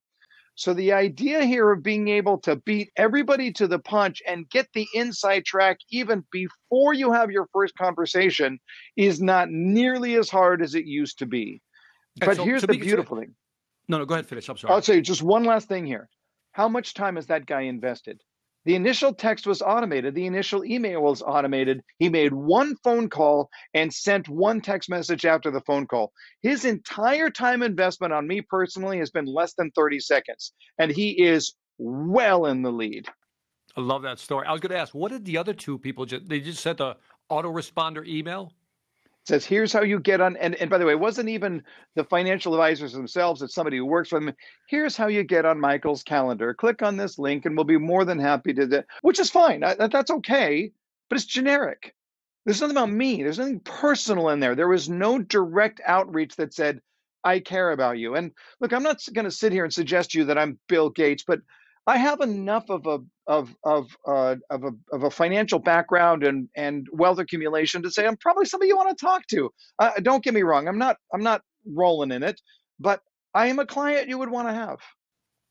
So 0.56 0.74
the 0.74 0.92
idea 0.94 1.46
here 1.46 1.72
of 1.72 1.84
being 1.84 2.08
able 2.08 2.40
to 2.40 2.56
beat 2.56 2.90
everybody 2.98 3.52
to 3.54 3.68
the 3.68 3.78
punch 3.78 4.24
and 4.28 4.50
get 4.50 4.70
the 4.74 4.88
inside 4.96 5.46
track 5.46 5.78
even 5.92 6.26
before 6.32 6.96
you 6.96 7.12
have 7.12 7.30
your 7.30 7.48
first 7.54 7.76
conversation 7.78 8.58
is 8.96 9.22
not 9.22 9.52
nearly 9.52 10.16
as 10.16 10.32
hard 10.32 10.64
as 10.64 10.74
it 10.74 10.86
used 10.86 11.20
to 11.20 11.28
be. 11.28 11.62
But 12.20 12.38
so, 12.38 12.44
here's 12.44 12.62
so 12.62 12.68
the 12.68 12.80
beautiful 12.80 13.20
thing. 13.20 13.36
No, 13.88 14.00
no, 14.00 14.06
go 14.06 14.16
ahead, 14.16 14.26
finish. 14.26 14.50
I'm 14.50 14.58
sorry. 14.58 14.74
I'll 14.74 14.82
say 14.82 15.00
just 15.00 15.22
one 15.22 15.44
last 15.44 15.68
thing 15.68 15.86
here. 15.86 16.10
How 16.54 16.68
much 16.68 16.96
time 16.96 17.18
has 17.18 17.28
that 17.28 17.46
guy 17.46 17.62
invested? 17.62 18.20
The 18.68 18.76
initial 18.76 19.14
text 19.14 19.48
was 19.48 19.62
automated. 19.62 20.14
The 20.14 20.26
initial 20.26 20.66
email 20.66 21.02
was 21.02 21.22
automated. 21.22 21.82
He 22.00 22.10
made 22.10 22.34
one 22.34 22.76
phone 22.84 23.08
call 23.10 23.50
and 23.74 23.94
sent 23.94 24.28
one 24.28 24.60
text 24.60 24.90
message 24.90 25.26
after 25.26 25.50
the 25.50 25.62
phone 25.62 25.88
call. 25.88 26.12
His 26.42 26.66
entire 26.66 27.30
time 27.30 27.64
investment 27.64 28.12
on 28.12 28.28
me 28.28 28.42
personally 28.42 28.98
has 29.00 29.10
been 29.10 29.24
less 29.24 29.54
than 29.54 29.72
30 29.72 30.02
seconds, 30.02 30.52
and 30.78 30.92
he 30.92 31.12
is 31.12 31.54
well 31.78 32.46
in 32.46 32.62
the 32.62 32.70
lead. 32.70 33.08
I 33.78 33.80
love 33.80 34.02
that 34.02 34.20
story. 34.20 34.46
I 34.46 34.52
was 34.52 34.60
going 34.60 34.72
to 34.72 34.80
ask, 34.80 34.94
what 34.94 35.14
did 35.14 35.24
the 35.24 35.38
other 35.38 35.54
two 35.54 35.80
people 35.80 36.06
just? 36.06 36.28
They 36.28 36.42
just 36.42 36.62
sent 36.62 36.82
a 36.82 36.98
autoresponder 37.32 38.06
email 38.06 38.52
says 39.28 39.46
here's 39.46 39.74
how 39.74 39.82
you 39.82 40.00
get 40.00 40.22
on 40.22 40.38
and, 40.38 40.56
and 40.56 40.70
by 40.70 40.78
the 40.78 40.86
way 40.86 40.94
it 40.94 41.00
wasn't 41.00 41.28
even 41.28 41.62
the 41.96 42.04
financial 42.06 42.54
advisors 42.54 42.94
themselves 42.94 43.42
it's 43.42 43.54
somebody 43.54 43.78
who 43.78 43.86
works 43.86 44.10
for 44.10 44.20
them. 44.20 44.34
Here's 44.70 44.96
how 44.96 45.08
you 45.08 45.24
get 45.24 45.46
on 45.46 45.60
michael's 45.60 46.04
calendar. 46.04 46.54
Click 46.54 46.82
on 46.82 46.98
this 46.98 47.20
link 47.20 47.46
and 47.46 47.56
we'll 47.56 47.66
be 47.66 47.78
more 47.78 48.06
than 48.06 48.20
happy 48.20 48.54
to 48.54 48.66
do 48.66 48.84
which 49.02 49.20
is 49.20 49.30
fine 49.30 49.64
I, 49.64 49.76
that's 49.88 50.12
okay 50.12 50.72
but 51.10 51.18
it's 51.18 51.26
generic. 51.26 51.94
There's 52.46 52.62
nothing 52.62 52.78
about 52.78 52.92
me 52.92 53.22
there's 53.22 53.40
nothing 53.40 53.60
personal 53.60 54.30
in 54.30 54.40
there. 54.40 54.56
There 54.56 54.70
was 54.70 54.90
no 54.90 55.20
direct 55.20 55.82
outreach 55.86 56.36
that 56.38 56.54
said 56.54 56.82
i 57.24 57.40
care 57.40 57.72
about 57.72 57.98
you 57.98 58.16
and 58.16 58.32
look 58.62 58.72
i'm 58.72 58.84
not 58.84 59.04
going 59.14 59.26
to 59.26 59.32
sit 59.32 59.52
here 59.52 59.64
and 59.64 59.74
suggest 59.74 60.12
to 60.12 60.20
you 60.20 60.26
that 60.26 60.38
i'm 60.38 60.60
bill 60.70 60.90
gates 60.90 61.24
but 61.26 61.42
I 61.88 61.98
have 61.98 62.22
enough 62.22 62.70
of 62.70 62.86
a 62.86 63.00
of 63.28 63.56
of 63.64 63.88
uh, 64.08 64.36
of 64.50 64.64
a 64.66 64.72
of 64.94 65.04
a 65.04 65.10
financial 65.12 65.60
background 65.60 66.24
and 66.24 66.50
and 66.56 66.88
wealth 66.92 67.20
accumulation 67.20 67.82
to 67.84 67.92
say 67.92 68.06
I'm 68.06 68.18
probably 68.18 68.46
somebody 68.46 68.70
you 68.70 68.78
want 68.78 68.96
to 68.98 69.06
talk 69.06 69.26
to. 69.28 69.50
Uh, 69.80 69.92
don't 70.02 70.24
get 70.24 70.34
me 70.34 70.44
wrong. 70.44 70.68
I'm 70.68 70.78
not 70.78 70.98
I'm 71.14 71.24
not 71.24 71.42
rolling 71.66 72.12
in 72.12 72.24
it, 72.24 72.42
but 72.80 73.02
I 73.34 73.48
am 73.48 73.60
a 73.60 73.66
client 73.66 74.10
you 74.10 74.18
would 74.18 74.30
want 74.30 74.50
to 74.50 74.54
have. 74.54 74.80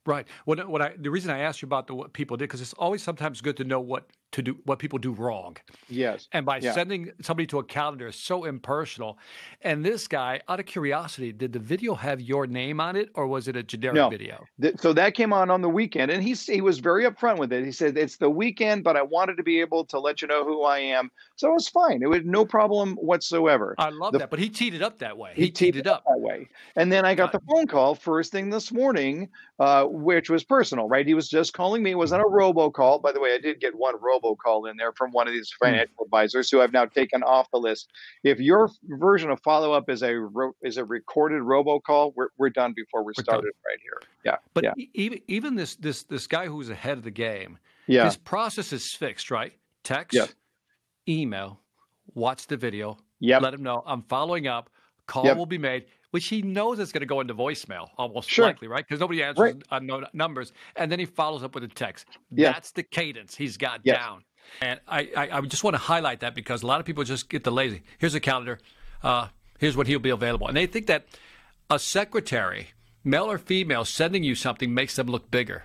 Right. 0.06 0.26
What 0.44 0.68
what 0.68 0.82
I 0.82 0.94
the 0.98 1.10
reason 1.10 1.30
I 1.30 1.40
asked 1.40 1.62
you 1.62 1.66
about 1.66 1.86
the 1.86 1.94
what 1.94 2.12
people 2.12 2.36
did 2.36 2.44
because 2.44 2.60
it's 2.60 2.74
always 2.74 3.02
sometimes 3.02 3.40
good 3.40 3.56
to 3.56 3.64
know 3.64 3.80
what 3.80 4.06
to 4.36 4.42
do 4.42 4.58
what 4.64 4.78
people 4.78 4.98
do 4.98 5.12
wrong. 5.12 5.56
Yes. 5.88 6.28
And 6.32 6.44
by 6.44 6.58
yeah. 6.58 6.74
sending 6.74 7.10
somebody 7.22 7.46
to 7.46 7.58
a 7.58 7.64
calendar 7.64 8.08
is 8.08 8.16
so 8.16 8.44
impersonal. 8.44 9.18
And 9.62 9.82
this 9.82 10.06
guy, 10.06 10.42
out 10.46 10.60
of 10.60 10.66
curiosity, 10.66 11.32
did 11.32 11.54
the 11.54 11.58
video 11.58 11.94
have 11.94 12.20
your 12.20 12.46
name 12.46 12.78
on 12.78 12.96
it 12.96 13.08
or 13.14 13.26
was 13.26 13.48
it 13.48 13.56
a 13.56 13.62
generic 13.62 13.94
no. 13.94 14.10
video? 14.10 14.46
so 14.78 14.92
that 14.92 15.14
came 15.14 15.32
on 15.32 15.48
on 15.48 15.62
the 15.62 15.68
weekend 15.70 16.10
and 16.10 16.22
he 16.22 16.34
he 16.34 16.60
was 16.60 16.80
very 16.80 17.04
upfront 17.04 17.38
with 17.38 17.50
it. 17.50 17.64
He 17.64 17.72
said 17.72 17.96
it's 17.96 18.18
the 18.18 18.28
weekend 18.28 18.84
but 18.84 18.94
I 18.94 19.02
wanted 19.02 19.38
to 19.38 19.42
be 19.42 19.58
able 19.58 19.86
to 19.86 19.98
let 19.98 20.20
you 20.20 20.28
know 20.28 20.44
who 20.44 20.64
I 20.64 20.80
am. 20.80 21.10
So 21.36 21.48
it 21.48 21.54
was 21.54 21.68
fine. 21.68 22.02
It 22.02 22.08
was 22.10 22.20
no 22.24 22.44
problem 22.44 22.96
whatsoever. 22.96 23.74
I 23.78 23.88
love 23.88 24.12
the, 24.12 24.18
that. 24.18 24.30
But 24.30 24.38
he 24.38 24.50
teed 24.50 24.74
it 24.74 24.82
up 24.82 24.98
that 24.98 25.16
way. 25.16 25.32
He, 25.34 25.44
he 25.44 25.50
teed, 25.50 25.76
it 25.76 25.86
up. 25.86 26.04
that 26.06 26.20
way. 26.20 26.46
And 26.76 26.92
then 26.92 27.06
I 27.06 27.14
got 27.14 27.32
the 27.32 27.40
phone 27.48 27.66
call 27.66 27.94
first 27.94 28.32
thing 28.32 28.50
this 28.50 28.70
morning 28.70 29.30
uh, 29.58 29.84
which 29.84 30.28
was 30.28 30.44
personal, 30.44 30.88
right? 30.88 31.06
He 31.06 31.14
was 31.14 31.28
just 31.28 31.54
calling 31.54 31.82
me. 31.82 31.92
It 31.92 31.96
wasn't 31.96 32.22
a 32.22 32.26
robocall. 32.26 33.00
By 33.00 33.12
the 33.12 33.20
way, 33.20 33.34
I 33.34 33.38
did 33.38 33.60
get 33.60 33.74
one 33.74 33.94
robocall 34.26 34.70
in 34.70 34.76
there 34.76 34.92
from 34.92 35.12
one 35.12 35.26
of 35.26 35.34
these 35.34 35.50
hmm. 35.58 35.66
financial 35.66 36.04
advisors 36.04 36.50
who 36.50 36.60
I've 36.60 36.72
now 36.72 36.86
taken 36.86 37.22
off 37.22 37.50
the 37.52 37.58
list. 37.58 37.90
If 38.24 38.40
your 38.40 38.70
version 38.84 39.30
of 39.30 39.40
follow 39.42 39.72
up 39.72 39.88
is 39.88 40.02
a 40.02 40.28
is 40.62 40.76
a 40.76 40.84
recorded 40.84 41.42
robocall, 41.42 42.12
we're 42.14 42.28
we're 42.38 42.50
done 42.50 42.72
before 42.74 43.02
we 43.04 43.12
started 43.14 43.52
right 43.66 43.78
here. 43.82 44.00
Yeah, 44.24 44.36
but 44.54 44.64
yeah. 44.64 44.72
even 44.94 45.20
even 45.28 45.54
this 45.54 45.76
this 45.76 46.02
this 46.04 46.26
guy 46.26 46.46
who's 46.46 46.70
ahead 46.70 46.98
of 46.98 47.04
the 47.04 47.10
game, 47.10 47.58
yeah, 47.86 48.04
his 48.04 48.16
process 48.16 48.72
is 48.72 48.92
fixed, 48.92 49.30
right? 49.30 49.52
Text, 49.84 50.34
email, 51.08 51.60
watch 52.14 52.46
the 52.46 52.56
video, 52.56 52.98
yep. 53.20 53.42
let 53.42 53.54
him 53.54 53.62
know 53.62 53.82
I'm 53.86 54.02
following 54.02 54.46
up. 54.46 54.70
Call 55.06 55.24
yep. 55.24 55.36
will 55.36 55.46
be 55.46 55.58
made 55.58 55.86
which 56.16 56.28
he 56.28 56.40
knows 56.40 56.78
is 56.78 56.92
going 56.92 57.00
to 57.00 57.06
go 57.06 57.20
into 57.20 57.34
voicemail 57.34 57.88
almost 57.98 58.30
sure. 58.30 58.46
likely, 58.46 58.68
right? 58.68 58.86
Because 58.86 59.00
nobody 59.00 59.22
answers 59.22 59.54
right. 59.54 59.62
on 59.70 59.86
no 59.86 60.06
numbers, 60.14 60.50
and 60.74 60.90
then 60.90 60.98
he 60.98 61.04
follows 61.04 61.42
up 61.42 61.54
with 61.54 61.62
a 61.64 61.68
text. 61.68 62.06
That's 62.30 62.70
the 62.70 62.82
cadence 62.82 63.34
he's 63.34 63.58
got 63.58 63.80
yes. 63.84 63.98
down. 63.98 64.24
And 64.62 64.80
I, 64.88 65.10
I, 65.14 65.28
I, 65.32 65.40
just 65.42 65.62
want 65.62 65.74
to 65.74 65.78
highlight 65.78 66.20
that 66.20 66.34
because 66.34 66.62
a 66.62 66.66
lot 66.66 66.80
of 66.80 66.86
people 66.86 67.04
just 67.04 67.28
get 67.28 67.44
the 67.44 67.52
lazy. 67.52 67.82
Here's 67.98 68.14
a 68.14 68.20
calendar. 68.20 68.60
Uh, 69.02 69.28
here's 69.58 69.76
when 69.76 69.86
he'll 69.86 69.98
be 69.98 70.08
available, 70.08 70.48
and 70.48 70.56
they 70.56 70.66
think 70.66 70.86
that 70.86 71.04
a 71.68 71.78
secretary, 71.78 72.68
male 73.04 73.30
or 73.30 73.36
female, 73.36 73.84
sending 73.84 74.22
you 74.22 74.34
something 74.34 74.72
makes 74.72 74.96
them 74.96 75.08
look 75.08 75.30
bigger 75.30 75.64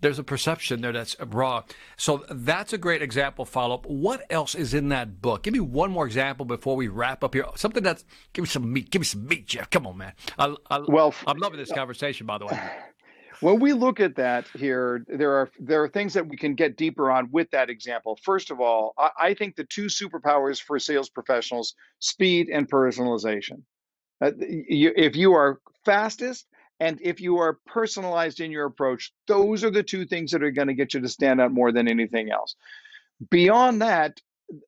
there's 0.00 0.18
a 0.18 0.24
perception 0.24 0.80
there 0.80 0.92
that's 0.92 1.16
wrong. 1.20 1.64
So 1.96 2.24
that's 2.30 2.72
a 2.72 2.78
great 2.78 3.02
example 3.02 3.44
follow 3.44 3.76
up. 3.76 3.86
What 3.86 4.24
else 4.30 4.54
is 4.54 4.74
in 4.74 4.88
that 4.90 5.20
book? 5.20 5.42
Give 5.42 5.52
me 5.52 5.60
one 5.60 5.90
more 5.90 6.06
example 6.06 6.46
before 6.46 6.76
we 6.76 6.88
wrap 6.88 7.24
up 7.24 7.34
here. 7.34 7.46
Something 7.56 7.82
that's 7.82 8.04
give 8.32 8.42
me 8.42 8.48
some 8.48 8.72
meat. 8.72 8.90
Give 8.90 9.00
me 9.00 9.06
some 9.06 9.26
meat, 9.26 9.46
Jeff. 9.46 9.70
Come 9.70 9.86
on, 9.86 9.96
man. 9.96 10.12
I, 10.38 10.54
I, 10.70 10.80
well, 10.86 11.14
I'm 11.26 11.38
loving 11.38 11.58
this 11.58 11.72
conversation, 11.72 12.26
by 12.26 12.38
the 12.38 12.46
way. 12.46 12.58
When 13.40 13.60
we 13.60 13.72
look 13.72 14.00
at 14.00 14.16
that 14.16 14.48
here, 14.56 15.04
there 15.06 15.30
are 15.30 15.50
there 15.60 15.80
are 15.84 15.88
things 15.88 16.14
that 16.14 16.26
we 16.26 16.36
can 16.36 16.56
get 16.56 16.76
deeper 16.76 17.08
on 17.08 17.28
with 17.30 17.48
that 17.52 17.70
example. 17.70 18.18
First 18.24 18.50
of 18.50 18.60
all, 18.60 18.94
I, 18.98 19.10
I 19.16 19.34
think 19.34 19.54
the 19.54 19.62
two 19.62 19.84
superpowers 19.84 20.60
for 20.60 20.76
sales 20.80 21.08
professionals: 21.08 21.76
speed 22.00 22.48
and 22.48 22.68
personalization. 22.68 23.62
Uh, 24.20 24.32
you, 24.40 24.92
if 24.96 25.14
you 25.14 25.34
are 25.34 25.60
fastest 25.84 26.48
and 26.80 26.98
if 27.02 27.20
you 27.20 27.38
are 27.38 27.58
personalized 27.66 28.40
in 28.40 28.50
your 28.50 28.66
approach, 28.66 29.12
those 29.26 29.64
are 29.64 29.70
the 29.70 29.82
two 29.82 30.06
things 30.06 30.30
that 30.30 30.42
are 30.42 30.50
going 30.50 30.68
to 30.68 30.74
get 30.74 30.94
you 30.94 31.00
to 31.00 31.08
stand 31.08 31.40
out 31.40 31.52
more 31.52 31.72
than 31.72 31.88
anything 31.88 32.30
else. 32.30 32.54
Beyond 33.30 33.82
that, 33.82 34.20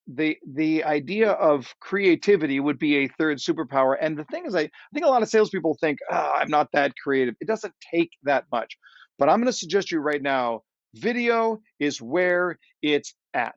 the 0.06 0.36
the 0.52 0.84
idea 0.84 1.30
of 1.30 1.72
creativity 1.80 2.60
would 2.60 2.78
be 2.78 2.96
a 2.96 3.08
third 3.08 3.38
superpower. 3.38 3.96
And 4.00 4.18
the 4.18 4.24
thing 4.24 4.44
is, 4.46 4.54
I, 4.54 4.62
I 4.62 4.70
think 4.92 5.06
a 5.06 5.08
lot 5.08 5.22
of 5.22 5.28
salespeople 5.28 5.78
think, 5.80 5.98
oh, 6.10 6.32
I'm 6.36 6.50
not 6.50 6.68
that 6.72 6.92
creative. 7.02 7.34
It 7.40 7.48
doesn't 7.48 7.74
take 7.92 8.10
that 8.24 8.44
much. 8.52 8.76
But 9.18 9.28
I'm 9.28 9.38
going 9.38 9.46
to 9.46 9.52
suggest 9.52 9.90
you 9.90 10.00
right 10.00 10.22
now, 10.22 10.62
video 10.94 11.60
is 11.78 12.00
where 12.02 12.58
it's 12.82 13.14
at. 13.34 13.56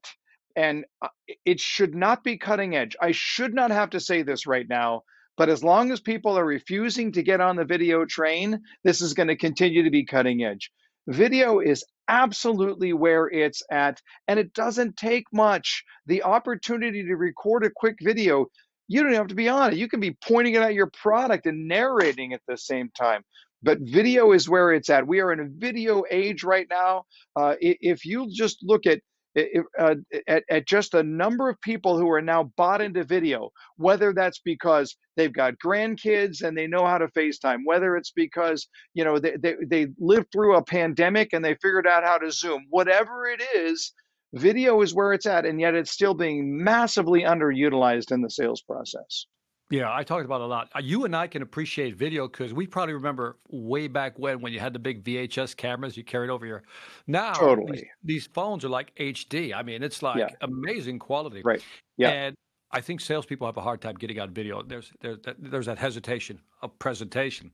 And 0.56 0.86
uh, 1.02 1.08
it 1.46 1.60
should 1.60 1.96
not 1.96 2.24
be 2.24 2.38
cutting 2.38 2.76
edge. 2.76 2.96
I 3.02 3.12
should 3.12 3.54
not 3.54 3.72
have 3.72 3.90
to 3.92 4.00
say 4.00 4.22
this 4.22 4.46
right 4.46 4.68
now, 4.70 5.04
but 5.38 5.50
as 5.50 5.64
long 5.64 5.92
as 5.92 6.00
people 6.00 6.38
are 6.38 6.46
refusing 6.46 7.12
to 7.14 7.24
get 7.24 7.42
on 7.42 7.56
the 7.56 7.66
video 7.66 8.06
train, 8.06 8.62
this 8.84 9.02
is 9.02 9.14
going 9.14 9.28
to 9.28 9.36
continue 9.36 9.84
to 9.84 9.90
be 9.90 10.06
cutting 10.06 10.44
edge. 10.44 10.72
Video 11.08 11.60
is 11.60 11.84
absolutely 12.08 12.94
where 12.94 13.28
it's 13.28 13.62
at, 13.72 14.02
and 14.28 14.40
it 14.40 14.54
doesn't 14.54 14.96
take 14.96 15.26
much. 15.34 15.84
The 16.06 16.24
opportunity 16.24 17.04
to 17.04 17.16
record 17.16 17.66
a 17.66 17.72
quick 17.76 17.98
video, 18.02 18.48
you 18.88 19.04
don't 19.04 19.14
have 19.14 19.28
to 19.28 19.36
be 19.36 19.50
on 19.50 19.74
it. 19.74 19.78
You 19.78 19.88
can 19.88 20.00
be 20.00 20.16
pointing 20.26 20.56
it 20.56 20.62
at 20.62 20.74
your 20.74 20.92
product 21.02 21.46
and 21.46 21.68
narrating 21.68 22.34
at 22.34 22.42
the 22.48 22.58
same 22.58 22.90
time. 22.98 23.24
But 23.64 23.80
video 23.80 24.34
is 24.34 24.50
where 24.50 24.74
it's 24.74 24.90
at. 24.90 25.08
We 25.08 25.22
are 25.22 25.32
in 25.32 25.40
a 25.40 25.48
video 25.48 26.04
age 26.12 26.44
right 26.44 26.68
now. 26.70 27.06
Uh, 27.36 27.56
if 27.60 28.06
you 28.06 28.30
just 28.30 28.60
look 28.62 28.86
at 28.86 29.00
uh, 29.38 29.96
at, 30.28 30.44
at 30.50 30.68
just 30.68 30.92
the 30.92 31.04
number 31.04 31.50
of 31.50 31.60
people 31.62 31.98
who 31.98 32.10
are 32.12 32.22
now 32.22 32.52
bought 32.56 32.82
into 32.82 33.04
video, 33.04 33.50
whether 33.78 34.14
that's 34.14 34.40
because 34.40 34.96
they've 35.16 35.34
got 35.34 35.56
grandkids 35.64 36.44
and 36.44 36.58
they 36.58 36.68
know 36.68 36.86
how 36.86 36.98
to 36.98 37.08
FaceTime, 37.08 37.60
whether 37.66 37.96
it's 37.96 38.12
because 38.12 38.68
you 38.94 39.04
know 39.04 39.20
they, 39.20 39.36
they, 39.40 39.56
they 39.66 39.88
lived 40.00 40.28
through 40.32 40.56
a 40.56 40.64
pandemic 40.64 41.34
and 41.34 41.44
they 41.44 41.56
figured 41.56 41.88
out 41.88 42.04
how 42.04 42.18
to 42.18 42.32
Zoom, 42.32 42.66
whatever 42.70 43.28
it 43.28 43.42
is, 43.56 43.94
video 44.34 44.82
is 44.82 44.94
where 44.94 45.14
it's 45.14 45.26
at, 45.26 45.46
and 45.46 45.60
yet 45.60 45.76
it's 45.76 45.92
still 45.92 46.14
being 46.14 46.64
massively 46.64 47.22
underutilized 47.22 48.12
in 48.12 48.22
the 48.22 48.30
sales 48.30 48.62
process. 48.62 49.26
Yeah, 49.74 49.92
I 49.92 50.04
talked 50.04 50.24
about 50.24 50.42
a 50.42 50.46
lot. 50.46 50.70
Uh, 50.76 50.82
you 50.84 51.06
and 51.06 51.16
I 51.16 51.26
can 51.26 51.42
appreciate 51.42 51.96
video 51.96 52.28
because 52.28 52.54
we 52.54 52.68
probably 52.68 52.94
remember 52.94 53.38
way 53.50 53.88
back 53.88 54.20
when 54.20 54.40
when 54.40 54.54
you 54.54 54.60
had 54.60 54.72
the 54.72 54.78
big 54.78 55.04
VHS 55.04 55.58
cameras 55.58 55.98
you 55.98 56.04
carried 56.04 56.30
over 56.30 56.46
your. 56.46 56.62
Now, 57.08 57.34
totally. 57.34 57.72
these, 57.72 57.86
these 58.04 58.28
phones 58.28 58.64
are 58.64 58.70
like 58.70 58.94
HD. 58.98 59.52
I 59.52 59.64
mean, 59.64 59.82
it's 59.82 60.04
like 60.04 60.20
yeah. 60.20 60.30
amazing 60.42 61.00
quality. 61.00 61.42
Right. 61.44 61.64
Yeah. 61.98 62.10
And 62.10 62.36
I 62.72 62.82
think 62.82 63.02
salespeople 63.02 63.48
have 63.48 63.58
a 63.58 63.62
hard 63.62 63.82
time 63.82 63.96
getting 63.96 64.20
on 64.20 64.32
video. 64.32 64.62
There's 64.62 64.94
there's 65.02 65.18
there's 65.40 65.66
that 65.66 65.80
hesitation 65.80 66.40
of 66.62 66.78
presentation. 66.78 67.52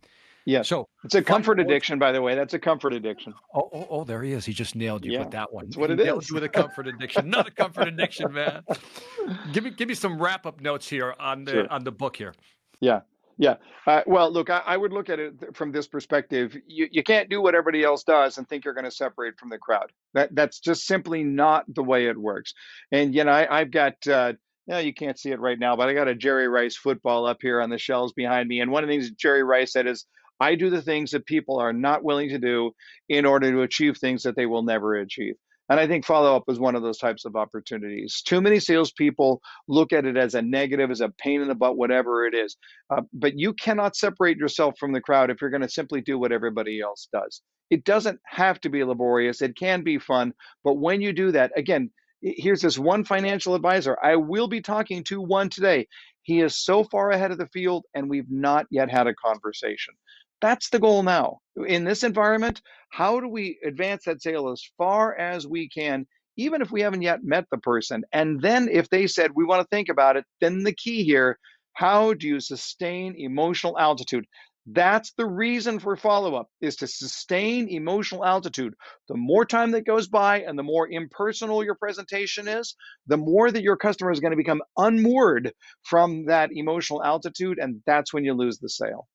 Yeah. 0.50 0.64
So 0.64 0.88
it's 1.04 1.14
a 1.14 1.22
comfort 1.22 1.60
addiction, 1.60 2.00
by 2.00 2.12
the 2.12 2.24
way. 2.24 2.34
That's 2.34 2.56
a 2.56 2.60
comfort 2.60 2.92
addiction. 2.94 3.36
Oh, 3.54 3.70
oh, 3.72 3.88
oh 3.92 4.04
there 4.04 4.24
he 4.24 4.32
is. 4.32 4.46
He 4.46 4.54
just 4.54 4.76
nailed 4.76 5.06
you 5.06 5.12
yeah, 5.12 5.20
with 5.20 5.32
that 5.32 5.54
one. 5.54 5.66
That's 5.66 5.78
what 5.78 5.92
he 5.92 5.94
it 5.94 6.04
nailed. 6.04 6.28
You 6.28 6.34
with 6.34 6.44
a 6.44 6.50
comfort 6.50 6.88
addiction, 6.88 7.30
not 7.30 7.48
a 7.48 7.52
comfort 7.52 7.88
addiction, 7.88 8.34
man. 8.34 8.64
Give 9.54 9.64
me 9.64 9.70
give 9.70 9.88
me 9.88 9.94
some 9.94 10.20
wrap 10.20 10.48
up 10.48 10.60
notes 10.60 10.90
here 10.90 11.14
on 11.20 11.44
the 11.44 11.52
Sure. 11.52 11.72
on 11.72 11.84
the 11.84 11.92
book 11.92 12.16
here. 12.16 12.34
Yeah. 12.80 13.02
Yeah. 13.38 13.56
Uh, 13.86 14.02
well, 14.08 14.32
look, 14.32 14.50
I, 14.50 14.64
I 14.66 14.76
would 14.76 14.92
look 14.92 15.10
at 15.10 15.20
it 15.20 15.56
from 15.56 15.72
this 15.72 15.88
perspective. 15.88 16.58
You, 16.68 16.88
you 16.92 17.04
can't 17.04 17.30
do 17.30 17.42
what 17.42 17.56
everybody 17.56 17.84
else 17.84 18.04
does 18.04 18.38
and 18.38 18.50
think 18.50 18.66
you're 18.66 18.74
going 18.74 18.86
to 18.86 18.92
separate 18.92 19.38
from 19.38 19.50
the 19.50 19.58
crowd. 19.58 19.92
That 20.14 20.34
that's 20.34 20.60
just 20.60 20.86
simply 20.86 21.24
not 21.24 21.64
the 21.74 21.84
way 21.84 22.08
it 22.08 22.18
works. 22.18 22.54
And 22.92 23.14
you 23.14 23.24
know, 23.24 23.32
I, 23.32 23.60
I've 23.60 23.72
got. 23.72 24.08
Uh, 24.08 24.34
no, 24.68 24.78
you 24.78 24.94
can't 24.94 25.18
see 25.18 25.32
it 25.32 25.40
right 25.40 25.58
now, 25.58 25.76
but 25.76 25.90
I 25.90 25.96
got 25.96 26.08
a 26.08 26.14
Jerry 26.14 26.48
Rice 26.48 26.76
football 26.76 27.26
up 27.26 27.40
here 27.42 27.60
on 27.60 27.72
the 27.72 27.80
shelves 27.80 28.14
behind 28.14 28.48
me. 28.48 28.60
And 28.62 28.72
one 28.72 28.84
of 28.84 28.88
the 28.88 28.94
things 28.94 29.10
Jerry 29.10 29.44
Rice 29.44 29.74
said 29.74 29.88
is, 29.88 30.06
I 30.40 30.56
do 30.56 30.70
the 30.70 30.82
things 30.82 31.12
that 31.12 31.26
people 31.26 31.60
are 31.60 31.74
not 31.74 32.04
willing 32.04 32.30
to 32.30 32.40
do 32.40 32.72
in 33.10 33.26
order 33.26 33.52
to 33.52 33.62
achieve 33.62 33.98
things 33.98 34.24
that 34.24 34.36
they 34.36 34.46
will 34.46 34.64
never 34.64 34.96
achieve. 34.96 35.36
And 35.70 35.80
I 35.80 35.86
think 35.86 36.04
follow 36.04 36.36
up 36.36 36.46
is 36.48 36.60
one 36.60 36.76
of 36.76 36.82
those 36.82 36.98
types 36.98 37.26
of 37.26 37.36
opportunities. 37.36 38.24
Too 38.26 38.42
many 38.42 38.60
salespeople 38.60 39.40
look 39.68 39.94
at 39.94 40.06
it 40.06 40.18
as 40.18 40.34
a 40.34 40.42
negative, 40.42 40.90
as 40.90 41.02
a 41.02 41.10
pain 41.10 41.42
in 41.42 41.48
the 41.48 41.54
butt, 41.56 41.78
whatever 41.78 42.26
it 42.26 42.34
is. 42.34 42.58
Uh, 42.90 43.02
but 43.14 43.38
you 43.38 43.54
cannot 43.54 43.96
separate 43.96 44.38
yourself 44.38 44.76
from 44.80 44.94
the 44.94 45.02
crowd 45.02 45.30
if 45.30 45.42
you're 45.42 45.52
going 45.52 45.62
to 45.62 45.70
simply 45.70 46.02
do 46.02 46.18
what 46.18 46.32
everybody 46.32 46.82
else 46.82 47.08
does. 47.14 47.44
It 47.70 47.84
doesn't 47.84 48.20
have 48.26 48.60
to 48.62 48.70
be 48.70 48.84
laborious, 48.84 49.44
it 49.44 49.56
can 49.56 49.84
be 49.84 50.00
fun. 50.00 50.34
But 50.64 50.80
when 50.80 51.02
you 51.02 51.14
do 51.14 51.32
that, 51.34 51.52
again, 51.56 51.92
here's 52.22 52.62
this 52.62 52.80
one 52.80 53.04
financial 53.04 53.54
advisor. 53.54 53.96
I 54.04 54.16
will 54.16 54.48
be 54.48 54.62
talking 54.62 55.04
to 55.06 55.22
one 55.22 55.50
today. 55.50 55.88
He 56.24 56.42
is 56.42 56.58
so 56.58 56.84
far 56.84 57.12
ahead 57.12 57.32
of 57.32 57.38
the 57.38 57.48
field, 57.48 57.86
and 57.94 58.10
we've 58.10 58.30
not 58.30 58.66
yet 58.72 58.90
had 58.90 59.08
a 59.08 59.14
conversation. 59.14 59.94
That's 60.42 60.70
the 60.70 60.80
goal 60.80 61.04
now. 61.04 61.40
In 61.68 61.84
this 61.84 62.04
environment, 62.04 62.62
how 62.90 63.20
do 63.20 63.28
we 63.28 63.60
advance 63.66 64.06
that 64.06 64.22
sale 64.22 64.50
as 64.50 64.64
far 64.78 65.16
as 65.18 65.46
we 65.46 65.70
can, 65.70 66.08
even 66.38 66.62
if 66.62 66.72
we 66.72 66.82
haven't 66.82 67.02
yet 67.02 67.24
met 67.24 67.46
the 67.52 67.58
person? 67.58 68.04
And 68.14 68.42
then 68.42 68.70
if 68.72 68.90
they 68.90 69.08
said, 69.08 69.32
we 69.36 69.46
want 69.46 69.62
to 69.62 69.68
think 69.76 69.90
about 69.90 70.18
it, 70.18 70.26
then 70.40 70.64
the 70.64 70.74
key 70.74 71.04
here 71.04 71.38
how 71.80 72.14
do 72.14 72.28
you 72.28 72.42
sustain 72.42 73.16
emotional 73.18 73.80
altitude? 73.80 74.26
That's 74.66 75.14
the 75.14 75.26
reason 75.26 75.80
for 75.80 75.96
follow 75.96 76.36
up 76.36 76.48
is 76.60 76.76
to 76.78 76.88
sustain 76.88 77.70
emotional 77.70 78.26
altitude. 78.26 78.74
The 79.08 79.16
more 79.16 79.46
time 79.46 79.72
that 79.72 79.88
goes 79.88 80.10
by 80.10 80.42
and 80.42 80.60
the 80.60 80.64
more 80.64 80.90
impersonal 80.90 81.64
your 81.64 81.76
presentation 81.76 82.50
is, 82.50 82.76
the 83.08 83.16
more 83.16 83.50
that 83.50 83.64
your 83.64 83.78
customer 83.78 84.12
is 84.12 84.20
going 84.20 84.32
to 84.32 84.38
become 84.38 84.62
unmoored 84.78 85.54
from 85.84 86.26
that 86.26 86.52
emotional 86.52 87.02
altitude. 87.02 87.58
And 87.60 87.82
that's 87.86 88.14
when 88.14 88.26
you 88.26 88.34
lose 88.34 88.60
the 88.60 88.70
sale. 88.70 89.08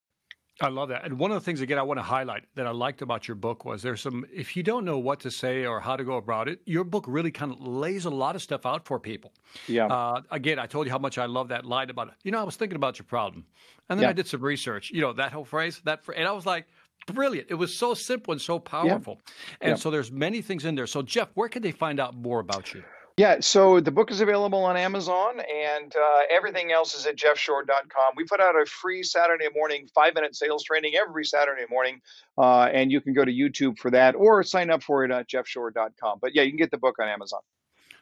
I 0.60 0.68
love 0.68 0.88
that. 0.90 1.04
And 1.04 1.18
one 1.18 1.32
of 1.32 1.34
the 1.34 1.40
things, 1.44 1.60
again, 1.60 1.78
I 1.78 1.82
want 1.82 1.98
to 1.98 2.02
highlight 2.04 2.44
that 2.54 2.64
I 2.66 2.70
liked 2.70 3.02
about 3.02 3.26
your 3.26 3.34
book 3.34 3.64
was 3.64 3.82
there's 3.82 4.00
some, 4.00 4.24
if 4.32 4.56
you 4.56 4.62
don't 4.62 4.84
know 4.84 4.98
what 4.98 5.18
to 5.20 5.30
say 5.30 5.66
or 5.66 5.80
how 5.80 5.96
to 5.96 6.04
go 6.04 6.16
about 6.16 6.48
it, 6.48 6.60
your 6.64 6.84
book 6.84 7.04
really 7.08 7.32
kind 7.32 7.50
of 7.52 7.60
lays 7.60 8.04
a 8.04 8.10
lot 8.10 8.36
of 8.36 8.42
stuff 8.42 8.64
out 8.64 8.84
for 8.84 9.00
people. 9.00 9.32
Yeah. 9.66 9.86
Uh, 9.86 10.22
again, 10.30 10.60
I 10.60 10.66
told 10.66 10.86
you 10.86 10.92
how 10.92 10.98
much 10.98 11.18
I 11.18 11.26
love 11.26 11.48
that 11.48 11.64
line 11.66 11.90
about, 11.90 12.08
it. 12.08 12.14
you 12.22 12.30
know, 12.30 12.38
I 12.38 12.44
was 12.44 12.54
thinking 12.54 12.76
about 12.76 13.00
your 13.00 13.06
problem. 13.06 13.44
And 13.88 13.98
then 13.98 14.04
Yeah. 14.04 14.10
I 14.10 14.12
did 14.12 14.28
some 14.28 14.42
research, 14.42 14.92
you 14.92 15.00
know, 15.00 15.12
that 15.14 15.32
whole 15.32 15.44
phrase, 15.44 15.80
that, 15.84 16.02
and 16.16 16.28
I 16.28 16.32
was 16.32 16.46
like, 16.46 16.66
brilliant. 17.12 17.48
It 17.50 17.54
was 17.54 17.76
so 17.76 17.92
simple 17.92 18.30
and 18.32 18.40
so 18.40 18.60
powerful. 18.60 19.20
And 19.60 19.70
Yeah. 19.70 19.74
so 19.76 19.90
there's 19.90 20.12
many 20.12 20.40
things 20.40 20.64
in 20.64 20.76
there. 20.76 20.86
So, 20.86 21.02
Jeff, 21.02 21.30
where 21.34 21.48
can 21.48 21.62
they 21.62 21.72
find 21.72 21.98
out 21.98 22.14
more 22.14 22.38
about 22.38 22.72
you? 22.72 22.84
Yeah, 23.16 23.37
so 23.38 23.79
the 23.79 23.92
book 23.92 24.11
is 24.11 24.20
available 24.20 24.64
on 24.64 24.77
Amazon 24.77 25.38
and 25.38 25.94
uh, 25.94 26.18
everything 26.29 26.72
else 26.72 26.96
is 26.96 27.07
at 27.07 27.14
jeffshore.com. 27.14 28.14
We 28.16 28.24
put 28.24 28.40
out 28.40 28.61
a 28.61 28.66
free 28.66 29.05
Saturday 29.05 29.46
morning 29.55 29.87
five 29.94 30.14
minute 30.14 30.35
sales 30.35 30.64
training 30.64 30.94
every 30.96 31.24
Saturday 31.24 31.62
morning, 31.70 32.00
uh, 32.37 32.62
and 32.72 32.90
you 32.90 33.00
can 33.00 33.14
go 33.14 33.24
to 33.24 33.31
YouTube 33.31 33.79
for 33.79 33.92
that 33.92 34.16
or 34.16 34.42
sign 34.42 34.68
up 34.68 34.83
for 34.83 35.05
it 35.05 35.12
at 35.12 35.29
jeffshore.com. 35.29 36.18
But 36.20 36.35
yeah, 36.35 36.42
you 36.42 36.50
can 36.50 36.59
get 36.59 36.72
the 36.72 36.79
book 36.79 36.96
on 36.98 37.07
Amazon. 37.07 37.38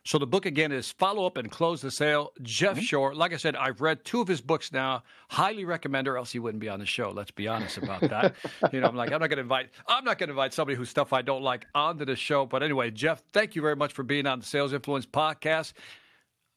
So 0.05 0.19
the 0.19 0.27
book 0.27 0.47
again 0.47 0.73
is 0.73 0.91
Follow 0.91 1.27
Up 1.27 1.37
and 1.37 1.49
Close 1.49 1.81
the 1.81 1.91
Sale. 1.91 2.33
Jeff 2.43 2.73
Mm-hmm. 2.77 2.81
Shore. 2.83 3.15
Like 3.15 3.33
I 3.33 3.37
said, 3.37 3.55
I've 3.55 3.81
read 3.81 4.05
two 4.05 4.21
of 4.21 4.27
his 4.27 4.41
books 4.41 4.73
now. 4.73 5.05
Highly 5.31 5.65
recommend, 5.65 6.09
or 6.09 6.17
else 6.17 6.33
he 6.33 6.41
wouldn't 6.41 6.61
be 6.61 6.69
on 6.69 6.81
the 6.81 6.87
show. 6.87 7.11
Let's 7.11 7.31
be 7.31 7.47
honest 7.47 7.77
about 7.79 8.01
that. 8.01 8.35
you 8.73 8.81
know, 8.81 8.89
I'm 8.89 8.97
like, 8.97 9.13
I'm 9.13 9.21
not 9.21 9.29
going 9.29 9.37
to 9.37 9.43
invite. 9.43 9.71
I'm 9.87 10.05
not 10.05 10.19
going 10.19 10.29
to 10.29 10.33
invite 10.33 10.53
somebody 10.55 10.77
whose 10.77 10.89
stuff 10.91 11.13
I 11.13 11.23
don't 11.23 11.43
like 11.43 11.67
onto 11.75 12.05
the 12.05 12.17
show. 12.17 12.47
But 12.47 12.65
anyway, 12.65 12.91
Jeff, 12.91 13.23
thank 13.33 13.55
you 13.55 13.63
very 13.63 13.77
much 13.77 13.93
for 13.93 14.03
being 14.03 14.27
on 14.27 14.41
the 14.41 14.47
Sales 14.47 14.73
Influence 14.73 15.07
podcast. 15.07 15.75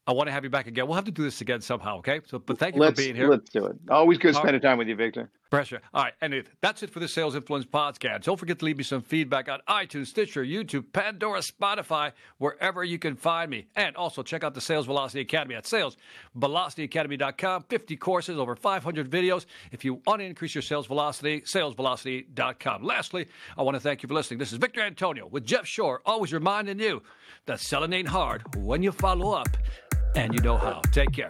I 0.07 0.11
want 0.13 0.27
to 0.27 0.31
have 0.31 0.43
you 0.43 0.49
back 0.51 0.67
again. 0.67 0.87
We'll 0.87 0.95
have 0.95 1.05
to 1.05 1.11
do 1.11 1.23
this 1.23 1.41
again 1.41 1.61
somehow, 1.61 1.97
okay? 1.99 2.21
So, 2.25 2.37
but 2.39 2.57
thank 2.59 2.75
you 2.75 2.81
Let's, 2.81 2.99
for 2.99 3.03
being 3.03 3.15
here. 3.15 3.29
let's 3.29 3.49
do 3.49 3.65
it. 3.65 3.75
Always 3.89 4.17
good 4.19 4.35
All 4.35 4.41
spending 4.41 4.61
time 4.61 4.77
with 4.77 4.87
you, 4.87 4.95
Victor. 4.95 5.29
Pressure. 5.55 5.81
All 5.93 6.03
right. 6.03 6.13
And 6.21 6.33
if 6.33 6.47
that's 6.61 6.83
it 6.83 6.89
for 6.89 6.99
the 6.99 7.07
Sales 7.07 7.35
Influence 7.35 7.65
podcast. 7.65 8.23
Don't 8.23 8.37
forget 8.37 8.59
to 8.59 8.65
leave 8.65 8.77
me 8.77 8.83
some 8.83 9.01
feedback 9.01 9.49
on 9.49 9.59
iTunes, 9.67 10.07
Stitcher, 10.07 10.43
YouTube, 10.43 10.85
Pandora, 10.91 11.39
Spotify, 11.39 12.11
wherever 12.37 12.83
you 12.83 12.99
can 12.99 13.15
find 13.15 13.49
me. 13.49 13.67
And 13.75 13.95
also 13.95 14.21
check 14.23 14.43
out 14.43 14.53
the 14.53 14.61
Sales 14.61 14.85
Velocity 14.85 15.21
Academy 15.21 15.55
at 15.55 15.63
salesvelocityacademy.com. 15.65 17.63
50 17.69 17.97
courses, 17.97 18.37
over 18.37 18.55
500 18.55 19.09
videos. 19.09 19.45
If 19.71 19.85
you 19.85 20.01
want 20.05 20.19
to 20.19 20.25
increase 20.25 20.53
your 20.53 20.61
sales 20.61 20.87
velocity, 20.87 21.41
salesvelocity.com. 21.41 22.83
Lastly, 22.83 23.27
I 23.57 23.61
want 23.61 23.75
to 23.75 23.81
thank 23.81 24.03
you 24.03 24.07
for 24.07 24.13
listening. 24.13 24.39
This 24.39 24.51
is 24.51 24.57
Victor 24.57 24.81
Antonio 24.81 25.27
with 25.27 25.45
Jeff 25.45 25.65
Shore, 25.65 26.01
always 26.05 26.33
reminding 26.33 26.79
you 26.79 27.01
that 27.45 27.59
selling 27.59 27.93
ain't 27.93 28.07
hard 28.07 28.43
when 28.57 28.83
you 28.83 28.91
follow 28.91 29.31
up 29.31 29.49
and 30.15 30.33
you 30.33 30.41
know 30.41 30.57
how. 30.57 30.81
Take 30.91 31.11
care. 31.11 31.29